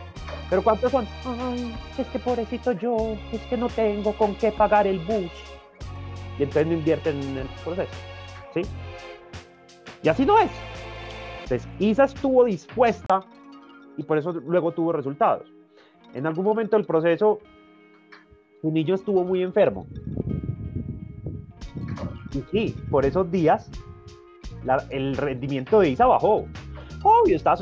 Pero 0.50 0.62
¿cuántos 0.62 0.90
son? 0.90 1.06
Ay, 1.24 1.72
es 1.96 2.06
que 2.08 2.18
pobrecito 2.18 2.72
yo, 2.72 3.16
es 3.30 3.40
que 3.42 3.56
no 3.56 3.68
tengo 3.68 4.12
con 4.14 4.34
qué 4.34 4.50
pagar 4.50 4.88
el 4.88 4.98
bus. 4.98 5.30
Y 6.36 6.42
entonces 6.42 6.66
no 6.66 6.72
invierten 6.72 7.22
en 7.22 7.38
el 7.38 7.48
proceso. 7.62 8.13
Y 10.02 10.08
así 10.08 10.24
no 10.24 10.38
es. 10.38 10.50
Entonces, 11.42 11.68
Isa 11.78 12.04
estuvo 12.04 12.44
dispuesta 12.44 13.24
y 13.96 14.02
por 14.02 14.18
eso 14.18 14.32
luego 14.32 14.72
tuvo 14.72 14.92
resultados. 14.92 15.52
En 16.14 16.26
algún 16.26 16.44
momento 16.44 16.76
del 16.76 16.86
proceso, 16.86 17.40
su 18.60 18.70
niño 18.70 18.94
estuvo 18.94 19.24
muy 19.24 19.42
enfermo. 19.42 19.86
Y 22.32 22.42
sí, 22.50 22.76
por 22.90 23.04
esos 23.04 23.30
días, 23.30 23.70
el 24.90 25.16
rendimiento 25.16 25.80
de 25.80 25.90
Isa 25.90 26.06
bajó. 26.06 26.46
Obvio, 27.02 27.36
está, 27.36 27.54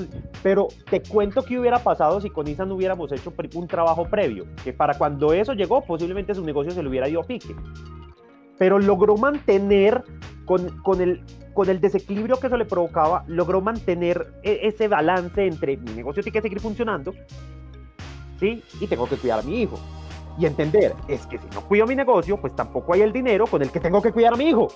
pero 0.43 0.69
te 0.89 1.03
cuento 1.03 1.43
qué 1.43 1.59
hubiera 1.59 1.81
pasado 1.81 2.21
si 2.21 2.31
con 2.31 2.47
Isa 2.47 2.65
no 2.65 2.77
hubiéramos 2.77 3.11
hecho 3.11 3.33
un 3.55 3.67
trabajo 3.67 4.05
previo, 4.05 4.47
que 4.63 4.73
para 4.73 4.95
cuando 4.95 5.33
eso 5.33 5.53
llegó, 5.53 5.81
posiblemente 5.81 6.35
su 6.35 6.45
negocio 6.45 6.71
se 6.71 6.83
le 6.83 6.89
hubiera 6.89 7.09
ido 7.09 7.21
a 7.21 7.25
pique. 7.25 7.55
Pero 8.59 8.79
logró 8.79 9.17
mantener 9.17 10.05
con, 10.45 11.01
el, 11.01 11.25
con 11.55 11.69
el 11.69 11.81
desequilibrio 11.81 12.39
que 12.39 12.47
eso 12.49 12.57
le 12.57 12.65
provocaba, 12.65 13.25
logró 13.27 13.61
mantener 13.61 14.35
e, 14.43 14.61
ese 14.63 14.89
balance 14.89 15.47
entre 15.47 15.77
mi 15.77 15.93
negocio 15.93 16.23
tiene 16.23 16.35
que 16.35 16.43
seguir 16.43 16.61
funcionando, 16.61 17.13
¿sí? 18.39 18.63
Y 18.81 18.87
tengo 18.87 19.09
que 19.09 19.17
cuidar 19.17 19.41
a 19.41 19.43
mi 19.43 19.63
hijo. 19.63 19.79
Y 20.39 20.47
entender, 20.47 20.95
es 21.09 21.27
que 21.27 21.39
si 21.39 21.47
no 21.55 21.61
cuido 21.63 21.87
mi 21.87 21.95
negocio, 21.95 22.41
pues 22.41 22.57
tampoco 22.57 22.95
hay 22.95 23.03
el 23.03 23.13
dinero 23.13 23.47
con 23.47 23.61
el 23.63 23.71
que 23.71 23.81
tengo 23.81 24.01
que 24.01 24.13
cuidar 24.13 24.33
a 24.33 24.37
mi 24.37 24.49
hijo. 24.49 24.69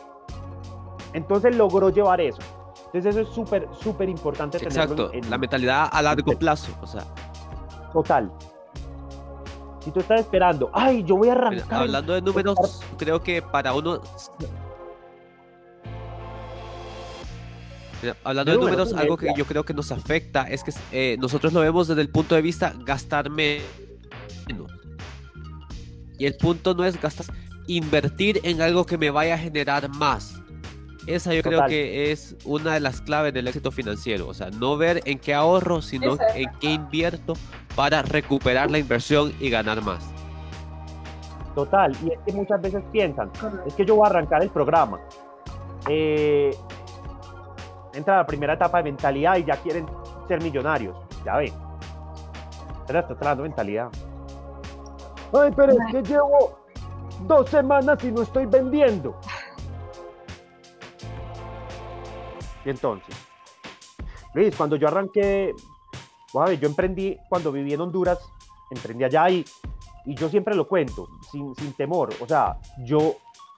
Entonces 1.12 1.56
logró 1.56 1.88
llevar 1.88 2.20
eso. 2.20 2.42
Entonces 2.86 3.16
eso 3.16 3.28
es 3.28 3.34
súper, 3.34 3.68
súper 3.80 4.08
importante. 4.08 4.58
Exacto, 4.58 5.10
en, 5.12 5.28
la 5.30 5.38
mentalidad 5.38 5.88
a 5.90 6.02
largo 6.02 6.32
plazo, 6.38 6.72
o 6.82 6.86
sea. 6.86 7.04
Total. 7.92 8.30
Si 9.80 9.90
tú 9.90 10.00
estás 10.00 10.20
esperando, 10.20 10.68
ay, 10.72 11.04
yo 11.04 11.16
voy 11.16 11.28
a 11.28 11.32
arrancar. 11.32 11.82
Hablando 11.82 12.12
de 12.12 12.20
números, 12.20 12.82
creo 12.98 13.22
que 13.22 13.40
para 13.40 13.72
uno 13.72 14.00
Hablando 18.24 18.52
de 18.52 18.58
números, 18.58 18.92
algo 18.92 19.16
que 19.16 19.32
yo 19.36 19.44
creo 19.44 19.64
que 19.64 19.74
nos 19.74 19.92
afecta 19.92 20.42
es 20.42 20.62
que 20.62 20.72
eh, 20.92 21.16
nosotros 21.18 21.52
lo 21.52 21.60
vemos 21.60 21.88
desde 21.88 22.02
el 22.02 22.08
punto 22.08 22.34
de 22.34 22.42
vista 22.42 22.74
gastar 22.84 23.30
menos. 23.30 23.64
Y 26.18 26.24
el 26.24 26.36
punto 26.36 26.74
no 26.74 26.84
es 26.84 27.00
gastar, 27.00 27.26
invertir 27.66 28.40
en 28.42 28.62
algo 28.62 28.86
que 28.86 28.96
me 28.96 29.10
vaya 29.10 29.34
a 29.34 29.38
generar 29.38 29.88
más. 29.90 30.40
Esa 31.06 31.32
yo 31.34 31.42
creo 31.42 31.66
que 31.66 32.10
es 32.10 32.34
una 32.44 32.74
de 32.74 32.80
las 32.80 33.00
claves 33.00 33.32
del 33.32 33.46
éxito 33.46 33.70
financiero. 33.70 34.26
O 34.26 34.34
sea, 34.34 34.50
no 34.50 34.76
ver 34.76 35.02
en 35.04 35.18
qué 35.18 35.34
ahorro, 35.34 35.80
sino 35.80 36.16
en 36.34 36.50
qué 36.60 36.72
invierto 36.72 37.34
para 37.76 38.02
recuperar 38.02 38.70
la 38.70 38.78
inversión 38.78 39.32
y 39.38 39.50
ganar 39.50 39.82
más. 39.82 40.04
Total, 41.54 41.96
y 42.04 42.12
es 42.12 42.18
que 42.26 42.32
muchas 42.32 42.60
veces 42.60 42.82
piensan, 42.92 43.30
es 43.66 43.72
que 43.74 43.86
yo 43.86 43.96
voy 43.96 44.06
a 44.06 44.10
arrancar 44.10 44.42
el 44.42 44.50
programa. 44.50 45.00
Eh, 45.88 46.50
entra 47.96 48.14
a 48.14 48.18
la 48.18 48.26
primera 48.26 48.52
etapa 48.52 48.78
de 48.78 48.84
mentalidad 48.84 49.36
y 49.36 49.44
ya 49.44 49.56
quieren 49.56 49.86
ser 50.28 50.42
millonarios. 50.42 50.96
Ya 51.24 51.36
ven. 51.36 51.52
Pero 52.86 53.00
está 53.00 53.14
tratando 53.14 53.42
mentalidad. 53.42 53.88
Ay, 55.32 55.50
pero 55.56 55.72
es 55.72 55.78
que 55.90 56.02
llevo 56.02 56.60
dos 57.22 57.48
semanas 57.48 58.02
y 58.04 58.12
no 58.12 58.22
estoy 58.22 58.46
vendiendo. 58.46 59.18
Y 62.64 62.70
entonces, 62.70 63.14
Luis, 64.34 64.54
cuando 64.56 64.76
yo 64.76 64.88
arranqué, 64.88 65.54
yo 66.32 66.68
emprendí 66.68 67.16
cuando 67.28 67.50
viví 67.52 67.72
en 67.72 67.80
Honduras, 67.80 68.18
emprendí 68.70 69.04
allá 69.04 69.30
y, 69.30 69.44
y 70.04 70.14
yo 70.14 70.28
siempre 70.28 70.54
lo 70.54 70.68
cuento, 70.68 71.08
sin, 71.30 71.54
sin 71.54 71.72
temor. 71.74 72.10
O 72.20 72.26
sea, 72.26 72.58
yo, 72.84 73.16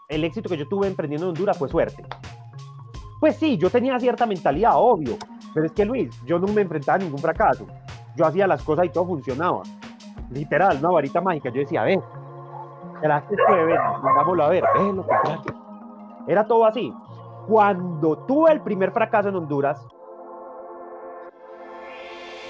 el 0.08 0.24
éxito 0.24 0.48
que 0.48 0.56
yo 0.56 0.68
tuve 0.68 0.86
emprendiendo 0.86 1.26
en 1.26 1.30
Honduras 1.30 1.58
fue 1.58 1.68
suerte. 1.68 2.04
Pues 3.20 3.36
sí, 3.36 3.58
yo 3.58 3.68
tenía 3.68 3.98
cierta 3.98 4.26
mentalidad, 4.26 4.72
obvio, 4.76 5.16
pero 5.52 5.66
es 5.66 5.72
que 5.72 5.84
Luis, 5.84 6.08
yo 6.24 6.38
no 6.38 6.46
me 6.48 6.62
enfrentaba 6.62 6.96
a 6.96 6.98
ningún 6.98 7.18
fracaso. 7.18 7.66
Yo 8.16 8.26
hacía 8.26 8.46
las 8.46 8.62
cosas 8.62 8.86
y 8.86 8.90
todo 8.90 9.06
funcionaba. 9.06 9.62
Literal, 10.30 10.78
una 10.78 10.90
varita 10.90 11.20
mágica. 11.20 11.50
Yo 11.50 11.60
decía, 11.60 11.82
a 11.82 11.84
ver, 11.84 12.00
gracias 13.02 13.40
que 13.46 13.52
a 13.52 13.56
ver, 13.56 13.66
ve 13.66 14.92
lo 14.92 15.06
que 15.06 16.32
Era 16.32 16.46
todo 16.46 16.64
así. 16.64 16.92
Cuando 17.48 18.18
tuve 18.18 18.52
el 18.52 18.60
primer 18.60 18.92
fracaso 18.92 19.30
en 19.30 19.36
Honduras, 19.36 19.84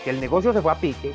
que 0.05 0.11
el 0.11 0.21
negocio 0.21 0.53
se 0.53 0.61
fue 0.61 0.73
a 0.73 0.75
pique, 0.75 1.13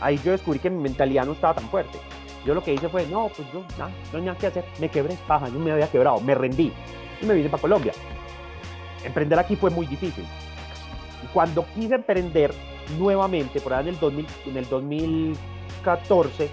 ahí 0.00 0.18
yo 0.18 0.32
descubrí 0.32 0.58
que 0.58 0.68
mi 0.68 0.82
mentalidad 0.82 1.24
no 1.24 1.32
estaba 1.32 1.54
tan 1.54 1.64
fuerte. 1.64 1.98
Yo 2.44 2.54
lo 2.54 2.62
que 2.62 2.74
hice 2.74 2.88
fue, 2.88 3.06
no, 3.06 3.28
pues 3.28 3.50
yo 3.52 3.62
nada, 3.78 3.92
no 4.06 4.18
tenía 4.18 4.34
que 4.34 4.48
hacer, 4.48 4.64
me 4.80 4.88
quebré, 4.88 5.16
paja, 5.28 5.48
yo 5.48 5.60
me 5.60 5.70
había 5.70 5.88
quebrado, 5.88 6.20
me 6.20 6.34
rendí 6.34 6.72
y 7.20 7.26
me 7.26 7.34
vine 7.34 7.48
para 7.48 7.60
Colombia. 7.60 7.92
Emprender 9.04 9.38
aquí 9.38 9.56
fue 9.56 9.70
muy 9.70 9.86
difícil. 9.86 10.24
Y 11.22 11.26
cuando 11.32 11.64
quise 11.74 11.94
emprender 11.94 12.52
nuevamente, 12.98 13.60
por 13.60 13.74
ahí 13.74 13.88
en 13.88 13.94
el, 13.94 14.00
2000, 14.00 14.26
en 14.46 14.56
el 14.56 14.68
2014, 14.68 16.50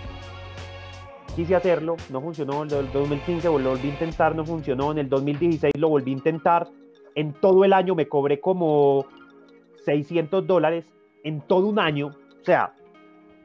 quise 1.36 1.56
hacerlo, 1.56 1.96
no 2.10 2.22
funcionó, 2.22 2.64
en 2.64 2.72
el 2.72 2.92
2015 2.92 3.48
lo 3.48 3.70
volví 3.70 3.88
a 3.88 3.92
intentar, 3.92 4.36
no 4.36 4.46
funcionó, 4.46 4.92
en 4.92 5.00
el 5.00 5.10
2016 5.10 5.74
lo 5.78 5.90
volví 5.90 6.12
a 6.12 6.16
intentar, 6.16 6.68
en 7.16 7.34
todo 7.34 7.64
el 7.64 7.74
año 7.74 7.96
me 7.96 8.08
cobré 8.08 8.40
como 8.40 9.06
600 9.86 10.46
dólares, 10.46 10.86
en 11.24 11.42
todo 11.42 11.68
un 11.68 11.80
año, 11.80 12.08
o 12.08 12.46
sea, 12.46 12.74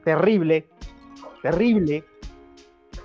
terrible, 0.05 0.67
terrible, 1.43 2.05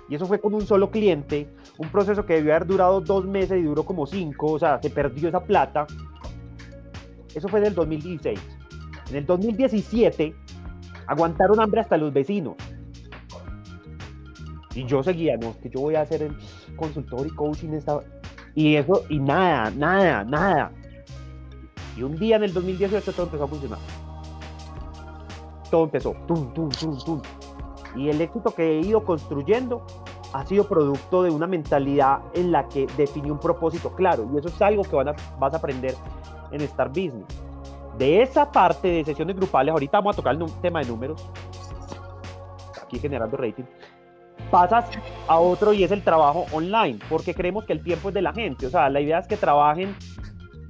y 0.08 0.14
eso 0.14 0.26
fue 0.26 0.40
con 0.40 0.54
un 0.54 0.66
solo 0.66 0.90
cliente, 0.90 1.48
un 1.80 1.88
proceso 1.88 2.26
que 2.26 2.34
debió 2.34 2.54
haber 2.54 2.66
durado 2.66 3.00
dos 3.00 3.24
meses 3.24 3.58
y 3.58 3.62
duró 3.62 3.84
como 3.84 4.06
cinco, 4.06 4.52
o 4.52 4.58
sea, 4.58 4.78
se 4.82 4.90
perdió 4.90 5.30
esa 5.30 5.40
plata. 5.40 5.86
Eso 7.34 7.48
fue 7.48 7.62
del 7.62 7.74
2016. 7.74 8.38
En 9.08 9.16
el 9.16 9.24
2017 9.24 10.34
aguantaron 11.06 11.58
hambre 11.58 11.80
hasta 11.80 11.96
los 11.96 12.12
vecinos. 12.12 12.56
Y 14.74 14.84
yo 14.84 15.02
seguía, 15.02 15.38
no, 15.38 15.58
que 15.58 15.70
yo 15.70 15.80
voy 15.80 15.94
a 15.94 16.02
hacer 16.02 16.22
el 16.22 16.36
consultor 16.76 17.26
y 17.26 17.30
coaching 17.30 17.70
esta... 17.70 18.00
Y 18.54 18.76
eso, 18.76 19.04
y 19.08 19.18
nada, 19.18 19.70
nada, 19.70 20.22
nada. 20.22 20.72
Y 21.96 22.02
un 22.02 22.14
día 22.18 22.36
en 22.36 22.44
el 22.44 22.52
2018 22.52 23.10
todo 23.12 23.24
empezó 23.24 23.44
a 23.44 23.48
funcionar. 23.48 23.78
Todo 25.70 25.84
empezó, 25.84 26.12
tum, 26.28 26.52
tum, 26.52 26.68
tum, 26.68 26.98
tum. 26.98 27.22
Y 27.96 28.10
el 28.10 28.20
éxito 28.20 28.54
que 28.54 28.78
he 28.78 28.80
ido 28.80 29.02
construyendo 29.02 29.86
ha 30.32 30.46
sido 30.46 30.64
producto 30.64 31.22
de 31.22 31.30
una 31.30 31.46
mentalidad 31.46 32.20
en 32.34 32.52
la 32.52 32.68
que 32.68 32.86
define 32.96 33.32
un 33.32 33.38
propósito 33.38 33.94
claro. 33.94 34.28
Y 34.32 34.38
eso 34.38 34.48
es 34.48 34.62
algo 34.62 34.82
que 34.82 34.94
van 34.94 35.08
a, 35.08 35.14
vas 35.38 35.54
a 35.54 35.56
aprender 35.56 35.94
en 36.52 36.60
Star 36.62 36.88
Business. 36.88 37.26
De 37.98 38.22
esa 38.22 38.50
parte 38.50 38.88
de 38.88 39.04
sesiones 39.04 39.36
grupales, 39.36 39.72
ahorita 39.72 39.98
vamos 39.98 40.14
a 40.14 40.16
tocar 40.16 40.34
el 40.34 40.44
tema 40.60 40.80
de 40.80 40.86
números, 40.86 41.28
aquí 42.82 42.98
generando 42.98 43.36
rating, 43.36 43.64
pasas 44.50 44.86
a 45.28 45.38
otro 45.38 45.72
y 45.72 45.84
es 45.84 45.90
el 45.90 46.02
trabajo 46.02 46.46
online, 46.52 46.98
porque 47.08 47.34
creemos 47.34 47.64
que 47.64 47.72
el 47.72 47.82
tiempo 47.82 48.08
es 48.08 48.14
de 48.14 48.22
la 48.22 48.32
gente. 48.32 48.66
O 48.66 48.70
sea, 48.70 48.88
la 48.88 49.00
idea 49.00 49.18
es 49.18 49.26
que 49.26 49.36
trabajen 49.36 49.94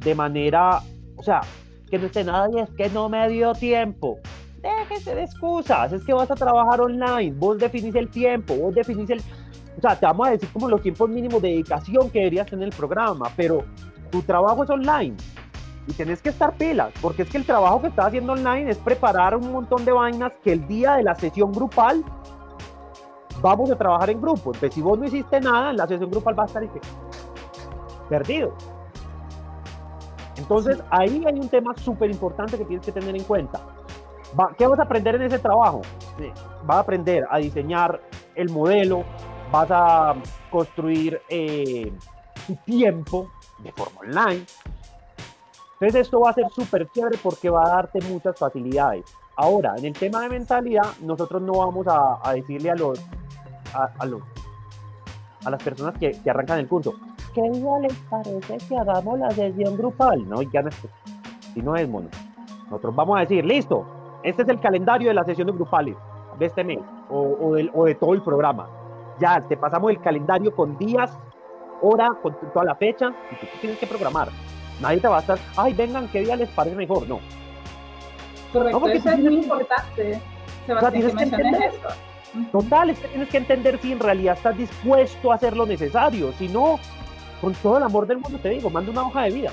de 0.00 0.14
manera, 0.14 0.80
o 1.16 1.22
sea, 1.22 1.42
que 1.88 1.98
no 1.98 2.06
esté 2.06 2.24
nada 2.24 2.48
y 2.52 2.60
es 2.60 2.70
que 2.70 2.88
no 2.88 3.08
me 3.08 3.28
dio 3.28 3.52
tiempo 3.52 4.18
déjese 4.62 5.14
de 5.14 5.24
excusas, 5.24 5.92
es 5.92 6.04
que 6.04 6.12
vas 6.12 6.30
a 6.30 6.34
trabajar 6.34 6.80
online, 6.80 7.32
vos 7.36 7.58
definís 7.58 7.94
el 7.94 8.08
tiempo, 8.08 8.54
vos 8.54 8.74
definís 8.74 9.10
el... 9.10 9.22
O 9.80 9.82
sea, 9.82 9.98
te 9.98 10.04
vamos 10.04 10.28
a 10.28 10.32
decir 10.32 10.46
como 10.52 10.68
los 10.68 10.82
tiempos 10.82 11.08
mínimos 11.08 11.40
de 11.40 11.48
dedicación 11.48 12.10
que 12.10 12.18
deberías 12.18 12.46
tener 12.46 12.64
en 12.64 12.70
el 12.70 12.76
programa, 12.76 13.30
pero 13.34 13.64
tu 14.10 14.20
trabajo 14.20 14.64
es 14.64 14.68
online 14.68 15.16
y 15.86 15.92
tenés 15.94 16.20
que 16.20 16.28
estar 16.28 16.54
pilas, 16.54 16.92
porque 17.00 17.22
es 17.22 17.30
que 17.30 17.38
el 17.38 17.46
trabajo 17.46 17.80
que 17.80 17.86
estás 17.86 18.08
haciendo 18.08 18.34
online 18.34 18.70
es 18.70 18.76
preparar 18.76 19.34
un 19.34 19.50
montón 19.50 19.86
de 19.86 19.92
vainas 19.92 20.32
que 20.44 20.52
el 20.52 20.68
día 20.68 20.96
de 20.96 21.02
la 21.02 21.14
sesión 21.14 21.50
grupal 21.50 22.04
vamos 23.40 23.70
a 23.70 23.76
trabajar 23.76 24.10
en 24.10 24.20
grupo. 24.20 24.52
Entonces, 24.52 24.74
si 24.74 24.82
vos 24.82 24.98
no 24.98 25.06
hiciste 25.06 25.40
nada, 25.40 25.70
en 25.70 25.78
la 25.78 25.86
sesión 25.86 26.10
grupal 26.10 26.38
va 26.38 26.42
a 26.42 26.46
estar 26.46 26.62
perdido. 28.10 28.54
Entonces, 30.36 30.82
ahí 30.90 31.24
hay 31.26 31.40
un 31.40 31.48
tema 31.48 31.72
súper 31.74 32.10
importante 32.10 32.58
que 32.58 32.66
tienes 32.66 32.84
que 32.84 32.92
tener 32.92 33.16
en 33.16 33.24
cuenta. 33.24 33.60
¿Qué 34.58 34.66
vas 34.66 34.78
a 34.78 34.82
aprender 34.82 35.14
en 35.14 35.22
ese 35.22 35.38
trabajo? 35.38 35.80
Vas 36.66 36.76
a 36.76 36.80
aprender 36.80 37.26
a 37.30 37.38
diseñar 37.38 38.02
el 38.34 38.50
modelo, 38.50 39.04
vas 39.50 39.70
a 39.70 40.14
construir 40.50 41.20
eh, 41.28 41.92
tu 42.46 42.56
tiempo 42.64 43.30
de 43.58 43.72
forma 43.72 44.00
online. 44.00 44.46
Entonces 45.74 46.02
esto 46.02 46.20
va 46.20 46.30
a 46.30 46.34
ser 46.34 46.48
súper 46.50 46.88
chévere 46.90 47.18
porque 47.22 47.48
va 47.48 47.64
a 47.64 47.68
darte 47.76 48.00
muchas 48.02 48.38
facilidades. 48.38 49.04
Ahora, 49.36 49.74
en 49.78 49.86
el 49.86 49.92
tema 49.94 50.20
de 50.20 50.28
mentalidad, 50.28 50.84
nosotros 51.00 51.40
no 51.40 51.52
vamos 51.54 51.86
a, 51.88 52.32
decirle 52.34 52.70
a 52.70 52.74
los, 52.74 53.00
a, 53.72 54.04
los, 54.04 54.20
a 55.44 55.50
las 55.50 55.62
personas 55.62 55.96
que, 55.98 56.20
arrancan 56.28 56.58
el 56.58 56.68
curso, 56.68 56.92
¿qué 57.34 57.40
día 57.50 57.78
les 57.80 57.94
parece 58.10 58.58
que 58.68 58.76
hagamos 58.76 59.18
la 59.18 59.30
sesión 59.30 59.78
grupal? 59.78 60.28
No, 60.28 60.42
ya 60.42 60.60
no 60.60 60.68
es, 60.68 60.76
si 61.54 61.62
no 61.62 61.74
es 61.74 61.88
mono. 61.88 62.08
Nosotros 62.64 62.94
vamos 62.94 63.16
a 63.16 63.20
decir, 63.20 63.42
listo, 63.44 63.86
este 64.22 64.42
es 64.42 64.48
el 64.48 64.60
calendario 64.60 65.08
de 65.08 65.14
las 65.14 65.26
sesiones 65.26 65.54
grupales 65.54 65.96
de 66.38 66.46
este 66.46 66.62
mes 66.62 66.80
o, 67.08 67.54
de 67.54 67.94
todo 67.94 68.12
el 68.12 68.22
programa. 68.22 68.68
Ya 69.20 69.40
te 69.46 69.56
pasamos 69.56 69.90
el 69.90 70.00
calendario 70.00 70.54
con 70.54 70.76
días, 70.78 71.16
hora, 71.82 72.10
con 72.22 72.34
toda 72.52 72.64
la 72.64 72.74
fecha 72.74 73.12
y 73.30 73.34
tú 73.36 73.46
tienes 73.60 73.78
que 73.78 73.86
programar. 73.86 74.28
Nadie 74.80 75.00
te 75.00 75.08
va 75.08 75.18
a 75.18 75.20
estar, 75.20 75.38
ay, 75.56 75.74
vengan, 75.74 76.08
¿qué 76.08 76.20
día 76.20 76.36
les 76.36 76.48
parece 76.48 76.74
mejor? 76.74 77.06
No. 77.06 77.20
Correcto, 78.52 78.88
eso 78.88 79.10
es 79.10 79.18
muy 79.18 79.34
importante. 79.36 80.20
Sebastián, 80.66 81.30
que 81.30 81.66
eso. 81.66 81.88
Total, 82.52 82.90
es 82.90 82.98
que 82.98 83.08
tienes 83.08 83.28
que 83.28 83.36
entender 83.38 83.78
si 83.80 83.92
en 83.92 84.00
realidad 84.00 84.36
estás 84.36 84.56
dispuesto 84.56 85.32
a 85.32 85.34
hacer 85.34 85.56
lo 85.56 85.66
necesario. 85.66 86.32
Si 86.32 86.48
no, 86.48 86.78
con 87.40 87.52
todo 87.54 87.76
el 87.78 87.82
amor 87.82 88.06
del 88.06 88.18
mundo 88.18 88.38
te 88.38 88.50
digo, 88.50 88.70
manda 88.70 88.90
una 88.90 89.02
hoja 89.02 89.22
de 89.22 89.30
vida. 89.30 89.50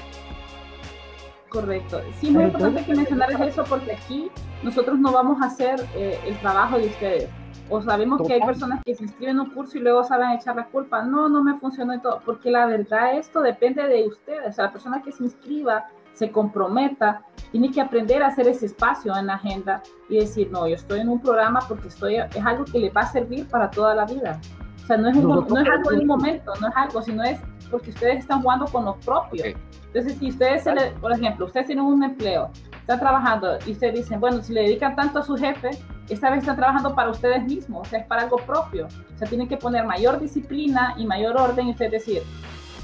Correcto. 1.49 2.01
Sí, 2.20 2.30
muy 2.30 2.45
importante 2.45 2.84
que 2.84 2.93
mencionar 2.93 3.32
eso 3.41 3.63
porque 3.63 3.93
aquí 3.93 4.30
nosotros 4.63 4.99
no 4.99 5.11
vamos 5.11 5.41
a 5.41 5.47
hacer 5.47 5.86
eh, 5.95 6.20
el 6.26 6.38
trabajo 6.38 6.78
de 6.78 6.88
ustedes. 6.88 7.30
O 7.70 7.82
sabemos 7.82 8.22
que 8.26 8.34
hay 8.34 8.41
personas 8.41 8.82
que 8.84 8.95
se 8.95 9.03
inscriben 9.03 9.36
en 9.36 9.41
un 9.41 9.49
curso 9.51 9.78
y 9.78 9.82
luego 9.82 10.03
saben 10.03 10.32
echar 10.32 10.55
la 10.55 10.65
culpa. 10.65 11.03
No, 11.03 11.28
no 11.28 11.43
me 11.43 11.57
funcionó 11.59 11.93
y 11.93 11.99
todo. 11.99 12.22
Porque 12.26 12.49
la 12.49 12.65
verdad 12.65 13.18
esto 13.18 13.41
depende 13.41 13.84
de 13.84 14.07
ustedes. 14.07 14.49
O 14.49 14.51
sea, 14.53 14.65
la 14.65 14.72
persona 14.72 15.01
que 15.01 15.11
se 15.11 15.24
inscriba, 15.24 15.86
se 16.13 16.32
comprometa, 16.32 17.22
tiene 17.51 17.72
que 17.72 17.82
aprender 17.82 18.24
a 18.24 18.28
hacer 18.28 18.47
ese 18.47 18.68
espacio 18.68 19.15
en 19.18 19.28
la 19.28 19.36
agenda 19.36 19.82
y 20.09 20.20
decir, 20.20 20.49
no, 20.51 20.68
yo 20.68 20.76
estoy 20.76 21.01
en 21.01 21.09
un 21.09 21.22
programa 21.22 21.59
porque 21.68 21.89
estoy, 21.89 22.15
es 22.15 22.45
algo 22.45 22.65
que 22.65 22.80
le 22.80 22.89
va 22.89 23.01
a 23.01 23.11
servir 23.11 23.47
para 23.47 23.70
toda 23.70 23.93
la 23.93 24.05
vida. 24.05 24.39
O 24.84 24.88
sea, 24.88 24.97
no 24.97 25.09
es, 25.09 25.18
no 25.18 25.41
es 25.41 25.70
algo 25.70 25.91
de 25.91 25.97
un 25.97 26.07
momento, 26.07 26.53
no 26.61 26.70
es 26.70 26.76
algo, 26.76 27.01
sino 27.01 27.24
es 27.24 27.39
porque 27.70 27.89
ustedes 27.89 28.20
están 28.20 28.41
jugando 28.41 28.65
con 28.65 28.86
los 28.86 28.95
propios. 29.05 29.55
Entonces, 29.88 30.18
si 30.20 30.30
ustedes, 30.30 30.63
se 30.63 30.74
le, 30.74 30.91
por 31.01 31.11
ejemplo, 31.11 31.45
ustedes 31.45 31.68
tienen 31.68 31.86
un 31.86 32.03
empleo, 32.03 32.49
están 32.88 33.02
trabajando 33.02 33.58
y 33.66 33.74
ustedes 33.74 33.96
dicen, 33.96 34.22
bueno, 34.22 34.42
si 34.42 34.54
le 34.54 34.62
dedican 34.62 34.96
tanto 34.96 35.20
a 35.20 35.22
su 35.22 35.36
jefe, 35.36 35.72
esta 36.08 36.30
vez 36.30 36.40
están 36.40 36.56
trabajando 36.56 36.96
para 36.96 37.10
ustedes 37.10 37.44
mismos, 37.44 37.86
o 37.86 37.90
sea, 37.90 38.00
es 38.00 38.08
para 38.08 38.22
algo 38.22 38.38
propio. 38.38 38.88
O 39.14 39.18
sea, 39.18 39.28
tienen 39.28 39.50
que 39.50 39.58
poner 39.58 39.86
mayor 39.86 40.22
disciplina 40.22 40.96
y 40.98 41.06
mayor 41.06 41.36
orden 41.36 41.68
y 41.68 41.72
ustedes 41.72 41.92
decir, 41.92 42.24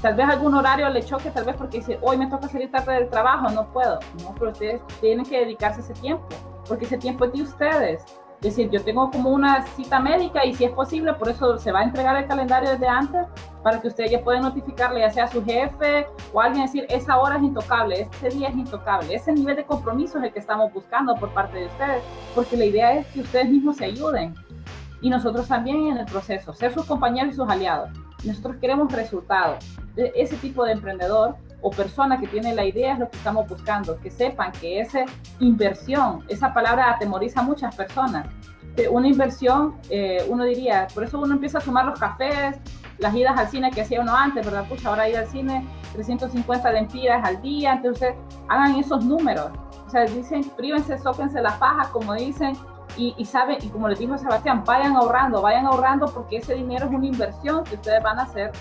tal 0.02 0.14
vez 0.14 0.28
algún 0.28 0.52
horario 0.54 0.90
le 0.90 1.02
choque, 1.02 1.30
tal 1.30 1.46
vez 1.46 1.56
porque 1.56 1.78
dice, 1.78 1.98
hoy 2.02 2.18
me 2.18 2.26
toca 2.26 2.48
salir 2.48 2.70
tarde 2.70 2.92
del 2.92 3.08
trabajo, 3.08 3.48
no 3.48 3.72
puedo. 3.72 3.98
No, 4.22 4.34
pero 4.38 4.50
ustedes 4.50 4.82
tienen 5.00 5.24
que 5.24 5.40
dedicarse 5.40 5.80
ese 5.80 5.94
tiempo, 5.94 6.28
porque 6.68 6.84
ese 6.84 6.98
tiempo 6.98 7.24
es 7.24 7.32
de 7.32 7.42
ustedes. 7.42 8.04
Es 8.44 8.54
decir, 8.54 8.70
yo 8.70 8.84
tengo 8.84 9.10
como 9.10 9.30
una 9.30 9.66
cita 9.68 9.98
médica 10.00 10.44
y 10.44 10.52
si 10.52 10.64
es 10.64 10.70
posible, 10.72 11.14
por 11.14 11.30
eso 11.30 11.56
se 11.56 11.72
va 11.72 11.80
a 11.80 11.84
entregar 11.84 12.14
el 12.16 12.26
calendario 12.26 12.68
desde 12.68 12.86
antes 12.86 13.26
para 13.62 13.80
que 13.80 13.88
ustedes 13.88 14.10
ya 14.10 14.22
puedan 14.22 14.42
notificarle 14.42 15.00
ya 15.00 15.08
sea 15.08 15.24
a 15.24 15.28
su 15.28 15.42
jefe 15.42 16.06
o 16.30 16.42
a 16.42 16.44
alguien 16.44 16.66
decir, 16.66 16.84
esa 16.90 17.16
hora 17.16 17.38
es 17.38 17.42
intocable, 17.42 18.06
ese 18.12 18.28
día 18.28 18.48
es 18.48 18.54
intocable. 18.54 19.14
Ese 19.14 19.32
nivel 19.32 19.56
de 19.56 19.64
compromiso 19.64 20.18
es 20.18 20.24
el 20.24 20.32
que 20.34 20.40
estamos 20.40 20.70
buscando 20.74 21.14
por 21.14 21.32
parte 21.32 21.56
de 21.56 21.66
ustedes, 21.68 22.02
porque 22.34 22.58
la 22.58 22.66
idea 22.66 22.92
es 22.92 23.06
que 23.06 23.20
ustedes 23.20 23.48
mismos 23.48 23.78
se 23.78 23.86
ayuden 23.86 24.34
y 25.00 25.08
nosotros 25.08 25.48
también 25.48 25.86
en 25.86 25.96
el 25.96 26.04
proceso, 26.04 26.52
ser 26.52 26.74
sus 26.74 26.84
compañeros 26.84 27.32
y 27.32 27.36
sus 27.36 27.48
aliados. 27.48 27.88
Nosotros 28.24 28.56
queremos 28.60 28.92
resultados. 28.92 29.64
De 29.94 30.12
ese 30.16 30.36
tipo 30.36 30.66
de 30.66 30.72
emprendedor 30.72 31.36
o 31.64 31.70
persona 31.70 32.20
que 32.20 32.26
tiene 32.26 32.54
la 32.54 32.66
idea 32.66 32.92
es 32.92 32.98
lo 32.98 33.08
que 33.08 33.16
estamos 33.16 33.48
buscando, 33.48 33.98
que 33.98 34.10
sepan 34.10 34.52
que 34.52 34.80
esa 34.80 35.06
inversión, 35.40 36.22
esa 36.28 36.52
palabra 36.52 36.90
atemoriza 36.90 37.40
a 37.40 37.42
muchas 37.42 37.74
personas. 37.74 38.26
Una 38.90 39.08
inversión, 39.08 39.76
eh, 39.88 40.26
uno 40.28 40.44
diría, 40.44 40.88
por 40.92 41.04
eso 41.04 41.18
uno 41.18 41.32
empieza 41.32 41.58
a 41.58 41.60
sumar 41.62 41.86
los 41.86 41.98
cafés, 41.98 42.58
las 42.98 43.14
idas 43.14 43.38
al 43.38 43.48
cine 43.48 43.70
que 43.70 43.80
hacía 43.80 44.02
uno 44.02 44.14
antes, 44.14 44.44
¿verdad? 44.44 44.68
Pucha, 44.68 44.90
ahora 44.90 45.08
ir 45.08 45.16
al 45.16 45.26
cine 45.26 45.66
350 45.94 46.70
lempiras 46.70 47.26
al 47.26 47.40
día, 47.40 47.72
entonces 47.72 48.14
hagan 48.48 48.76
esos 48.76 49.02
números. 49.02 49.50
O 49.86 49.88
sea, 49.88 50.04
dicen, 50.04 50.44
prívense, 50.58 50.98
sóquense 50.98 51.40
la 51.40 51.52
faja, 51.52 51.90
como 51.92 52.12
dicen, 52.12 52.54
y, 52.98 53.14
y 53.16 53.24
saben, 53.24 53.56
y 53.62 53.68
como 53.68 53.88
les 53.88 53.98
dijo 53.98 54.18
Sebastián, 54.18 54.64
vayan 54.66 54.96
ahorrando, 54.96 55.40
vayan 55.40 55.64
ahorrando 55.64 56.12
porque 56.12 56.36
ese 56.36 56.54
dinero 56.54 56.86
es 56.86 56.92
una 56.92 57.06
inversión 57.06 57.64
que 57.64 57.76
ustedes 57.76 58.02
van 58.02 58.18
a 58.18 58.24
hacer 58.24 58.52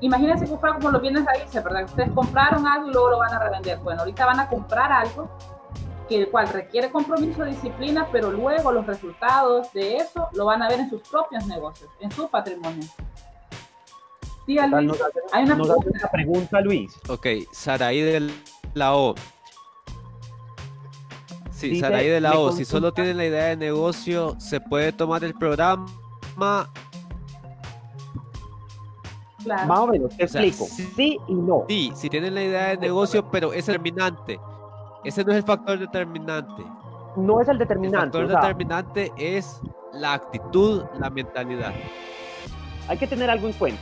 imagínense 0.00 0.46
que 0.46 0.56
fuera 0.56 0.76
como 0.76 0.90
los 0.90 1.02
bienes 1.02 1.24
raíces, 1.24 1.62
¿verdad? 1.62 1.84
Ustedes 1.84 2.10
compraron 2.12 2.66
algo 2.66 2.88
y 2.88 2.92
luego 2.92 3.10
lo 3.10 3.18
van 3.18 3.34
a 3.34 3.38
revender. 3.38 3.78
Bueno, 3.78 4.00
ahorita 4.00 4.26
van 4.26 4.40
a 4.40 4.48
comprar 4.48 4.92
algo 4.92 5.30
que 6.08 6.16
el 6.16 6.28
cual 6.28 6.48
requiere 6.48 6.90
compromiso, 6.90 7.44
disciplina, 7.44 8.08
pero 8.10 8.32
luego 8.32 8.72
los 8.72 8.86
resultados 8.86 9.72
de 9.72 9.96
eso 9.96 10.28
lo 10.32 10.46
van 10.46 10.62
a 10.62 10.68
ver 10.68 10.80
en 10.80 10.90
sus 10.90 11.02
propios 11.08 11.46
negocios, 11.46 11.90
en 12.00 12.10
su 12.10 12.28
patrimonio. 12.28 12.86
Sí, 14.46 14.58
Luis, 14.68 14.92
hay 15.32 15.44
una 15.44 15.56
pregunta. 16.10 16.60
Luis. 16.60 16.92
Ok, 17.08 17.26
Saraí 17.52 18.00
del 18.00 18.32
la 18.74 18.94
O. 18.94 19.14
Sí, 21.60 21.78
sale 21.78 21.96
ahí 21.96 22.08
de 22.08 22.20
lado. 22.22 22.52
Si 22.52 22.64
solo 22.64 22.92
tienen 22.94 23.18
la 23.18 23.26
idea 23.26 23.44
de 23.44 23.56
negocio, 23.56 24.34
se 24.40 24.60
puede 24.60 24.92
tomar 24.92 25.24
el 25.24 25.34
programa. 25.34 25.86
Claro. 29.42 29.66
Más 29.66 29.78
o 29.78 29.86
menos, 29.86 30.16
te 30.16 30.24
explico. 30.24 30.64
sí, 30.66 31.18
y 31.28 31.34
no. 31.34 31.64
Sí, 31.68 31.92
si 31.94 32.10
tienen 32.10 32.34
la 32.34 32.42
idea 32.42 32.68
de 32.68 32.76
negocio, 32.76 33.28
pero 33.30 33.52
es 33.52 33.66
determinante. 33.66 34.38
Ese 35.04 35.24
no 35.24 35.32
es 35.32 35.38
el 35.38 35.44
factor 35.44 35.78
determinante. 35.78 36.62
No 37.16 37.40
es 37.40 37.48
el 37.48 37.58
determinante. 37.58 38.18
El 38.18 38.28
factor 38.28 38.42
determinante 38.42 39.12
es 39.16 39.60
la 39.92 40.14
actitud, 40.14 40.84
la 40.98 41.10
mentalidad. 41.10 41.72
Hay 42.88 42.98
que 42.98 43.06
tener 43.06 43.30
algo 43.30 43.46
en 43.46 43.52
cuenta. 43.54 43.80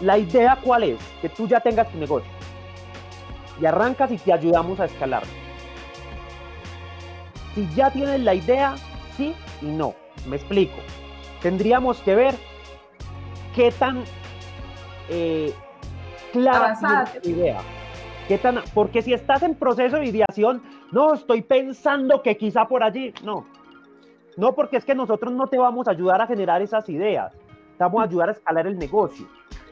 La 0.00 0.18
idea 0.18 0.58
cuál 0.62 0.84
es? 0.84 0.98
Que 1.20 1.28
tú 1.28 1.46
ya 1.46 1.60
tengas 1.60 1.90
tu 1.90 1.98
negocio. 1.98 2.30
Y 3.60 3.66
arrancas 3.66 4.10
y 4.10 4.18
te 4.18 4.32
ayudamos 4.32 4.80
a 4.80 4.86
escalar. 4.86 5.22
Si 7.54 7.68
ya 7.74 7.90
tienes 7.90 8.20
la 8.20 8.34
idea, 8.34 8.74
sí 9.16 9.34
y 9.60 9.66
no. 9.66 9.94
Me 10.26 10.36
explico. 10.36 10.76
Tendríamos 11.42 11.98
que 11.98 12.14
ver 12.14 12.34
qué 13.54 13.72
tan 13.72 14.04
eh, 15.08 15.52
clara 16.32 17.04
es 17.04 17.22
tu 17.22 17.28
idea. 17.28 17.60
¿Qué 18.28 18.38
tan, 18.38 18.60
porque 18.74 19.02
si 19.02 19.12
estás 19.12 19.42
en 19.42 19.54
proceso 19.54 19.96
de 19.96 20.06
ideación, 20.06 20.62
no, 20.92 21.14
estoy 21.14 21.42
pensando 21.42 22.22
que 22.22 22.36
quizá 22.36 22.66
por 22.66 22.82
allí, 22.82 23.12
no. 23.24 23.44
No, 24.36 24.54
porque 24.54 24.76
es 24.76 24.84
que 24.84 24.94
nosotros 24.94 25.32
no 25.32 25.48
te 25.48 25.58
vamos 25.58 25.88
a 25.88 25.90
ayudar 25.90 26.20
a 26.20 26.26
generar 26.26 26.62
esas 26.62 26.88
ideas, 26.88 27.32
te 27.76 27.84
vamos 27.84 28.00
a 28.00 28.04
ayudar 28.04 28.28
a 28.28 28.32
escalar 28.32 28.66
el 28.66 28.78
negocio. 28.78 29.26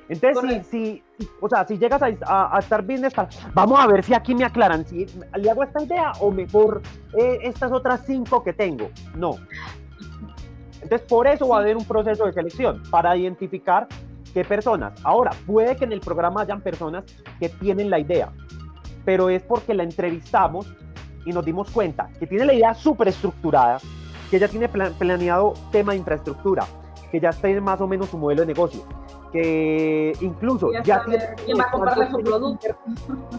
Entonces, 0.09 0.67
si, 0.67 1.03
si, 1.19 1.29
o 1.41 1.49
sea, 1.49 1.67
si 1.67 1.77
llegas 1.79 2.03
a, 2.03 2.59
estar 2.59 2.83
bien, 2.83 3.07
vamos 3.53 3.79
a 3.79 3.87
ver 3.87 4.03
si 4.03 4.15
aquí 4.15 4.35
me 4.35 4.45
aclaran, 4.45 4.85
si 4.87 5.07
le 5.37 5.51
hago 5.51 5.63
esta 5.63 5.83
idea 5.83 6.13
o 6.21 6.31
mejor 6.31 6.83
eh, 7.19 7.39
estas 7.43 7.71
otras 7.73 8.05
cinco 8.07 8.43
que 8.43 8.55
tengo. 8.55 8.91
No. 9.15 9.37
Entonces, 10.83 11.07
por 11.09 11.27
eso 11.27 11.49
va 11.49 11.59
a 11.59 11.61
haber 11.61 11.77
un 11.77 11.85
proceso 11.85 12.27
de 12.27 12.33
selección 12.33 12.83
para 12.91 13.17
identificar 13.17 13.87
qué 14.33 14.45
personas. 14.45 14.93
Ahora, 15.05 15.31
puede 15.47 15.77
que 15.77 15.85
en 15.85 15.93
el 15.93 16.01
programa 16.01 16.43
hayan 16.43 16.61
personas 16.61 17.05
que 17.41 17.49
tienen 17.49 17.91
la 17.91 17.99
idea, 17.99 18.33
pero 19.05 19.29
es 19.29 19.43
porque 19.43 19.75
la 19.75 19.83
entrevistamos 19.83 20.67
y 21.25 21.33
nos 21.33 21.45
dimos 21.45 21.71
cuenta 21.71 22.09
que 22.19 22.27
tiene 22.27 22.45
la 22.45 22.55
idea 22.55 22.75
súper 22.75 23.09
estructurada, 23.09 23.79
que 24.31 24.39
ya 24.39 24.49
tiene 24.49 24.69
planeado 24.69 25.55
tema 25.73 25.93
de 25.93 25.99
infraestructura, 25.99 26.65
que 27.11 27.21
ya 27.21 27.31
está 27.31 27.49
en 27.49 27.63
más 27.63 27.81
o 27.81 27.89
menos 27.89 28.09
su 28.09 28.19
modelo 28.19 28.43
de 28.43 28.47
negocio, 28.49 28.83
que 29.33 30.13
incluso 30.21 30.71
ya, 30.85 31.05
tiene, 31.05 31.25
¿quién 31.45 31.59
va 31.59 31.65
a 31.65 31.71
comprarle 31.71 32.11
su 32.11 32.19
producto? 32.19 32.69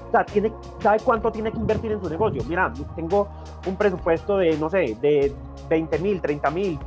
O 0.08 0.12
sea, 0.12 0.26
tiene, 0.26 0.52
sabe 0.80 1.00
cuánto 1.04 1.32
tiene 1.32 1.52
que 1.52 1.58
invertir 1.58 1.92
en 1.92 2.02
su 2.02 2.10
negocio. 2.10 2.44
Mira, 2.48 2.72
tengo 2.96 3.28
un 3.68 3.76
presupuesto 3.76 4.38
de, 4.38 4.58
no 4.58 4.70
sé, 4.70 4.98
de 5.02 5.34
20 5.70 6.00
mil, 6.00 6.22
30 6.22 6.50
mil, 6.52 6.80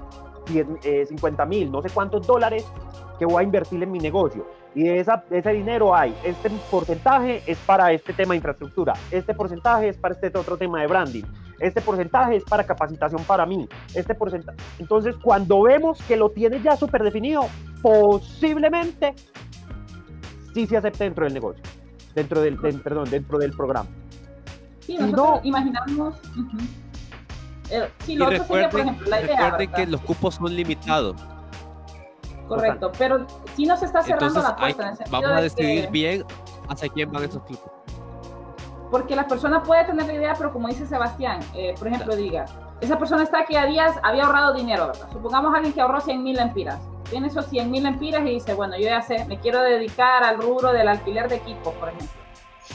50 0.47 1.47
mil, 1.47 1.71
no 1.71 1.83
sé 1.83 1.91
cuántos 1.91 2.27
dólares 2.27 2.67
que 3.19 3.25
voy 3.25 3.41
a 3.41 3.45
invertir 3.45 3.83
en 3.83 3.91
mi 3.91 3.99
negocio. 3.99 4.47
Y 4.75 4.85
de, 4.85 5.01
esa, 5.01 5.25
ese 5.31 5.51
dinero 5.51 5.95
hay, 5.95 6.15
este 6.25 6.51
porcentaje 6.71 7.43
es 7.47 7.59
para 7.59 7.93
este 7.93 8.13
tema 8.13 8.33
de 8.33 8.37
infraestructura, 8.37 8.95
este 9.11 9.35
porcentaje 9.35 9.89
es 9.89 9.99
para 9.99 10.15
este 10.15 10.37
otro 10.37 10.57
tema 10.57 10.81
de 10.81 10.87
branding, 10.87 11.25
este 11.61 11.81
porcentaje 11.81 12.37
es 12.37 12.45
para 12.45 12.65
capacitación 12.65 13.23
para 13.25 13.45
mí, 13.47 13.69
este 13.95 14.15
porcentaje. 14.15 14.59
Entonces, 14.79 15.15
cuando 15.23 15.63
vemos 15.63 16.03
que 16.09 16.17
lo 16.17 16.31
tiene 16.31 16.61
ya 16.63 16.77
súper 16.77 17.03
definido, 17.03 17.45
posiblemente 17.83 19.15
sí 20.55 20.67
se 20.67 20.77
acepte 20.77 21.05
dentro 21.05 21.25
del 21.25 21.35
negocio, 21.35 21.63
dentro 22.15 22.41
del, 22.41 22.57
perdón, 22.57 23.11
dentro 23.11 23.39
del 23.39 23.53
programa. 23.53 23.89
Sí, 24.81 24.97
nosotros 24.99 25.41
imaginamos... 25.45 26.21
Eh, 27.71 27.91
sí, 28.05 28.17
lo 28.17 28.27
otro 28.27 28.45
sería, 28.45 28.69
por 28.69 28.81
ejemplo, 28.81 29.09
la 29.09 29.21
idea. 29.23 29.37
Recuerden 29.37 29.73
que 29.73 29.87
los 29.87 30.01
cupos 30.03 30.35
son 30.35 30.55
limitados. 30.55 31.17
Correcto, 32.49 32.93
pero 32.99 33.27
si 33.55 33.65
no 33.65 33.77
se 33.77 33.87
está 33.87 34.03
cerrando 34.03 34.43
la 34.43 34.57
puerta. 34.57 34.95
vamos 35.11 35.31
a 35.31 35.41
decidir 35.41 35.89
bien 35.91 36.25
hacia 36.69 36.89
quién 36.89 37.11
van 37.11 37.25
esos 37.25 37.43
cupos. 37.43 37.71
Porque 38.91 39.17
la 39.17 39.27
persona 39.27 39.63
puede 39.63 39.85
tener 39.85 40.07
la 40.07 40.13
idea, 40.13 40.35
pero 40.37 40.53
como 40.53 40.69
dice 40.69 40.87
Sebastián, 40.87 41.41
eh, 41.55 41.75
por 41.79 41.89
ejemplo, 41.89 42.15
diga, 42.15 42.45
esa 42.83 42.99
persona 42.99 43.23
está 43.23 43.41
aquí 43.41 43.57
a 43.57 43.65
días, 43.65 43.97
había 44.03 44.25
ahorrado 44.25 44.53
dinero, 44.53 44.89
¿verdad? 44.89 45.09
Supongamos 45.13 45.55
a 45.55 45.57
alguien 45.57 45.73
que 45.73 45.81
ahorró 45.81 46.01
100 46.01 46.23
mil 46.23 46.39
empiras. 46.39 46.79
Tiene 47.09 47.29
esos 47.29 47.47
100 47.47 47.71
mil 47.71 47.87
empiras 47.87 48.21
y 48.23 48.31
dice, 48.31 48.53
bueno, 48.55 48.77
yo 48.77 48.85
ya 48.85 49.01
sé, 49.01 49.25
me 49.27 49.39
quiero 49.39 49.63
dedicar 49.63 50.23
al 50.25 50.37
rubro 50.37 50.73
del 50.73 50.89
alquiler 50.89 51.29
de 51.29 51.37
equipos, 51.37 51.73
por 51.75 51.89
ejemplo. 51.89 52.09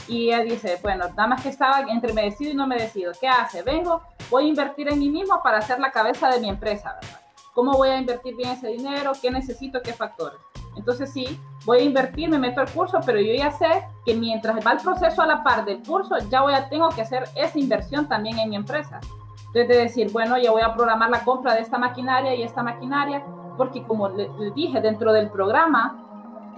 Y 0.06 0.28
ella 0.28 0.40
dice, 0.40 0.78
bueno, 0.82 1.06
nada 1.08 1.26
más 1.26 1.42
que 1.42 1.48
estaba 1.48 1.80
entre 1.88 2.12
me 2.12 2.22
decido 2.22 2.52
y 2.52 2.54
no 2.54 2.66
me 2.66 2.76
decido. 2.76 3.12
¿Qué 3.20 3.28
hace? 3.28 3.62
Vengo, 3.62 4.02
voy 4.30 4.44
a 4.44 4.48
invertir 4.48 4.88
en 4.88 4.98
mí 4.98 5.10
mismo 5.10 5.42
para 5.42 5.60
ser 5.60 5.80
la 5.80 5.90
cabeza 5.90 6.28
de 6.28 6.40
mi 6.40 6.48
empresa, 6.48 6.94
¿verdad? 7.00 7.20
¿Cómo 7.54 7.72
voy 7.72 7.88
a 7.88 7.98
invertir 7.98 8.36
bien 8.36 8.50
ese 8.50 8.68
dinero? 8.68 9.12
¿Qué 9.20 9.30
necesito? 9.30 9.82
¿Qué 9.82 9.92
factores? 9.92 10.38
Entonces 10.76 11.12
sí, 11.12 11.40
voy 11.64 11.78
a 11.78 11.82
invertir, 11.82 12.30
me 12.30 12.38
meto 12.38 12.60
al 12.60 12.70
curso, 12.70 13.00
pero 13.04 13.20
yo 13.20 13.34
ya 13.34 13.50
sé 13.50 13.84
que 14.04 14.14
mientras 14.14 14.64
va 14.64 14.72
el 14.72 14.78
proceso 14.78 15.22
a 15.22 15.26
la 15.26 15.42
par 15.42 15.64
del 15.64 15.82
curso, 15.82 16.16
ya 16.30 16.42
voy 16.42 16.54
a, 16.54 16.68
tengo 16.68 16.88
que 16.90 17.02
hacer 17.02 17.24
esa 17.34 17.58
inversión 17.58 18.08
también 18.08 18.38
en 18.38 18.50
mi 18.50 18.56
empresa. 18.56 19.00
Entonces 19.48 19.68
de 19.68 19.76
decir, 19.76 20.12
bueno, 20.12 20.38
ya 20.38 20.52
voy 20.52 20.62
a 20.62 20.74
programar 20.74 21.10
la 21.10 21.24
compra 21.24 21.54
de 21.54 21.62
esta 21.62 21.78
maquinaria 21.78 22.34
y 22.34 22.42
esta 22.44 22.62
maquinaria, 22.62 23.24
porque 23.56 23.82
como 23.82 24.08
les 24.08 24.54
dije, 24.54 24.80
dentro 24.80 25.12
del 25.12 25.28
programa, 25.28 26.07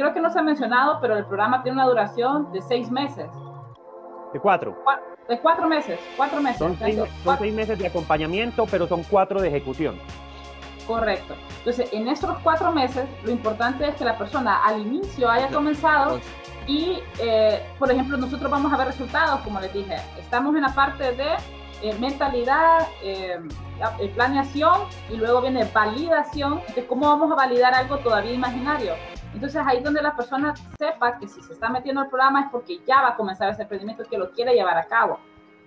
creo 0.01 0.15
que 0.15 0.21
no 0.21 0.31
se 0.31 0.39
ha 0.39 0.43
mencionado, 0.43 0.99
pero 1.01 1.17
el 1.19 1.27
programa 1.27 1.63
tiene 1.63 1.77
una 1.77 1.87
duración 1.87 2.51
de 2.53 2.63
seis 2.63 2.91
meses. 2.91 3.29
De 4.33 4.41
cuatro. 4.41 4.83
De 5.29 5.39
cuatro 5.39 5.69
meses, 5.69 6.01
cuatro 6.17 6.41
meses. 6.41 6.59
Son 6.59 6.75
seis, 6.79 7.55
meses 7.55 7.79
de 7.79 7.87
acompañamiento, 7.87 8.65
pero 8.71 8.87
son 8.87 9.03
cuatro 9.05 9.43
de 9.43 9.49
ejecución. 9.49 9.99
Correcto. 10.87 11.35
Entonces, 11.59 11.93
en 11.93 12.09
estos 12.09 12.35
cuatro 12.43 12.73
meses, 12.73 13.07
lo 13.25 13.31
importante 13.31 13.87
es 13.87 13.95
que 13.97 14.05
la 14.05 14.17
persona 14.17 14.65
al 14.65 14.81
inicio 14.81 15.31
haya 15.31 15.49
comenzado 15.49 16.19
y, 16.67 17.01
eh, 17.21 17.63
por 17.79 17.91
ejemplo, 17.91 18.17
nosotros 18.17 18.51
vamos 18.51 18.73
a 18.73 18.79
ver 18.79 18.87
resultados, 18.87 19.41
como 19.41 19.61
les 19.61 19.73
dije. 19.75 19.97
Estamos 20.19 20.57
en 20.57 20.63
la 20.63 20.75
parte 20.75 21.13
de 21.13 21.35
eh, 21.83 21.95
mentalidad, 22.01 22.89
eh, 23.03 23.39
planeación 24.15 24.81
y 25.11 25.17
luego 25.17 25.43
viene 25.43 25.69
validación. 25.75 26.55
Entonces, 26.61 26.85
¿cómo 26.89 27.07
vamos 27.07 27.31
a 27.31 27.35
validar 27.35 27.75
algo 27.75 27.99
todavía 27.99 28.33
imaginario? 28.33 28.95
Entonces, 29.33 29.63
ahí 29.65 29.81
donde 29.83 30.03
la 30.03 30.17
persona 30.17 30.55
sepa 30.79 31.19
que 31.19 31.29
si 31.29 31.41
se 31.43 31.53
está 31.53 31.69
metiendo 31.69 32.01
al 32.01 32.09
programa 32.09 32.43
es 32.43 32.47
porque 32.51 32.81
ya 32.87 33.01
va 33.03 33.09
a 33.11 33.17
comenzar 33.17 33.51
ese 33.51 33.63
emprendimiento 33.63 34.05
que 34.05 34.19
lo 34.19 34.31
quiere 34.33 34.55
llevar 34.55 34.77
a 34.77 34.85
cabo 34.85 35.19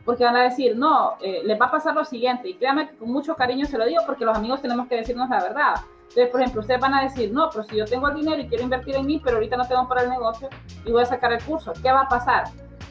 porque 0.06 0.24
van 0.24 0.36
a 0.36 0.44
decir, 0.44 0.78
no, 0.78 1.14
eh, 1.22 1.42
les 1.46 1.60
va 1.60 1.68
a 1.68 1.72
pasar 1.72 1.96
lo 1.96 2.04
siguiente, 2.04 2.50
y 2.50 2.56
créanme 2.56 2.90
que 2.90 2.96
con 2.98 3.12
mucho 3.12 3.36
cariño 3.36 3.66
se 3.66 3.78
lo 3.78 3.86
digo, 3.86 4.02
porque 4.06 4.26
los 4.26 4.38
amigos 4.38 4.62
tenemos 4.62 4.88
que 4.88 4.98
decirnos 4.98 5.30
la 5.30 5.42
verdad. 5.42 5.76
Entonces, 6.10 6.30
por 6.30 6.42
ejemplo, 6.42 6.62
ustedes 6.62 6.80
van 6.80 6.94
a 6.94 7.04
decir, 7.04 7.32
no, 7.32 7.50
pero 7.52 7.64
si 7.64 7.78
yo 7.78 7.86
tengo 7.86 8.08
el 8.10 8.16
dinero 8.16 8.42
y 8.42 8.48
quiero 8.48 8.64
invertir 8.64 8.96
en 8.96 9.06
mí, 9.06 9.22
pero 9.24 9.38
ahorita 9.38 9.58
no 9.58 9.66
tengo 9.66 9.88
para 9.88 10.04
el 10.04 10.10
negocio 10.10 10.50
y 10.86 10.92
voy 10.92 11.02
a 11.02 11.06
sacar 11.06 11.32
el 11.34 11.44
curso, 11.44 11.74
¿qué 11.82 11.92
va 11.92 12.02
a 12.02 12.08
pasar? 12.08 12.44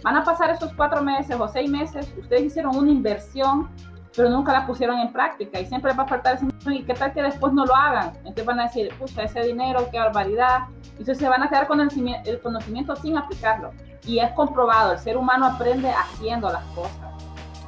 Van 0.03 0.16
a 0.16 0.25
pasar 0.25 0.51
esos 0.51 0.73
cuatro 0.75 1.03
meses 1.03 1.39
o 1.39 1.47
seis 1.47 1.70
meses, 1.70 2.12
ustedes 2.18 2.45
hicieron 2.45 2.75
una 2.75 2.91
inversión, 2.91 3.68
pero 4.15 4.29
nunca 4.31 4.53
la 4.53 4.67
pusieron 4.67 4.99
en 4.99 5.13
práctica 5.13 5.61
y 5.61 5.67
siempre 5.67 5.93
va 5.93 6.05
a 6.05 6.09
faltar 6.09 6.37
ese 6.37 6.47
dinero 6.47 6.73
y 6.73 6.85
qué 6.85 6.95
tal 6.95 7.13
que 7.13 7.23
después 7.23 7.53
no 7.53 7.65
lo 7.65 7.75
hagan. 7.75 8.13
Entonces 8.19 8.45
van 8.45 8.61
a 8.61 8.65
decir, 8.65 8.93
pucha, 8.99 9.23
ese 9.23 9.43
dinero, 9.43 9.89
qué 9.91 9.99
barbaridad. 9.99 10.67
Entonces 10.91 11.19
se 11.19 11.29
van 11.29 11.43
a 11.43 11.49
quedar 11.49 11.67
con 11.67 11.81
el, 11.81 11.91
el 12.25 12.41
conocimiento 12.41 12.95
sin 12.97 13.17
aplicarlo. 13.17 13.71
Y 14.05 14.19
es 14.19 14.31
comprobado, 14.33 14.93
el 14.93 14.99
ser 14.99 15.17
humano 15.17 15.47
aprende 15.47 15.91
haciendo 15.91 16.51
las 16.51 16.65
cosas. 16.75 17.12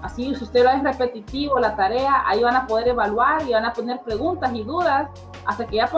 Así, 0.05 0.35
si 0.35 0.45
usted 0.45 0.63
lo 0.63 0.71
es 0.71 0.83
repetitivo 0.83 1.59
la 1.59 1.75
tarea, 1.77 2.25
ahí 2.27 2.43
van 2.43 2.55
a 2.55 2.67
poder 2.67 2.89
evaluar 2.89 3.41
y 3.49 3.55
van 3.55 3.65
a 3.65 3.73
poner 3.73 4.03
preguntas 4.03 4.53
y 4.53 4.63
dudas 4.63 5.09
hasta 5.47 5.67
que 5.67 5.77
ya 5.77 5.91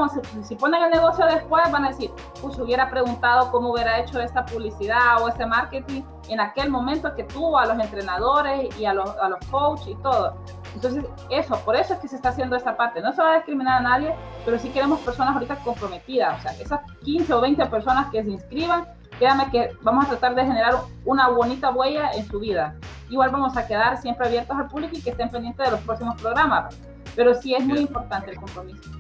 si 0.45 0.55
ponen 0.55 0.81
el 0.85 0.91
negocio 0.91 1.27
después 1.27 1.65
van 1.73 1.87
a 1.87 1.89
decir, 1.89 2.13
pues 2.41 2.57
hubiera 2.61 2.89
preguntado 2.89 3.51
cómo 3.51 3.73
hubiera 3.73 3.99
hecho 3.99 4.21
esta 4.21 4.47
publicidad 4.47 5.21
o 5.21 5.29
este 5.29 5.45
marketing 5.45 6.03
en 6.29 6.39
aquel 6.39 6.71
momento 6.71 7.13
que 7.17 7.25
tuvo 7.25 7.59
a 7.59 7.67
los 7.67 7.81
entrenadores 7.81 8.79
y 8.79 8.85
a 8.85 8.95
los, 8.95 9.11
a 9.19 9.29
los 9.29 9.45
coaches 9.51 9.89
y 9.89 9.97
todo. 9.97 10.37
Entonces, 10.77 11.05
eso, 11.31 11.57
por 11.65 11.75
eso 11.75 11.95
es 11.95 11.99
que 11.99 12.07
se 12.07 12.15
está 12.15 12.29
haciendo 12.29 12.55
esta 12.55 12.77
parte. 12.77 13.01
No 13.01 13.13
se 13.13 13.21
va 13.21 13.33
a 13.33 13.37
discriminar 13.39 13.79
a 13.79 13.83
nadie, 13.83 14.15
pero 14.45 14.57
sí 14.57 14.69
queremos 14.69 15.01
personas 15.01 15.35
ahorita 15.35 15.57
comprometidas. 15.65 16.39
O 16.39 16.43
sea, 16.43 16.53
esas 16.53 16.81
15 17.03 17.35
o 17.35 17.41
20 17.41 17.67
personas 17.67 18.09
que 18.13 18.23
se 18.23 18.31
inscriban 18.31 18.87
créanme 19.19 19.51
que 19.51 19.71
vamos 19.83 20.07
a 20.07 20.09
tratar 20.09 20.35
de 20.35 20.43
generar 20.43 20.75
una 21.05 21.29
bonita 21.29 21.71
huella 21.71 22.11
en 22.13 22.27
su 22.27 22.41
vida. 22.41 22.77
Igual 23.09 23.31
vamos 23.31 23.57
a 23.57 23.67
quedar 23.67 24.01
siempre 24.01 24.27
abiertos 24.27 24.57
al 24.57 24.69
público 24.69 24.97
y 24.97 25.03
que 25.03 25.11
estén 25.11 25.31
pendientes 25.31 25.65
de 25.65 25.73
los 25.73 25.81
próximos 25.81 26.21
programas, 26.21 26.77
pero 27.15 27.35
sí 27.35 27.55
es 27.55 27.65
muy 27.65 27.79
importante 27.79 28.31
el 28.31 28.37
compromiso. 28.37 28.91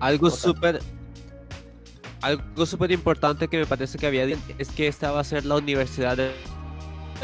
Algo 0.00 0.30
súper 0.30 0.80
algo 2.22 2.66
súper 2.66 2.90
importante 2.90 3.46
que 3.46 3.58
me 3.58 3.66
parece 3.66 3.98
que 3.98 4.06
había 4.06 4.24
es 4.58 4.70
que 4.70 4.88
esta 4.88 5.12
va 5.12 5.20
a 5.20 5.24
ser 5.24 5.44
la 5.44 5.56
universidad 5.56 6.16
del 6.16 6.32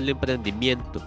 emprendimiento 0.08 1.02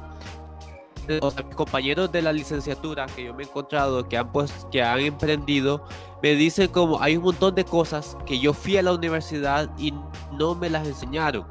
o 1.22 1.32
sea, 1.32 1.44
mis 1.44 1.56
compañeros 1.56 2.12
de 2.12 2.22
la 2.22 2.34
licenciatura 2.34 3.06
que 3.08 3.26
yo 3.26 3.34
me 3.34 3.44
he 3.44 3.46
encontrado 3.46 4.08
que 4.08 4.18
han, 4.18 4.32
pues, 4.32 4.52
que 4.72 4.82
han 4.82 5.00
emprendido, 5.00 5.86
me 6.22 6.36
dicen 6.36 6.68
como 6.70 7.02
hay 7.02 7.18
un 7.18 7.24
montón 7.24 7.56
de 7.56 7.66
cosas 7.66 8.18
que 8.26 8.40
yo 8.40 8.54
fui 8.54 8.78
a 8.78 8.82
la 8.82 8.94
universidad 8.94 9.70
y 9.78 9.94
no 10.34 10.56
me 10.56 10.70
las 10.70 10.88
enseñaron. 10.88 11.46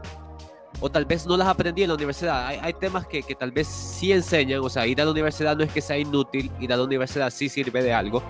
o 0.80 0.90
tal 0.90 1.04
vez 1.04 1.26
no 1.26 1.36
las 1.36 1.46
aprendí 1.48 1.82
en 1.82 1.88
la 1.88 1.94
universidad. 1.94 2.46
Hay, 2.46 2.58
hay 2.60 2.72
temas 2.74 3.06
que, 3.06 3.22
que, 3.22 3.34
tal 3.34 3.52
vez 3.52 3.68
sí 3.68 4.12
enseñan, 4.12 4.60
o 4.60 4.68
sea, 4.68 4.86
ir 4.86 5.00
a 5.00 5.04
la 5.04 5.12
universidad 5.12 5.56
no 5.56 5.62
es 5.64 5.72
que 5.72 5.80
sea 5.80 5.96
inútil, 5.96 6.50
ir 6.60 6.72
a 6.72 6.76
la 6.76 6.82
universidad 6.82 7.30
sí 7.30 7.48
sirve 7.48 7.82
de 7.82 7.92
algo, 7.92 8.22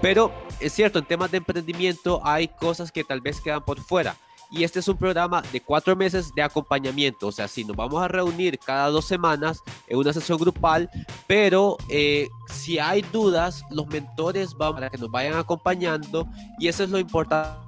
pero 0.00 0.32
es 0.60 0.72
cierto, 0.72 0.98
en 0.98 1.06
temas 1.06 1.30
de 1.30 1.38
emprendimiento 1.38 2.20
hay 2.24 2.48
cosas 2.48 2.90
que 2.90 3.04
tal 3.04 3.20
vez 3.20 3.40
quedan 3.40 3.64
por 3.64 3.80
fuera. 3.80 4.16
Y 4.52 4.64
este 4.64 4.80
es 4.80 4.88
un 4.88 4.98
programa 4.98 5.42
de 5.50 5.62
cuatro 5.62 5.96
meses 5.96 6.34
de 6.34 6.42
acompañamiento, 6.42 7.28
o 7.28 7.32
sea, 7.32 7.48
sí, 7.48 7.64
nos 7.64 7.74
vamos 7.74 8.02
a 8.02 8.08
reunir 8.08 8.58
cada 8.58 8.88
dos 8.88 9.06
semanas 9.06 9.62
en 9.88 9.96
una 9.96 10.12
sesión 10.12 10.38
grupal, 10.38 10.90
pero 11.26 11.78
eh, 11.88 12.28
si 12.48 12.78
hay 12.78 13.00
dudas, 13.00 13.64
los 13.70 13.86
mentores 13.86 14.54
van 14.54 14.74
para 14.74 14.90
que 14.90 14.98
nos 14.98 15.10
vayan 15.10 15.38
acompañando 15.38 16.28
y 16.58 16.68
eso 16.68 16.84
es 16.84 16.90
lo 16.90 16.98
importante 16.98 17.62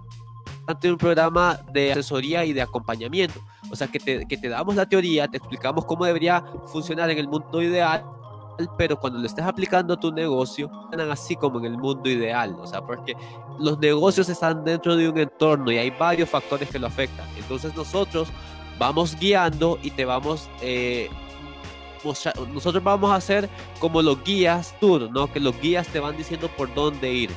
de 0.81 0.93
un 0.93 0.99
programa 0.99 1.59
de 1.73 1.93
asesoría 1.93 2.45
y 2.45 2.53
de 2.53 2.63
acompañamiento. 2.63 3.41
O 3.71 3.77
sea, 3.77 3.89
que 3.89 3.99
te, 3.99 4.27
que 4.27 4.37
te 4.37 4.49
damos 4.49 4.75
la 4.77 4.87
teoría, 4.87 5.27
te 5.27 5.39
explicamos 5.39 5.87
cómo 5.87 6.05
debería 6.05 6.45
funcionar 6.67 7.11
en 7.11 7.19
el 7.19 7.29
mundo 7.29 7.63
ideal, 7.63 8.05
pero 8.77 8.99
cuando 8.99 9.19
lo 9.19 9.27
estés 9.27 9.45
aplicando 9.45 9.95
a 9.95 10.01
tu 10.01 10.13
negocio, 10.13 10.69
funcionan 10.69 11.11
así 11.11 11.37
como 11.37 11.59
en 11.59 11.67
el 11.67 11.79
mundo 11.79 12.09
ideal. 12.09 12.57
O 12.61 12.67
sea, 12.67 12.81
porque 12.83 13.15
los 13.59 13.79
negocios 13.79 14.29
están 14.29 14.65
dentro 14.65 14.97
de 14.97 15.09
un 15.09 15.19
entorno 15.19 15.71
y 15.73 15.79
hay 15.79 15.91
varios 15.91 16.29
factores 16.29 16.69
que 16.69 16.79
lo 16.79 16.87
afectan. 16.87 17.27
Entonces 17.37 17.75
nosotros 17.75 18.29
vamos 18.79 19.17
guiando 19.19 19.79
y 19.83 19.91
te 19.91 20.05
vamos... 20.05 20.49
Eh, 20.61 21.11
nosotros 22.53 22.85
vamos 22.85 23.11
a 23.13 23.15
hacer 23.15 23.49
como 23.79 24.03
los 24.03 24.23
guías 24.23 24.79
tour, 24.79 25.11
¿no? 25.11 25.33
Que 25.33 25.41
los 25.41 25.59
guías 25.59 25.89
te 25.89 26.01
van 26.01 26.15
diciendo 26.19 26.49
por 26.55 26.73
dónde 26.75 27.11
ir. 27.11 27.31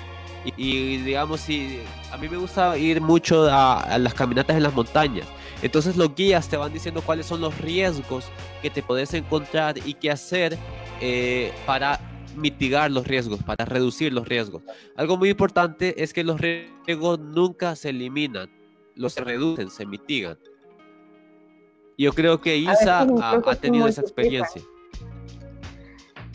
Y, 0.44 0.54
y 0.58 0.98
digamos, 0.98 1.40
si 1.40 1.80
a 2.12 2.18
mí 2.18 2.28
me 2.28 2.36
gusta 2.36 2.78
ir 2.78 3.00
mucho 3.00 3.50
a, 3.50 3.80
a, 3.80 3.98
las 3.98 4.14
caminatas 4.14 4.58
en 4.58 4.64
las 4.64 4.74
montañas. 4.74 5.26
Entonces 5.62 5.96
los 5.96 6.14
guías 6.14 6.48
te 6.50 6.58
van 6.58 6.74
diciendo 6.74 7.02
cuáles 7.02 7.26
son 7.26 7.42
los 7.42 7.58
riesgos 7.60 8.26
que 8.62 8.70
te 8.70 8.84
puedes 8.84 9.14
encontrar 9.14 9.78
y 9.86 9.94
qué 9.94 10.12
hacer 10.12 10.58
eh, 11.02 11.52
para 11.66 12.00
mitigar 12.36 12.92
los 12.92 13.08
riesgos, 13.08 13.44
para 13.44 13.66
reducir 13.66 14.14
los 14.14 14.28
riesgos. 14.28 14.64
Algo 14.96 15.18
muy 15.18 15.30
importante 15.30 16.04
es 16.04 16.14
que 16.14 16.24
los 16.24 16.40
riesgos 16.40 17.20
nunca 17.20 17.76
se 17.76 17.90
eliminan, 17.90 18.50
los 18.96 19.14
se 19.14 19.22
reducen, 19.22 19.70
se 19.70 19.86
mitigan. 19.86 20.38
Yo 21.98 22.14
creo 22.14 22.40
que 22.40 22.58
Isa 22.58 23.00
ha, 23.00 23.32
ha, 23.32 23.56
tenido 23.56 23.88
esa 23.88 24.02
experiencia. 24.02 24.62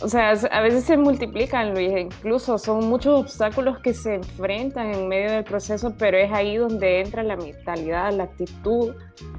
O 0.03 0.09
sea, 0.09 0.31
a 0.31 0.61
veces 0.61 0.83
se 0.83 0.97
multiplican, 0.97 1.75
Luis, 1.75 1.93
incluso 1.97 2.59
son 2.59 2.89
muchos 2.89 3.21
obstáculos 3.21 3.79
que 3.79 3.95
se 3.95 4.17
enfrentan 4.17 4.93
en 4.93 5.07
medio 5.07 5.31
del 5.31 5.45
proceso, 5.45 5.95
pero 5.97 6.19
es 6.19 6.33
ahí 6.33 6.57
donde 6.57 7.01
entra 7.01 7.23
la 7.23 7.37
mentalidad, 7.37 8.13
la 8.13 8.25
actitud, 8.25 8.95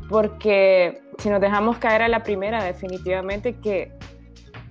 porque 0.08 1.02
si 1.18 1.30
nos 1.30 1.42
dejamos 1.42 1.80
caer 1.80 2.04
a 2.04 2.08
la 2.08 2.24
primera, 2.24 2.64
definitivamente 2.64 3.56
que, 3.56 3.92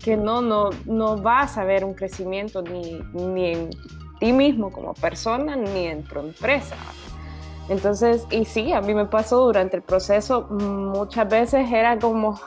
que 0.03 0.17
no, 0.17 0.43
no, 0.43 0.71
no 0.85 1.17
vas 1.17 1.57
a 1.59 1.65
ver 1.65 1.85
un 1.85 1.95
crecimiento 1.95 2.63
ni, 2.63 3.01
ni 3.13 3.53
en 3.53 3.71
ti 4.19 4.33
mismo 4.33 4.71
como 4.71 4.95
persona, 4.95 5.57
ni 5.57 5.87
en 5.87 6.03
tu 6.05 6.19
empresa. 6.19 6.77
Entonces, 7.69 8.27
y 8.31 8.45
sí, 8.45 8.73
a 8.73 8.81
mí 8.81 8.95
me 8.95 9.07
pasó 9.07 9.45
durante 9.45 9.77
el 9.77 9.83
proceso, 9.83 10.43
muchas 10.51 11.29
veces 11.29 11.71
era 11.71 11.99
como, 11.99 12.39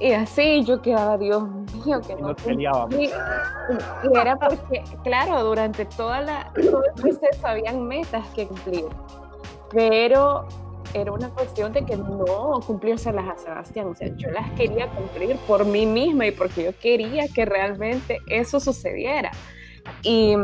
y 0.00 0.12
así 0.12 0.64
yo 0.64 0.80
quedaba, 0.80 1.18
Dios 1.18 1.42
mío, 1.84 2.00
que 2.00 2.16
no. 2.16 2.34
Y, 2.48 3.04
y, 3.04 3.10
era 4.18 4.36
porque, 4.36 4.82
claro, 5.04 5.44
durante 5.44 5.84
toda 5.84 6.20
la, 6.22 6.52
todo 6.54 6.84
el 6.84 6.92
proceso 6.94 7.46
habían 7.46 7.86
metas 7.86 8.26
que 8.34 8.46
cumplir, 8.46 8.86
pero 9.70 10.46
era 10.94 11.12
una 11.12 11.30
cuestión 11.30 11.72
de 11.72 11.84
que 11.84 11.96
no 11.96 12.60
cumplírselas 12.66 13.28
a 13.28 13.36
Sebastián, 13.36 13.88
o 13.88 13.94
sea, 13.94 14.08
yo 14.16 14.30
las 14.30 14.50
quería 14.52 14.88
cumplir 14.88 15.36
por 15.46 15.64
mí 15.64 15.86
misma 15.86 16.26
y 16.26 16.30
porque 16.32 16.64
yo 16.64 16.78
quería 16.78 17.28
que 17.28 17.44
realmente 17.44 18.20
eso 18.26 18.60
sucediera. 18.60 19.30
Y, 20.02 20.34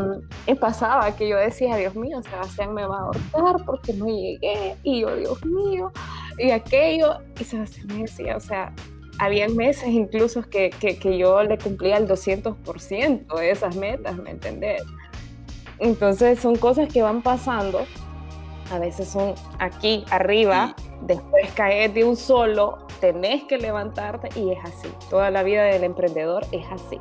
y, 0.47 0.55
pasaba 0.55 1.13
que 1.17 1.27
yo 1.27 1.37
decía, 1.37 1.75
Dios 1.75 1.95
mío, 1.95 2.21
Sebastián 2.23 2.73
me 2.73 2.85
va 2.85 2.97
a 2.97 3.01
ahorcar 3.01 3.65
porque 3.65 3.91
no 3.93 4.05
llegué, 4.05 4.77
y 4.83 5.01
yo, 5.01 5.13
Dios 5.17 5.45
mío, 5.45 5.91
y 6.37 6.51
aquello, 6.51 7.17
y 7.37 7.43
Sebastián 7.43 7.87
me 7.87 8.03
decía, 8.03 8.37
o 8.37 8.39
sea, 8.39 8.73
habían 9.19 9.55
meses 9.55 9.89
incluso 9.89 10.41
que, 10.43 10.69
que, 10.69 10.97
que, 10.97 11.17
yo 11.17 11.43
le 11.43 11.57
cumplía 11.57 11.97
el 11.97 12.07
200% 12.07 13.37
de 13.37 13.51
esas 13.51 13.75
metas, 13.75 14.15
¿me 14.17 14.31
entendés? 14.31 14.81
Entonces 15.79 16.39
son 16.39 16.55
cosas 16.55 16.91
que 16.91 17.01
van 17.01 17.21
pasando, 17.21 17.85
a 18.73 18.79
veces 18.79 19.07
son 19.07 19.35
aquí 19.59 20.03
arriba, 20.09 20.75
después 21.01 21.51
caes 21.53 21.93
de 21.93 22.03
un 22.03 22.15
solo, 22.15 22.79
tenés 22.99 23.43
que 23.43 23.59
levantarte 23.59 24.29
y 24.39 24.51
es 24.51 24.57
así. 24.65 24.89
Toda 25.11 25.29
la 25.29 25.43
vida 25.43 25.63
del 25.65 25.83
emprendedor 25.83 26.43
es 26.51 26.65
así. 26.71 26.97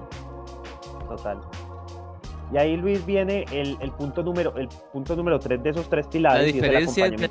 Total. 1.08 1.40
Y 2.52 2.58
ahí 2.58 2.76
Luis 2.76 3.04
viene 3.06 3.46
el, 3.52 3.78
el 3.80 3.90
punto 3.92 4.22
número 4.22 4.54
el 4.56 4.68
punto 4.92 5.16
número 5.16 5.38
tres 5.38 5.62
de 5.62 5.70
esos 5.70 5.88
tres 5.88 6.06
pilares. 6.08 6.40
La 6.40 6.52
diferencia 6.52 7.06
entre 7.06 7.30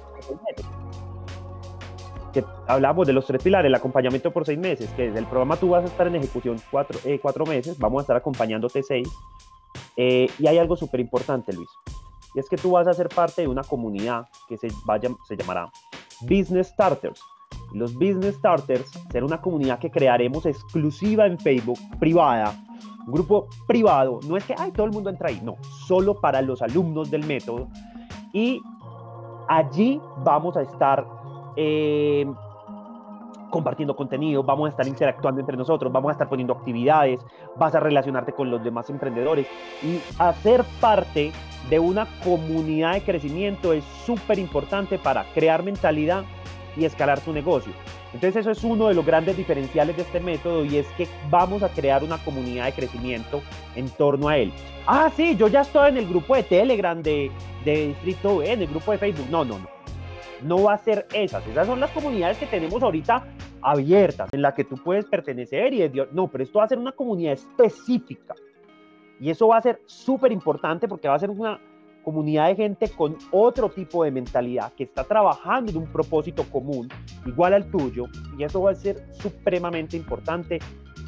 que 2.34 2.44
hablamos 2.66 3.06
de 3.06 3.14
los 3.14 3.28
tres 3.28 3.44
pilares, 3.44 3.68
el 3.68 3.76
acompañamiento 3.76 4.32
por 4.32 4.44
seis 4.46 4.58
meses, 4.58 4.90
que 4.96 5.04
desde 5.08 5.20
el 5.20 5.26
programa 5.26 5.58
tú 5.58 5.70
vas 5.70 5.84
a 5.84 5.88
estar 5.88 6.08
en 6.08 6.16
ejecución 6.16 6.58
cuatro, 6.72 6.98
eh, 7.06 7.20
cuatro 7.22 7.46
meses, 7.46 7.78
vamos 7.78 8.00
a 8.00 8.02
estar 8.02 8.16
acompañándote 8.16 8.82
seis. 8.82 9.08
Eh, 9.98 10.28
y 10.40 10.48
hay 10.48 10.58
algo 10.58 10.76
súper 10.76 11.00
importante, 11.00 11.54
Luis, 11.54 11.70
y 12.34 12.40
es 12.40 12.50
que 12.50 12.58
tú 12.58 12.72
vas 12.72 12.88
a 12.88 12.94
ser 12.94 13.10
parte 13.10 13.42
de 13.42 13.48
una 13.48 13.64
comunidad 13.64 14.28
que 14.48 14.58
se, 14.58 14.70
vaya, 14.86 15.10
se 15.28 15.36
llamará 15.36 15.72
Business 16.22 16.68
Starters. 16.68 17.22
Los 17.74 17.94
Business 17.94 18.36
Starters 18.36 18.92
será 19.12 19.26
una 19.26 19.42
comunidad 19.42 19.80
que 19.80 19.90
crearemos 19.90 20.46
exclusiva 20.46 21.26
en 21.26 21.40
Facebook, 21.40 21.80
privada, 22.00 22.54
un 23.06 23.14
grupo 23.14 23.48
privado. 23.68 24.20
No 24.28 24.38
es 24.38 24.44
que 24.44 24.56
ay, 24.58 24.72
todo 24.72 24.86
el 24.86 24.92
mundo 24.92 25.10
entra 25.10 25.30
ahí, 25.30 25.42
no, 25.44 25.56
solo 25.88 26.16
para 26.16 26.42
los 26.42 26.62
alumnos 26.62 27.10
del 27.10 27.26
método. 27.26 27.68
Y 28.34 28.62
allí 29.48 30.02
vamos 30.24 30.56
a 30.58 30.62
estar 30.62 31.06
eh, 31.56 32.26
compartiendo 33.52 33.96
contenido, 33.96 34.42
vamos 34.42 34.68
a 34.68 34.70
estar 34.72 34.88
interactuando 34.88 35.40
entre 35.40 35.56
nosotros, 35.56 35.92
vamos 35.92 36.10
a 36.10 36.14
estar 36.14 36.28
poniendo 36.28 36.54
actividades, 36.54 37.20
vas 37.58 37.76
a 37.76 37.80
relacionarte 37.80 38.34
con 38.34 38.50
los 38.50 38.64
demás 38.64 38.90
emprendedores 38.90 39.46
y 39.84 40.00
hacer 40.18 40.64
parte 40.80 41.32
de 41.70 41.80
una 41.80 42.08
comunidad 42.24 42.94
de 42.94 43.04
crecimiento 43.04 43.74
es 43.74 43.84
súper 44.06 44.40
importante 44.40 44.98
para 44.98 45.26
crear 45.34 45.62
mentalidad 45.62 46.24
y 46.76 46.86
escalar 46.86 47.20
tu 47.20 47.34
negocio. 47.34 47.74
Entonces 48.14 48.38
eso 48.38 48.52
es 48.52 48.64
uno 48.64 48.88
de 48.88 48.94
los 48.94 49.06
grandes 49.06 49.38
diferenciales 49.38 49.96
de 49.96 50.02
este 50.02 50.20
método 50.20 50.66
y 50.66 50.78
es 50.78 50.88
que 50.98 51.08
vamos 51.30 51.64
a 51.64 51.70
crear 51.70 52.04
una 52.04 52.18
comunidad 52.18 52.66
de 52.66 52.74
crecimiento 52.74 53.42
en 53.76 53.90
torno 53.90 54.28
a 54.28 54.38
él. 54.38 54.52
Ah, 54.86 55.10
sí, 55.16 55.36
yo 55.38 55.48
ya 55.48 55.62
estoy 55.62 55.90
en 55.90 55.98
el 55.98 56.08
grupo 56.08 56.36
de 56.36 56.44
Telegram 56.44 57.02
de, 57.02 57.32
de 57.64 57.88
Distrito 57.88 58.42
en 58.44 58.62
el 58.62 58.68
grupo 58.68 58.92
de 58.92 58.98
Facebook. 58.98 59.28
No, 59.30 59.46
no, 59.46 59.60
no 59.60 59.81
no 60.44 60.64
va 60.64 60.74
a 60.74 60.78
ser 60.78 61.08
esas. 61.14 61.46
Esas 61.48 61.68
son 61.68 61.80
las 61.80 61.92
comunidades 61.92 62.38
que 62.38 62.46
tenemos 62.46 62.82
ahorita 62.82 63.26
abiertas, 63.62 64.30
en 64.34 64.42
la 64.42 64.54
que 64.54 64.64
tú 64.64 64.76
puedes 64.76 65.06
pertenecer 65.06 65.74
y 65.74 65.88
Dios, 65.88 66.08
no, 66.12 66.28
pero 66.28 66.44
esto 66.44 66.60
va 66.60 66.66
a 66.66 66.68
ser 66.68 66.80
una 66.80 66.92
comunidad 66.92 67.34
específica. 67.34 68.36
Y 69.20 69.30
eso 69.30 69.48
va 69.48 69.58
a 69.58 69.62
ser 69.62 69.82
súper 69.86 70.32
importante 70.32 70.88
porque 70.88 71.08
va 71.08 71.16
a 71.16 71.20
ser 71.20 71.30
una 71.30 71.60
comunidad 72.04 72.48
de 72.48 72.56
gente 72.56 72.90
con 72.90 73.18
otro 73.30 73.70
tipo 73.70 74.04
de 74.04 74.10
mentalidad 74.10 74.74
que 74.74 74.84
está 74.84 75.04
trabajando 75.04 75.72
en 75.72 75.78
un 75.78 75.88
propósito 75.88 76.44
común, 76.46 76.90
igual 77.26 77.54
al 77.54 77.70
tuyo, 77.70 78.06
y 78.38 78.44
eso 78.44 78.64
va 78.64 78.72
a 78.72 78.76
ser 78.76 79.06
supremamente 79.14 79.96
importante 79.96 80.60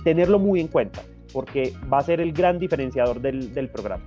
tenerlo 0.03 0.38
muy 0.38 0.59
en 0.59 0.67
cuenta, 0.67 1.01
porque 1.31 1.73
va 1.91 1.97
a 1.97 2.03
ser 2.03 2.21
el 2.21 2.31
gran 2.31 2.59
diferenciador 2.59 3.19
del, 3.19 3.53
del 3.53 3.69
programa. 3.69 4.03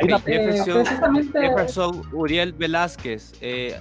Hay 0.00 0.06
una 0.06 0.20
Jefferson, 0.20 0.84
precisamente... 0.84 1.40
Jefferson 1.40 2.02
Uriel 2.12 2.52
Velázquez, 2.52 3.34
eh, 3.40 3.78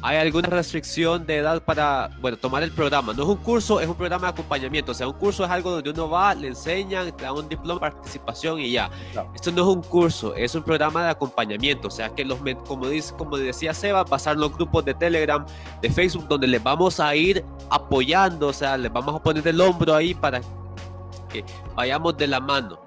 ¿hay 0.00 0.16
alguna 0.16 0.48
restricción 0.48 1.26
de 1.26 1.38
edad 1.38 1.62
para, 1.62 2.10
bueno, 2.20 2.36
tomar 2.36 2.62
el 2.62 2.70
programa? 2.70 3.12
No 3.12 3.24
es 3.24 3.28
un 3.28 3.36
curso, 3.38 3.80
es 3.80 3.88
un 3.88 3.96
programa 3.96 4.28
de 4.28 4.32
acompañamiento. 4.32 4.92
O 4.92 4.94
sea, 4.94 5.08
un 5.08 5.14
curso 5.14 5.44
es 5.44 5.50
algo 5.50 5.72
donde 5.72 5.90
uno 5.90 6.08
va, 6.08 6.34
le 6.34 6.48
enseñan, 6.48 7.10
te 7.16 7.24
dan 7.24 7.34
un 7.34 7.48
diploma 7.48 7.86
de 7.86 7.92
participación 7.92 8.60
y 8.60 8.72
ya. 8.72 8.90
Claro. 9.12 9.32
Esto 9.34 9.50
no 9.50 9.62
es 9.62 9.76
un 9.76 9.82
curso, 9.82 10.34
es 10.36 10.54
un 10.54 10.62
programa 10.62 11.04
de 11.04 11.10
acompañamiento. 11.10 11.88
O 11.88 11.90
sea, 11.90 12.10
que 12.10 12.24
los, 12.24 12.38
como, 12.66 12.88
dice, 12.88 13.12
como 13.16 13.36
decía 13.36 13.74
Seba, 13.74 14.04
pasar 14.04 14.36
los 14.36 14.54
grupos 14.54 14.84
de 14.84 14.94
Telegram, 14.94 15.44
de 15.82 15.90
Facebook, 15.90 16.28
donde 16.28 16.46
les 16.46 16.62
vamos 16.62 17.00
a 17.00 17.14
ir 17.16 17.44
apoyando, 17.70 18.48
o 18.48 18.52
sea, 18.52 18.76
les 18.76 18.92
vamos 18.92 19.16
a 19.16 19.22
poner 19.22 19.46
el 19.48 19.60
hombro 19.60 19.94
ahí 19.94 20.14
para 20.14 20.40
que 21.28 21.44
vayamos 21.74 22.16
de 22.16 22.28
la 22.28 22.38
mano. 22.38 22.78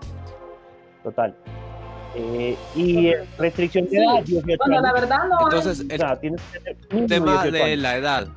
Total. 1.04 1.36
Eh, 2.16 2.58
y 2.76 3.14
restricción 3.38 3.88
de 3.90 3.98
edad, 4.04 4.24
18 4.24 4.46
bueno, 4.46 4.64
años. 4.66 4.82
la 4.84 4.94
verdad 4.94 5.28
no 5.30 5.38
Entonces, 5.46 5.80
el, 5.80 5.94
o 5.94 5.98
sea, 5.98 6.20
tienes 6.20 6.42
que 6.52 7.02
tema 7.08 7.44
de 7.46 7.62
años. 7.64 7.80
la 7.80 7.96
edad. 7.98 8.28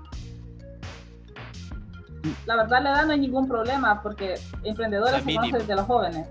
La 2.47 2.57
verdad, 2.57 2.83
la 2.83 2.91
edad 2.93 3.07
no 3.07 3.12
hay 3.12 3.20
ningún 3.20 3.49
problema 3.49 4.01
porque 4.03 4.35
emprendedores 4.62 5.22
se 5.22 5.35
conocen 5.35 5.59
desde 5.59 5.75
los 5.77 5.87
jóvenes. 5.87 6.27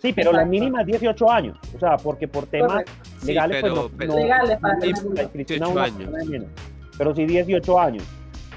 Sí, 0.00 0.12
pero 0.12 0.30
Exacto. 0.30 0.36
la 0.38 0.44
mínima 0.44 0.80
es 0.82 0.86
18 0.86 1.30
años. 1.30 1.58
O 1.74 1.78
sea, 1.80 1.96
porque 1.96 2.28
por 2.28 2.46
temas 2.46 2.84
legales, 3.24 3.58
pero, 3.60 3.74
pues, 3.88 3.92
pero- 3.98 4.12
no, 4.14 4.18
Legales 4.20 4.58
para 4.60 4.74
no 4.74 4.80
tener 4.80 5.04
la 5.14 5.22
inscripción 5.24 5.62
a 5.62 5.66
18 5.66 5.72
una 5.72 5.84
años. 6.18 6.28
menos. 6.28 6.48
Pero 6.96 7.14
sí 7.14 7.26
18 7.26 7.80
años. 7.80 8.04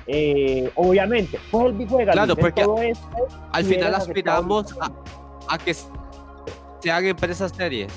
Eh, 0.08 0.72
obviamente, 0.76 1.40
pues 1.50 1.76
el 1.80 1.88
juega 1.88 2.12
Claro, 2.14 2.36
porque 2.36 2.64
todo 2.64 2.82
esto, 2.82 3.08
Al 3.52 3.64
final 3.66 3.96
aspiramos 3.96 4.76
a, 4.80 4.92
a 5.50 5.58
que 5.58 5.76
sean 6.82 7.06
empresas 7.06 7.52
serias. 7.56 7.92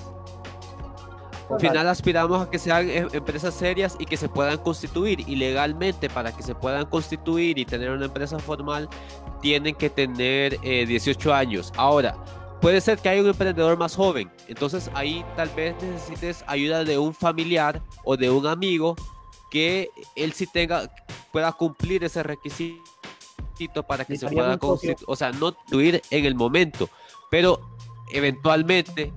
Al 1.51 1.61
final 1.61 1.89
aspiramos 1.89 2.47
a 2.47 2.51
que 2.51 2.59
sean 2.59 2.89
em- 2.89 3.09
empresas 3.13 3.55
serias 3.55 3.97
y 3.99 4.07
que 4.07 4.17
se 4.17 4.29
puedan 4.29 4.59
constituir. 4.59 5.21
Y 5.29 5.37
legalmente, 5.37 6.09
para 6.09 6.33
que 6.33 6.43
se 6.43 6.55
puedan 6.55 6.87
constituir 6.87 7.59
y 7.59 7.65
tener 7.65 7.91
una 7.91 8.07
empresa 8.07 8.39
formal, 8.39 8.89
tienen 9.41 9.75
que 9.75 9.91
tener 9.91 10.59
eh, 10.63 10.87
18 10.87 11.35
años. 11.35 11.73
Ahora, 11.77 12.17
puede 12.61 12.81
ser 12.81 12.99
que 12.99 13.11
haya 13.11 13.21
un 13.21 13.29
emprendedor 13.29 13.77
más 13.77 13.95
joven. 13.95 14.31
Entonces 14.49 14.91
ahí 14.95 15.23
tal 15.37 15.51
vez 15.51 15.75
necesites 15.83 16.43
ayuda 16.47 16.83
de 16.83 16.97
un 16.97 17.13
familiar 17.13 17.83
o 18.05 18.17
de 18.17 18.31
un 18.31 18.47
amigo 18.47 18.97
que 19.51 19.91
él 20.17 20.33
sí 20.33 20.47
tenga, 20.47 20.91
pueda 21.31 21.53
cumplir 21.53 22.05
ese 22.05 22.23
requisito 22.23 22.83
para 23.87 24.07
que 24.07 24.17
se 24.17 24.29
pueda 24.29 24.57
constituir, 24.57 24.97
o 25.07 25.15
sea, 25.15 25.31
no 25.31 25.53
constituir 25.55 26.01
en 26.11 26.25
el 26.25 26.35
momento, 26.35 26.89
pero 27.31 27.61
eventualmente, 28.11 29.13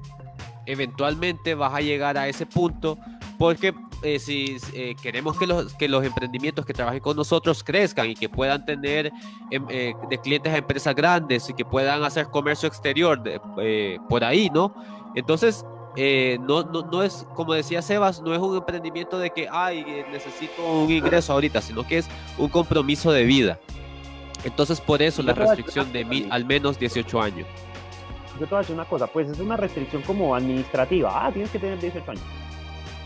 eventualmente 0.67 1.55
vas 1.55 1.73
a 1.73 1.81
llegar 1.81 2.17
a 2.17 2.27
ese 2.27 2.45
punto 2.45 2.97
porque 3.39 3.73
eh, 4.03 4.19
si 4.19 4.57
eh, 4.73 4.95
queremos 5.01 5.37
que 5.37 5.47
los, 5.47 5.73
que 5.73 5.87
los 5.87 6.03
emprendimientos 6.05 6.65
que 6.65 6.73
trabajen 6.73 6.99
con 6.99 7.15
nosotros 7.17 7.63
crezcan 7.63 8.09
y 8.09 8.13
que 8.15 8.29
puedan 8.29 8.63
tener 8.65 9.11
em, 9.49 9.65
eh, 9.69 9.93
de 10.09 10.17
clientes 10.19 10.53
a 10.53 10.57
empresas 10.57 10.93
grandes 10.93 11.49
y 11.49 11.53
que 11.53 11.65
puedan 11.65 12.03
hacer 12.03 12.27
comercio 12.27 12.67
exterior 12.67 13.21
de- 13.23 13.39
eh, 13.61 13.97
por 14.07 14.23
ahí, 14.23 14.49
¿no? 14.53 14.75
Entonces, 15.15 15.65
eh, 15.95 16.37
no, 16.41 16.61
no, 16.63 16.83
no 16.83 17.01
es, 17.01 17.25
como 17.33 17.53
decía 17.53 17.81
Sebas, 17.81 18.21
no 18.21 18.33
es 18.35 18.39
un 18.39 18.55
emprendimiento 18.57 19.17
de 19.17 19.31
que, 19.31 19.47
ay, 19.51 19.83
eh, 19.87 20.05
necesito 20.11 20.63
un 20.63 20.91
ingreso 20.91 21.33
ahorita, 21.33 21.59
sino 21.61 21.81
que 21.87 21.97
es 21.99 22.07
un 22.37 22.49
compromiso 22.49 23.11
de 23.11 23.23
vida. 23.23 23.59
Entonces, 24.43 24.79
por 24.79 25.01
eso 25.01 25.23
la 25.23 25.33
restricción 25.33 25.91
de 25.91 26.03
cosa, 26.03 26.09
mi- 26.13 26.19
Luis. 26.21 26.31
al 26.31 26.45
menos 26.45 26.77
18 26.77 27.19
años. 27.19 27.47
Yo 28.39 28.45
te 28.45 28.51
voy 28.51 28.57
a 28.57 28.59
decir 28.59 28.75
una 28.75 28.85
cosa, 28.85 29.07
pues 29.07 29.29
es 29.29 29.39
una 29.39 29.57
restricción 29.57 30.01
como 30.03 30.35
administrativa. 30.35 31.11
Ah, 31.13 31.31
tienes 31.31 31.51
que 31.51 31.59
tener 31.59 31.79
18 31.79 32.11
años. 32.11 32.23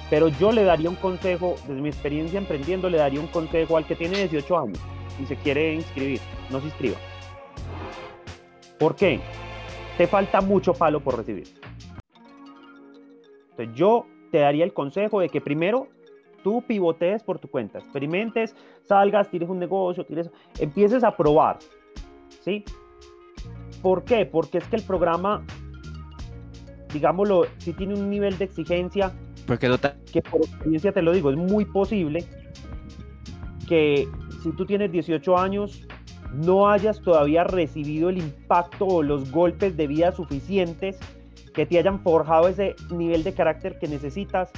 Pero 0.09 0.27
yo 0.27 0.51
le 0.51 0.63
daría 0.63 0.89
un 0.89 0.97
consejo, 0.97 1.55
desde 1.67 1.82
mi 1.82 1.89
experiencia 1.89 2.38
emprendiendo, 2.38 2.89
le 2.89 2.97
daría 2.97 3.19
un 3.19 3.27
consejo 3.27 3.77
al 3.77 3.86
que 3.86 3.95
tiene 3.95 4.17
18 4.17 4.59
años 4.59 4.79
y 5.21 5.25
se 5.25 5.36
quiere 5.38 5.73
inscribir, 5.73 6.19
no 6.49 6.59
se 6.59 6.65
inscriba. 6.65 6.97
¿Por 8.77 8.95
qué? 8.95 9.19
Te 9.97 10.07
falta 10.07 10.41
mucho 10.41 10.73
palo 10.73 10.99
por 10.99 11.17
recibir. 11.17 11.47
Entonces 13.51 13.75
yo 13.75 14.05
te 14.32 14.39
daría 14.39 14.63
el 14.63 14.73
consejo 14.73 15.19
de 15.19 15.29
que 15.29 15.39
primero 15.39 15.88
tú 16.43 16.63
pivotees 16.67 17.23
por 17.23 17.39
tu 17.39 17.47
cuenta, 17.47 17.79
experimentes, 17.79 18.55
salgas, 18.84 19.29
tires 19.29 19.49
un 19.49 19.59
negocio, 19.59 20.05
tires, 20.05 20.29
empieces 20.59 21.03
a 21.03 21.15
probar, 21.15 21.59
¿sí? 22.41 22.63
¿Por 23.82 24.03
qué? 24.03 24.25
Porque 24.25 24.59
es 24.59 24.63
que 24.65 24.75
el 24.75 24.84
programa, 24.84 25.43
digámoslo, 26.93 27.45
sí 27.57 27.73
tiene 27.73 27.95
un 27.95 28.09
nivel 28.09 28.38
de 28.38 28.45
exigencia 28.45 29.11
Porque 29.47 29.67
no 29.67 29.77
que 29.79 30.21
por 30.21 30.41
experiencia 30.41 30.91
te 30.91 31.01
lo 31.01 31.11
digo, 31.11 31.32
es 31.32 31.38
muy 31.38 31.65
posible 31.65 32.25
que 33.67 34.07
si 34.43 34.51
tú 34.51 34.65
tienes 34.65 34.91
18 34.91 35.38
años 35.38 35.88
no 36.34 36.69
hayas 36.69 37.01
todavía 37.01 37.43
recibido 37.43 38.09
el 38.09 38.17
impacto 38.17 38.86
o 38.86 39.03
los 39.03 39.32
golpes 39.32 39.75
de 39.75 39.88
vida 39.88 40.11
suficientes 40.11 40.99
que 41.53 41.65
te 41.65 41.77
hayan 41.77 41.99
forjado 42.01 42.47
ese 42.47 42.75
nivel 42.91 43.23
de 43.23 43.34
carácter 43.34 43.77
que 43.79 43.88
necesitas 43.88 44.49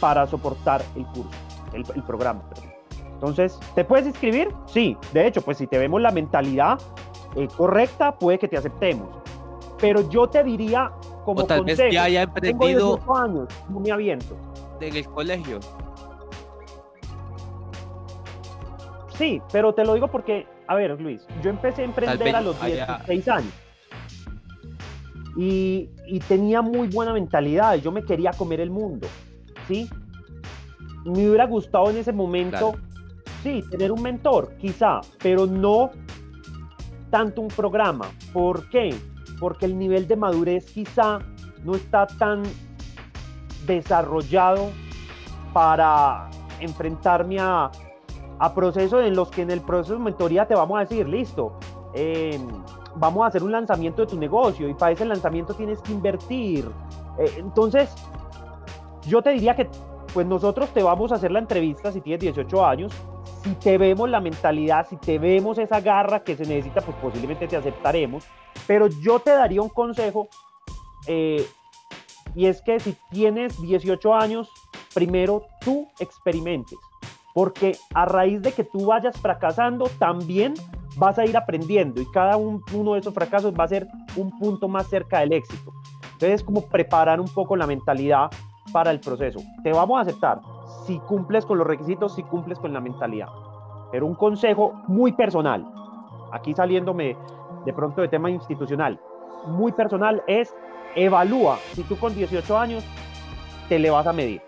para 0.00 0.26
soportar 0.26 0.82
el 0.96 1.04
curso, 1.06 1.30
el, 1.72 1.84
el 1.94 2.02
programa. 2.02 2.42
Entonces, 3.14 3.58
¿te 3.74 3.84
puedes 3.84 4.06
inscribir? 4.06 4.48
Sí, 4.66 4.96
de 5.14 5.26
hecho, 5.26 5.40
pues 5.40 5.56
si 5.56 5.66
te 5.66 5.78
vemos 5.78 6.02
la 6.02 6.10
mentalidad 6.10 6.78
eh, 7.36 7.48
correcta, 7.56 8.16
puede 8.16 8.38
que 8.38 8.48
te 8.48 8.56
aceptemos. 8.56 9.08
Pero 9.80 10.08
yo 10.08 10.26
te 10.28 10.42
diría 10.44 10.90
como 11.24 11.42
o 11.42 11.44
tal 11.46 11.64
vez 11.64 11.76
consejo, 11.76 11.92
ya 11.92 12.04
haya 12.04 12.26
tengo 12.26 12.64
emprendido 12.66 12.86
18 12.96 13.16
años, 13.16 13.48
no 13.68 13.80
me 13.80 13.90
aviento. 13.92 14.36
en 14.80 14.96
el 14.96 15.04
colegio. 15.08 15.60
Sí, 19.16 19.40
pero 19.52 19.72
te 19.74 19.84
lo 19.84 19.94
digo 19.94 20.08
porque, 20.08 20.46
a 20.66 20.74
ver, 20.74 21.00
Luis, 21.00 21.26
yo 21.42 21.50
empecé 21.50 21.82
a 21.82 21.84
emprender 21.84 22.18
vez 22.18 22.34
a 22.34 22.40
los 22.40 22.60
haya- 22.62 22.86
16 22.86 23.28
años. 23.28 23.52
Y, 25.36 25.88
y 26.06 26.20
tenía 26.20 26.62
muy 26.62 26.88
buena 26.88 27.12
mentalidad, 27.12 27.74
yo 27.76 27.90
me 27.92 28.04
quería 28.04 28.30
comer 28.32 28.60
el 28.60 28.70
mundo, 28.70 29.06
¿sí? 29.68 29.88
Me 31.04 31.28
hubiera 31.28 31.46
gustado 31.46 31.90
en 31.90 31.96
ese 31.96 32.12
momento, 32.12 32.72
Claro. 32.72 32.78
sí, 33.42 33.62
tener 33.70 33.90
un 33.92 34.02
mentor, 34.02 34.52
quizá, 34.60 35.00
pero 35.22 35.46
no 35.46 35.90
tanto 37.14 37.42
un 37.42 37.46
programa. 37.46 38.06
¿Por 38.32 38.68
qué? 38.70 38.92
Porque 39.38 39.66
el 39.66 39.78
nivel 39.78 40.08
de 40.08 40.16
madurez 40.16 40.66
quizá 40.66 41.20
no 41.62 41.76
está 41.76 42.08
tan 42.08 42.42
desarrollado 43.66 44.72
para 45.52 46.28
enfrentarme 46.58 47.38
a, 47.38 47.70
a 48.40 48.52
procesos 48.52 49.04
en 49.04 49.14
los 49.14 49.30
que 49.30 49.42
en 49.42 49.52
el 49.52 49.60
proceso 49.60 49.94
de 49.94 50.00
mentoría 50.00 50.48
te 50.48 50.56
vamos 50.56 50.76
a 50.76 50.80
decir, 50.80 51.08
listo, 51.08 51.56
eh, 51.94 52.36
vamos 52.96 53.22
a 53.22 53.28
hacer 53.28 53.44
un 53.44 53.52
lanzamiento 53.52 54.02
de 54.02 54.08
tu 54.08 54.18
negocio 54.18 54.68
y 54.68 54.74
para 54.74 54.90
ese 54.90 55.04
lanzamiento 55.04 55.54
tienes 55.54 55.80
que 55.82 55.92
invertir. 55.92 56.68
Eh, 57.20 57.32
entonces, 57.36 57.94
yo 59.06 59.22
te 59.22 59.30
diría 59.30 59.54
que 59.54 59.68
pues 60.14 60.26
nosotros 60.26 60.70
te 60.72 60.82
vamos 60.82 61.12
a 61.12 61.16
hacer 61.16 61.30
la 61.32 61.40
entrevista 61.40 61.92
si 61.92 62.00
tienes 62.00 62.20
18 62.22 62.64
años. 62.64 62.92
Si 63.42 63.50
te 63.56 63.76
vemos 63.76 64.08
la 64.08 64.20
mentalidad, 64.20 64.86
si 64.88 64.96
te 64.96 65.18
vemos 65.18 65.58
esa 65.58 65.80
garra 65.80 66.22
que 66.22 66.36
se 66.36 66.46
necesita, 66.46 66.80
pues 66.80 66.96
posiblemente 67.02 67.46
te 67.48 67.56
aceptaremos. 67.56 68.24
Pero 68.66 68.86
yo 68.86 69.18
te 69.18 69.32
daría 69.32 69.60
un 69.60 69.68
consejo 69.68 70.28
eh, 71.06 71.44
y 72.34 72.46
es 72.46 72.62
que 72.62 72.80
si 72.80 72.96
tienes 73.10 73.60
18 73.60 74.14
años, 74.14 74.48
primero 74.94 75.42
tú 75.60 75.88
experimentes. 75.98 76.78
Porque 77.34 77.76
a 77.92 78.04
raíz 78.06 78.40
de 78.40 78.52
que 78.52 78.62
tú 78.64 78.86
vayas 78.86 79.18
fracasando, 79.20 79.90
también 79.98 80.54
vas 80.96 81.18
a 81.18 81.24
ir 81.26 81.36
aprendiendo 81.36 82.00
y 82.00 82.06
cada 82.12 82.36
un- 82.36 82.62
uno 82.72 82.94
de 82.94 83.00
esos 83.00 83.12
fracasos 83.12 83.52
va 83.52 83.64
a 83.64 83.68
ser 83.68 83.88
un 84.16 84.30
punto 84.38 84.68
más 84.68 84.86
cerca 84.88 85.18
del 85.20 85.32
éxito. 85.32 85.72
Entonces 86.12 86.34
es 86.40 86.42
como 86.44 86.62
preparar 86.68 87.20
un 87.20 87.28
poco 87.28 87.56
la 87.56 87.66
mentalidad 87.66 88.30
para 88.74 88.90
el 88.90 88.98
proceso. 88.98 89.38
Te 89.62 89.72
vamos 89.72 89.96
a 89.98 90.00
aceptar 90.00 90.40
si 90.84 90.98
cumples 90.98 91.46
con 91.46 91.58
los 91.58 91.66
requisitos, 91.66 92.16
si 92.16 92.24
cumples 92.24 92.58
con 92.58 92.72
la 92.72 92.80
mentalidad. 92.80 93.28
Pero 93.92 94.04
un 94.04 94.16
consejo 94.16 94.72
muy 94.88 95.12
personal, 95.12 95.64
aquí 96.32 96.52
saliéndome 96.52 97.16
de 97.64 97.72
pronto 97.72 98.02
de 98.02 98.08
tema 98.08 98.28
institucional, 98.32 98.98
muy 99.46 99.70
personal 99.70 100.24
es 100.26 100.52
evalúa 100.96 101.58
si 101.72 101.84
tú 101.84 101.96
con 101.96 102.16
18 102.16 102.58
años 102.58 102.84
te 103.68 103.78
le 103.78 103.90
vas 103.90 104.08
a 104.08 104.12
medir. 104.12 104.42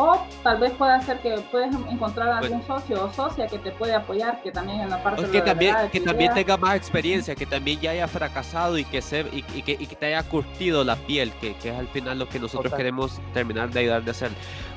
O 0.00 0.24
tal 0.44 0.60
vez 0.60 0.70
pueda 0.74 1.00
ser 1.02 1.18
que 1.18 1.34
puedes 1.50 1.74
encontrar 1.74 2.28
algún 2.28 2.64
socio 2.64 3.04
o 3.04 3.12
socia 3.12 3.48
que 3.48 3.58
te 3.58 3.72
puede 3.72 3.94
apoyar, 3.94 4.40
que 4.42 4.52
también 4.52 4.82
en 4.82 4.90
la 4.90 5.02
parte 5.02 5.24
O 5.24 5.30
que 5.30 5.42
también, 5.42 5.74
que 5.90 6.00
también 6.00 6.30
idea. 6.30 6.44
tenga 6.44 6.56
más 6.56 6.76
experiencia, 6.76 7.34
que 7.34 7.46
también 7.46 7.80
ya 7.80 7.90
haya 7.90 8.06
fracasado 8.06 8.78
y 8.78 8.84
que, 8.84 9.02
se, 9.02 9.22
y, 9.32 9.44
y 9.56 9.62
que, 9.62 9.72
y 9.72 9.86
que 9.88 9.96
te 9.96 10.06
haya 10.06 10.22
curtido 10.22 10.84
la 10.84 10.94
piel, 10.94 11.32
que, 11.40 11.56
que 11.56 11.70
es 11.70 11.76
al 11.76 11.88
final 11.88 12.20
lo 12.20 12.28
que 12.28 12.38
nosotros 12.38 12.70
Total. 12.70 12.78
queremos 12.78 13.20
terminar 13.34 13.70
de 13.70 13.80
ayudar 13.80 14.04
de 14.04 14.12
hacer. 14.12 14.30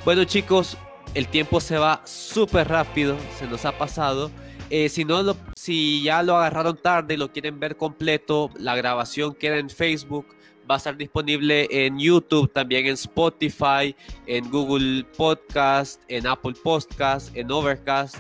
Bueno 0.04 0.24
chicos, 0.24 0.76
el 1.14 1.28
tiempo 1.28 1.60
se 1.62 1.78
va 1.78 2.02
súper 2.04 2.68
rápido, 2.68 3.16
se 3.38 3.46
nos 3.46 3.64
ha 3.66 3.74
pasado. 3.74 4.32
Eh, 4.72 4.90
si, 4.90 5.06
no 5.06 5.22
lo, 5.22 5.36
si 5.56 6.02
ya 6.02 6.24
lo 6.24 6.36
agarraron 6.38 6.78
tarde 6.78 7.14
y 7.14 7.18
lo 7.18 7.32
quieren 7.32 7.60
ver 7.60 7.78
completo, 7.78 8.50
la 8.56 8.76
grabación 8.76 9.36
queda 9.36 9.58
en 9.58 9.70
Facebook. 9.70 10.26
Va 10.72 10.76
a 10.76 10.78
estar 10.78 10.96
disponible 10.96 11.68
en 11.70 12.00
YouTube, 12.00 12.50
también 12.54 12.86
en 12.86 12.94
Spotify, 12.94 13.94
en 14.26 14.50
Google 14.50 15.04
Podcast, 15.18 16.02
en 16.08 16.26
Apple 16.26 16.54
Podcast, 16.64 17.36
en 17.36 17.52
Overcast, 17.52 18.16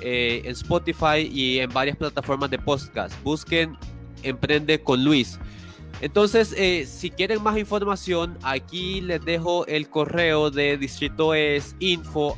eh, 0.00 0.40
en 0.44 0.52
Spotify 0.52 1.28
y 1.28 1.58
en 1.58 1.72
varias 1.72 1.96
plataformas 1.96 2.50
de 2.50 2.58
podcast. 2.60 3.20
Busquen 3.24 3.76
Emprende 4.22 4.80
con 4.80 5.02
Luis. 5.02 5.40
Entonces, 6.00 6.54
eh, 6.56 6.86
si 6.86 7.10
quieren 7.10 7.42
más 7.42 7.58
información, 7.58 8.38
aquí 8.42 9.00
les 9.00 9.24
dejo 9.24 9.66
el 9.66 9.88
correo 9.88 10.48
de 10.50 10.78
Distrito 10.78 11.34
es 11.34 11.74
info 11.80 12.36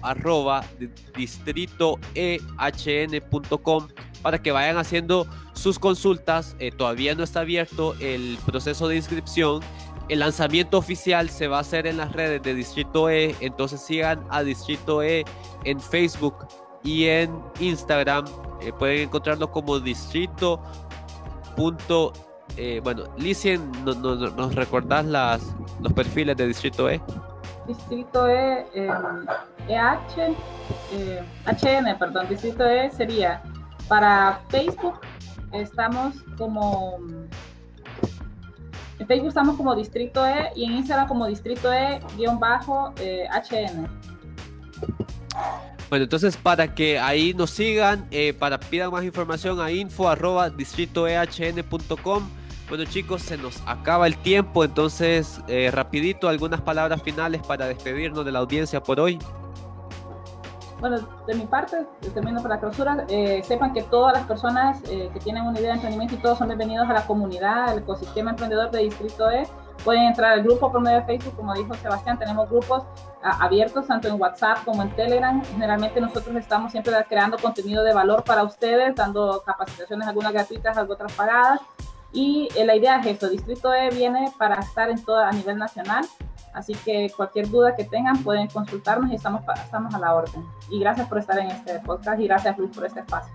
distritoehn.com 1.14 3.88
para 4.22 4.42
que 4.42 4.52
vayan 4.52 4.78
haciendo 4.78 5.26
sus 5.52 5.78
consultas. 5.78 6.56
Eh, 6.58 6.70
todavía 6.70 7.14
no 7.14 7.22
está 7.22 7.40
abierto 7.40 7.94
el 8.00 8.38
proceso 8.46 8.88
de 8.88 8.96
inscripción. 8.96 9.60
El 10.08 10.20
lanzamiento 10.20 10.78
oficial 10.78 11.28
se 11.28 11.46
va 11.46 11.58
a 11.58 11.60
hacer 11.60 11.86
en 11.86 11.98
las 11.98 12.12
redes 12.12 12.42
de 12.42 12.54
Distrito 12.54 13.10
E, 13.10 13.36
entonces 13.40 13.80
sigan 13.80 14.24
a 14.30 14.42
Distrito 14.42 15.02
E 15.02 15.24
en 15.64 15.80
Facebook 15.80 16.48
y 16.82 17.04
en 17.04 17.30
Instagram. 17.60 18.24
Eh, 18.62 18.72
pueden 18.72 19.02
encontrarlo 19.02 19.52
como 19.52 19.78
distrito.e 19.78 22.29
eh, 22.56 22.80
bueno, 22.82 23.04
Licien, 23.16 23.70
no, 23.84 23.94
¿nos 23.94 24.54
recordás 24.54 25.04
las, 25.06 25.54
los 25.80 25.92
perfiles 25.92 26.36
de 26.36 26.46
Distrito 26.46 26.88
E? 26.88 27.00
Distrito 27.66 28.28
E, 28.28 28.66
EH, 29.68 30.36
eh, 30.92 31.22
HN, 31.46 31.98
perdón, 31.98 32.28
Distrito 32.28 32.64
E 32.64 32.90
sería 32.90 33.42
para 33.88 34.40
Facebook, 34.48 35.00
estamos 35.52 36.22
como 36.36 36.98
en 39.00 39.06
Facebook 39.06 39.28
estamos 39.28 39.56
como 39.56 39.74
Distrito 39.74 40.26
E 40.26 40.50
y 40.54 40.64
en 40.64 40.72
Instagram 40.72 41.08
como 41.08 41.26
Distrito 41.26 41.72
E-HN. 41.72 42.04
Eh, 43.00 43.86
bueno, 45.88 46.04
entonces 46.04 46.36
para 46.36 46.74
que 46.74 46.98
ahí 46.98 47.32
nos 47.32 47.50
sigan, 47.50 48.06
eh, 48.10 48.34
para 48.34 48.60
pidan 48.60 48.90
más 48.92 49.02
información 49.02 49.58
a 49.60 49.70
info 49.72 50.08
arroba 50.08 50.50
distritoehn.com. 50.50 52.28
Bueno 52.70 52.84
chicos, 52.84 53.22
se 53.22 53.36
nos 53.36 53.60
acaba 53.66 54.06
el 54.06 54.16
tiempo, 54.16 54.62
entonces 54.62 55.40
eh, 55.48 55.72
rapidito 55.72 56.28
algunas 56.28 56.60
palabras 56.60 57.02
finales 57.02 57.42
para 57.42 57.66
despedirnos 57.66 58.24
de 58.24 58.30
la 58.30 58.38
audiencia 58.38 58.80
por 58.80 59.00
hoy. 59.00 59.18
Bueno, 60.78 60.98
de 61.26 61.34
mi 61.34 61.46
parte, 61.46 61.84
termino 62.14 62.40
para 62.40 62.54
la 62.54 62.60
clausura, 62.60 63.04
eh, 63.08 63.42
sepan 63.42 63.74
que 63.74 63.82
todas 63.82 64.16
las 64.16 64.24
personas 64.24 64.80
eh, 64.88 65.10
que 65.12 65.18
tienen 65.18 65.42
una 65.42 65.58
idea 65.58 65.70
de 65.70 65.74
emprendimiento 65.74 66.14
y 66.14 66.18
todos 66.18 66.38
son 66.38 66.46
bienvenidos 66.46 66.88
a 66.88 66.92
la 66.92 67.04
comunidad, 67.08 67.70
al 67.70 67.78
ecosistema 67.78 68.30
emprendedor 68.30 68.70
de 68.70 68.84
Distrito 68.84 69.28
E. 69.28 69.48
Pueden 69.84 70.04
entrar 70.04 70.30
al 70.30 70.44
grupo 70.44 70.70
por 70.70 70.80
medio 70.80 71.00
de 71.00 71.06
Facebook, 71.06 71.34
como 71.34 71.52
dijo 71.54 71.74
Sebastián, 71.74 72.20
tenemos 72.20 72.48
grupos 72.48 72.84
abiertos 73.20 73.86
tanto 73.88 74.06
en 74.06 74.20
WhatsApp 74.20 74.58
como 74.64 74.82
en 74.82 74.94
Telegram. 74.94 75.42
Generalmente 75.44 76.00
nosotros 76.00 76.36
estamos 76.36 76.70
siempre 76.70 76.94
creando 77.08 77.36
contenido 77.38 77.82
de 77.82 77.92
valor 77.92 78.22
para 78.22 78.44
ustedes, 78.44 78.94
dando 78.94 79.42
capacitaciones, 79.44 80.06
algunas 80.06 80.32
gratuitas, 80.32 80.76
algunas 80.76 81.00
otras 81.00 81.12
pagadas. 81.14 81.60
Y 82.12 82.48
eh, 82.56 82.64
la 82.64 82.74
idea 82.74 82.98
es 83.00 83.06
eso, 83.06 83.28
Distrito 83.28 83.72
E 83.72 83.90
viene 83.90 84.32
para 84.38 84.56
estar 84.56 84.90
en 84.90 85.02
todo 85.04 85.18
a 85.18 85.30
nivel 85.30 85.58
nacional 85.58 86.04
Así 86.52 86.74
que 86.84 87.10
cualquier 87.16 87.48
duda 87.48 87.76
que 87.76 87.84
tengan 87.84 88.22
pueden 88.22 88.48
consultarnos 88.48 89.10
y 89.10 89.14
estamos, 89.14 89.42
estamos 89.62 89.94
a 89.94 89.98
la 89.98 90.14
orden. 90.14 90.44
Y 90.68 90.80
gracias 90.80 91.08
por 91.08 91.18
estar 91.18 91.38
en 91.38 91.46
este 91.48 91.78
podcast 91.80 92.20
y 92.20 92.26
gracias 92.26 92.58
Luis 92.58 92.74
por 92.74 92.86
este 92.86 93.00
espacio. 93.00 93.32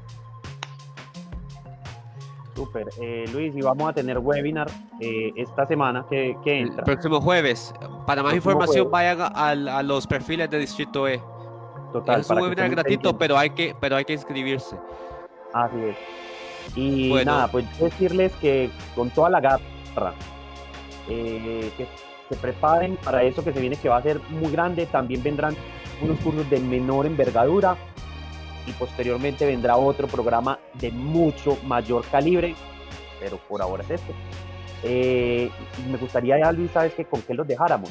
Súper. 2.55 2.87
Eh, 3.01 3.25
Luis, 3.33 3.55
y 3.55 3.61
vamos 3.61 3.89
a 3.89 3.93
tener 3.93 4.17
webinar 4.17 4.69
eh, 4.99 5.31
esta 5.35 5.65
semana 5.65 6.05
que, 6.09 6.37
entra. 6.45 6.79
El 6.79 6.83
próximo 6.83 7.21
jueves. 7.21 7.73
Para 8.05 8.23
más 8.23 8.33
información 8.33 8.89
vayan 8.89 9.17
a, 9.21 9.83
los 9.83 10.07
perfiles 10.07 10.49
de 10.49 10.59
Distrito 10.59 11.07
E. 11.07 11.21
Total. 11.91 12.21
Es 12.21 12.29
un 12.29 12.41
webinar 12.41 12.69
gratuito, 12.69 13.17
pero 13.17 13.37
hay, 13.37 13.49
que, 13.49 13.75
pero 13.79 13.95
hay 13.95 14.05
que 14.05 14.13
inscribirse. 14.13 14.77
Así 15.53 15.77
es. 15.79 16.24
Y 16.75 17.13
nada, 17.25 17.47
pues 17.47 17.65
decirles 17.79 18.31
que 18.41 18.69
con 18.95 19.09
toda 19.09 19.29
la 19.29 19.39
garra, 19.39 20.13
eh, 21.09 21.71
que 21.77 21.87
se 22.29 22.35
preparen 22.35 22.97
para 22.97 23.23
eso 23.23 23.43
que 23.43 23.53
se 23.53 23.59
viene 23.59 23.75
que 23.75 23.89
va 23.89 23.97
a 23.97 24.01
ser 24.01 24.19
muy 24.29 24.51
grande. 24.51 24.85
También 24.85 25.21
vendrán 25.23 25.55
unos 26.01 26.19
cursos 26.19 26.49
de 26.49 26.59
menor 26.59 27.05
envergadura 27.05 27.77
y 28.67 28.71
posteriormente 28.71 29.45
vendrá 29.45 29.77
otro 29.77 30.07
programa 30.07 30.59
de 30.73 30.91
mucho 30.91 31.57
mayor 31.63 32.05
calibre, 32.09 32.55
pero 33.19 33.37
por 33.37 33.61
ahora 33.61 33.83
es 33.83 33.91
este. 33.91 34.13
Eh, 34.83 35.49
me 35.89 35.97
gustaría 35.97 36.39
ya, 36.39 36.51
Luis, 36.51 36.71
¿sabes 36.71 36.93
que 36.93 37.05
con 37.05 37.21
qué 37.21 37.33
los 37.33 37.47
dejáramos? 37.47 37.89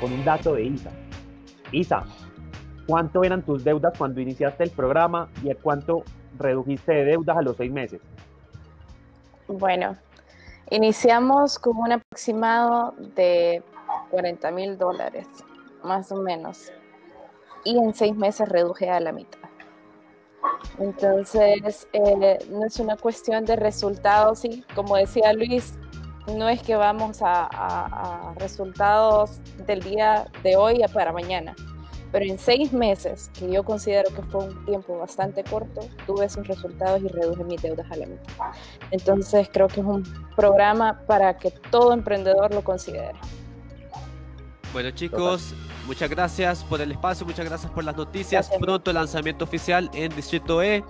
Con 0.00 0.12
un 0.12 0.24
dato 0.24 0.54
de 0.54 0.64
Isa. 0.64 0.90
Isa, 1.72 2.04
¿cuánto 2.86 3.24
eran 3.24 3.42
tus 3.42 3.64
deudas 3.64 3.92
cuando 3.96 4.20
iniciaste 4.20 4.64
el 4.64 4.70
programa 4.70 5.28
y 5.42 5.50
a 5.50 5.54
cuánto 5.54 6.04
redujiste 6.38 6.92
de 6.92 7.04
deudas 7.04 7.36
a 7.36 7.42
los 7.42 7.56
seis 7.56 7.72
meses? 7.72 8.00
Bueno, 9.48 9.96
Iniciamos 10.72 11.58
con 11.58 11.76
un 11.78 11.90
aproximado 11.90 12.94
de 13.16 13.60
40 14.12 14.52
mil 14.52 14.78
dólares, 14.78 15.26
más 15.82 16.12
o 16.12 16.16
menos. 16.22 16.70
Y 17.64 17.76
en 17.76 17.92
seis 17.92 18.14
meses 18.14 18.48
reduje 18.48 18.88
a 18.88 19.00
la 19.00 19.10
mitad. 19.10 19.40
Entonces, 20.78 21.88
eh, 21.92 22.38
no 22.50 22.64
es 22.64 22.78
una 22.78 22.96
cuestión 22.96 23.44
de 23.44 23.56
resultados, 23.56 24.44
y 24.44 24.62
como 24.76 24.96
decía 24.96 25.32
Luis, 25.32 25.74
no 26.38 26.48
es 26.48 26.62
que 26.62 26.76
vamos 26.76 27.18
a 27.20 28.32
resultados 28.38 29.40
del 29.66 29.82
día 29.82 30.26
de 30.44 30.54
hoy 30.54 30.80
para 30.94 31.12
mañana 31.12 31.56
pero 32.12 32.24
en 32.24 32.38
seis 32.38 32.72
meses, 32.72 33.30
que 33.38 33.50
yo 33.50 33.62
considero 33.62 34.12
que 34.14 34.22
fue 34.22 34.44
un 34.44 34.64
tiempo 34.64 34.98
bastante 34.98 35.44
corto, 35.44 35.82
tuve 36.06 36.26
esos 36.26 36.46
resultados 36.46 37.02
y 37.02 37.08
reduje 37.08 37.44
mis 37.44 37.62
deudas 37.62 37.90
a 37.90 37.96
la 37.96 38.06
mitad. 38.06 38.32
Entonces 38.90 39.48
creo 39.52 39.68
que 39.68 39.80
es 39.80 39.86
un 39.86 40.02
programa 40.34 41.00
para 41.06 41.36
que 41.38 41.50
todo 41.70 41.92
emprendedor 41.92 42.52
lo 42.52 42.62
considere. 42.62 43.18
Bueno 44.72 44.90
chicos, 44.92 45.54
muchas 45.86 46.08
gracias 46.08 46.62
por 46.64 46.80
el 46.80 46.92
espacio, 46.92 47.26
muchas 47.26 47.44
gracias 47.44 47.72
por 47.72 47.82
las 47.84 47.96
noticias. 47.96 48.50
Pronto 48.60 48.90
el 48.90 48.94
lanzamiento 48.94 49.44
oficial 49.44 49.90
en 49.94 50.14
Distrito 50.14 50.62
E. 50.62 50.84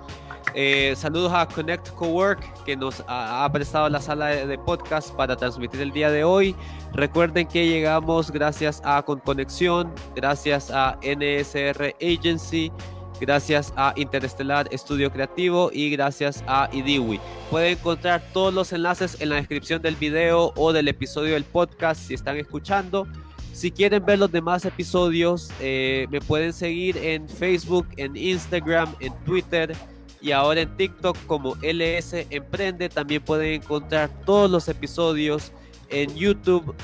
Eh, 0.54 0.94
saludos 0.96 1.32
a 1.32 1.46
Connect 1.46 1.90
Cowork 1.90 2.64
que 2.64 2.76
nos 2.76 3.04
ha, 3.06 3.48
prestado 3.52 3.88
la 3.88 4.00
sala 4.00 4.28
de, 4.28 4.58
podcast 4.58 5.14
para 5.14 5.36
transmitir 5.36 5.80
el 5.80 5.92
día 5.92 6.10
de 6.10 6.24
hoy. 6.24 6.56
Recuerden 6.92 7.46
que 7.46 7.68
llegamos 7.68 8.30
gracias 8.30 8.82
a 8.84 9.02
Con 9.02 9.20
Conexión, 9.20 9.92
gracias 10.16 10.70
a 10.70 10.98
NSR 11.02 11.94
Agency, 12.00 12.72
gracias 13.20 13.72
a 13.76 13.92
Interestelar 13.96 14.68
Estudio 14.72 15.12
Creativo 15.12 15.70
y 15.72 15.90
gracias 15.90 16.42
a 16.46 16.68
IDIWI. 16.72 17.20
Pueden 17.50 17.72
encontrar 17.78 18.22
todos 18.32 18.52
los 18.52 18.72
enlaces 18.72 19.20
en 19.20 19.28
la 19.28 19.36
descripción 19.36 19.80
del 19.82 19.94
video 19.94 20.52
o 20.56 20.72
del 20.72 20.88
episodio 20.88 21.34
del 21.34 21.44
podcast 21.44 22.00
si 22.08 22.14
están 22.14 22.36
escuchando. 22.36 23.06
Si 23.52 23.70
quieren 23.70 24.04
ver 24.04 24.18
los 24.18 24.32
demás 24.32 24.64
episodios, 24.64 25.50
eh, 25.60 26.06
me 26.10 26.20
pueden 26.20 26.52
seguir 26.52 26.96
en 26.96 27.28
Facebook, 27.28 27.86
en 27.96 28.16
Instagram, 28.16 28.94
en 29.00 29.12
Twitter 29.24 29.76
y 30.20 30.32
ahora 30.32 30.62
en 30.62 30.76
TikTok 30.76 31.16
como 31.26 31.56
LS 31.62 32.26
Emprende. 32.30 32.88
También 32.88 33.22
pueden 33.22 33.62
encontrar 33.62 34.10
todos 34.24 34.50
los 34.50 34.68
episodios 34.68 35.52
en 35.88 36.14
YouTube, 36.14 36.74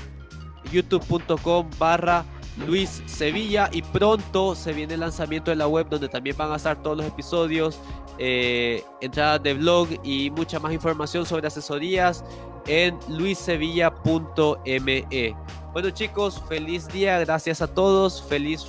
youtube.com 0.72 1.70
barra 1.78 2.24
Luis 2.66 3.02
Sevilla 3.06 3.68
y 3.72 3.82
pronto 3.82 4.54
se 4.54 4.72
viene 4.72 4.94
el 4.94 5.00
lanzamiento 5.00 5.50
de 5.50 5.56
la 5.56 5.68
web 5.68 5.88
donde 5.90 6.08
también 6.08 6.36
van 6.36 6.52
a 6.52 6.56
estar 6.56 6.82
todos 6.82 6.96
los 6.96 7.06
episodios, 7.06 7.78
eh, 8.18 8.82
entradas 9.02 9.42
de 9.42 9.54
blog 9.54 9.88
y 10.02 10.30
mucha 10.30 10.58
más 10.58 10.72
información 10.72 11.26
sobre 11.26 11.46
asesorías 11.46 12.24
en 12.66 12.98
luissevilla.me. 13.08 15.36
Bueno 15.72 15.90
chicos, 15.90 16.42
feliz 16.48 16.88
día, 16.88 17.18
gracias 17.20 17.60
a 17.60 17.66
todos, 17.66 18.22
feliz 18.22 18.66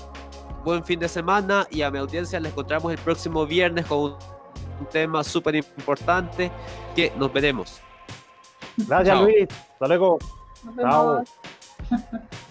buen 0.65 0.83
fin 0.83 0.99
de 0.99 1.07
semana 1.07 1.65
y 1.71 1.81
a 1.81 1.89
mi 1.89 1.97
audiencia 1.97 2.41
les 2.41 2.51
encontramos 2.51 2.91
el 2.91 2.97
próximo 2.97 3.45
viernes 3.45 3.85
con 3.85 3.99
un 3.99 4.36
un 4.79 4.85
tema 4.87 5.23
súper 5.23 5.55
importante 5.55 6.51
que 6.95 7.11
nos 7.17 7.31
veremos. 7.31 7.81
Gracias 8.77 9.21
Luis, 9.21 9.47
hasta 9.73 9.87
luego. 9.87 10.19
Chao. 10.79 11.23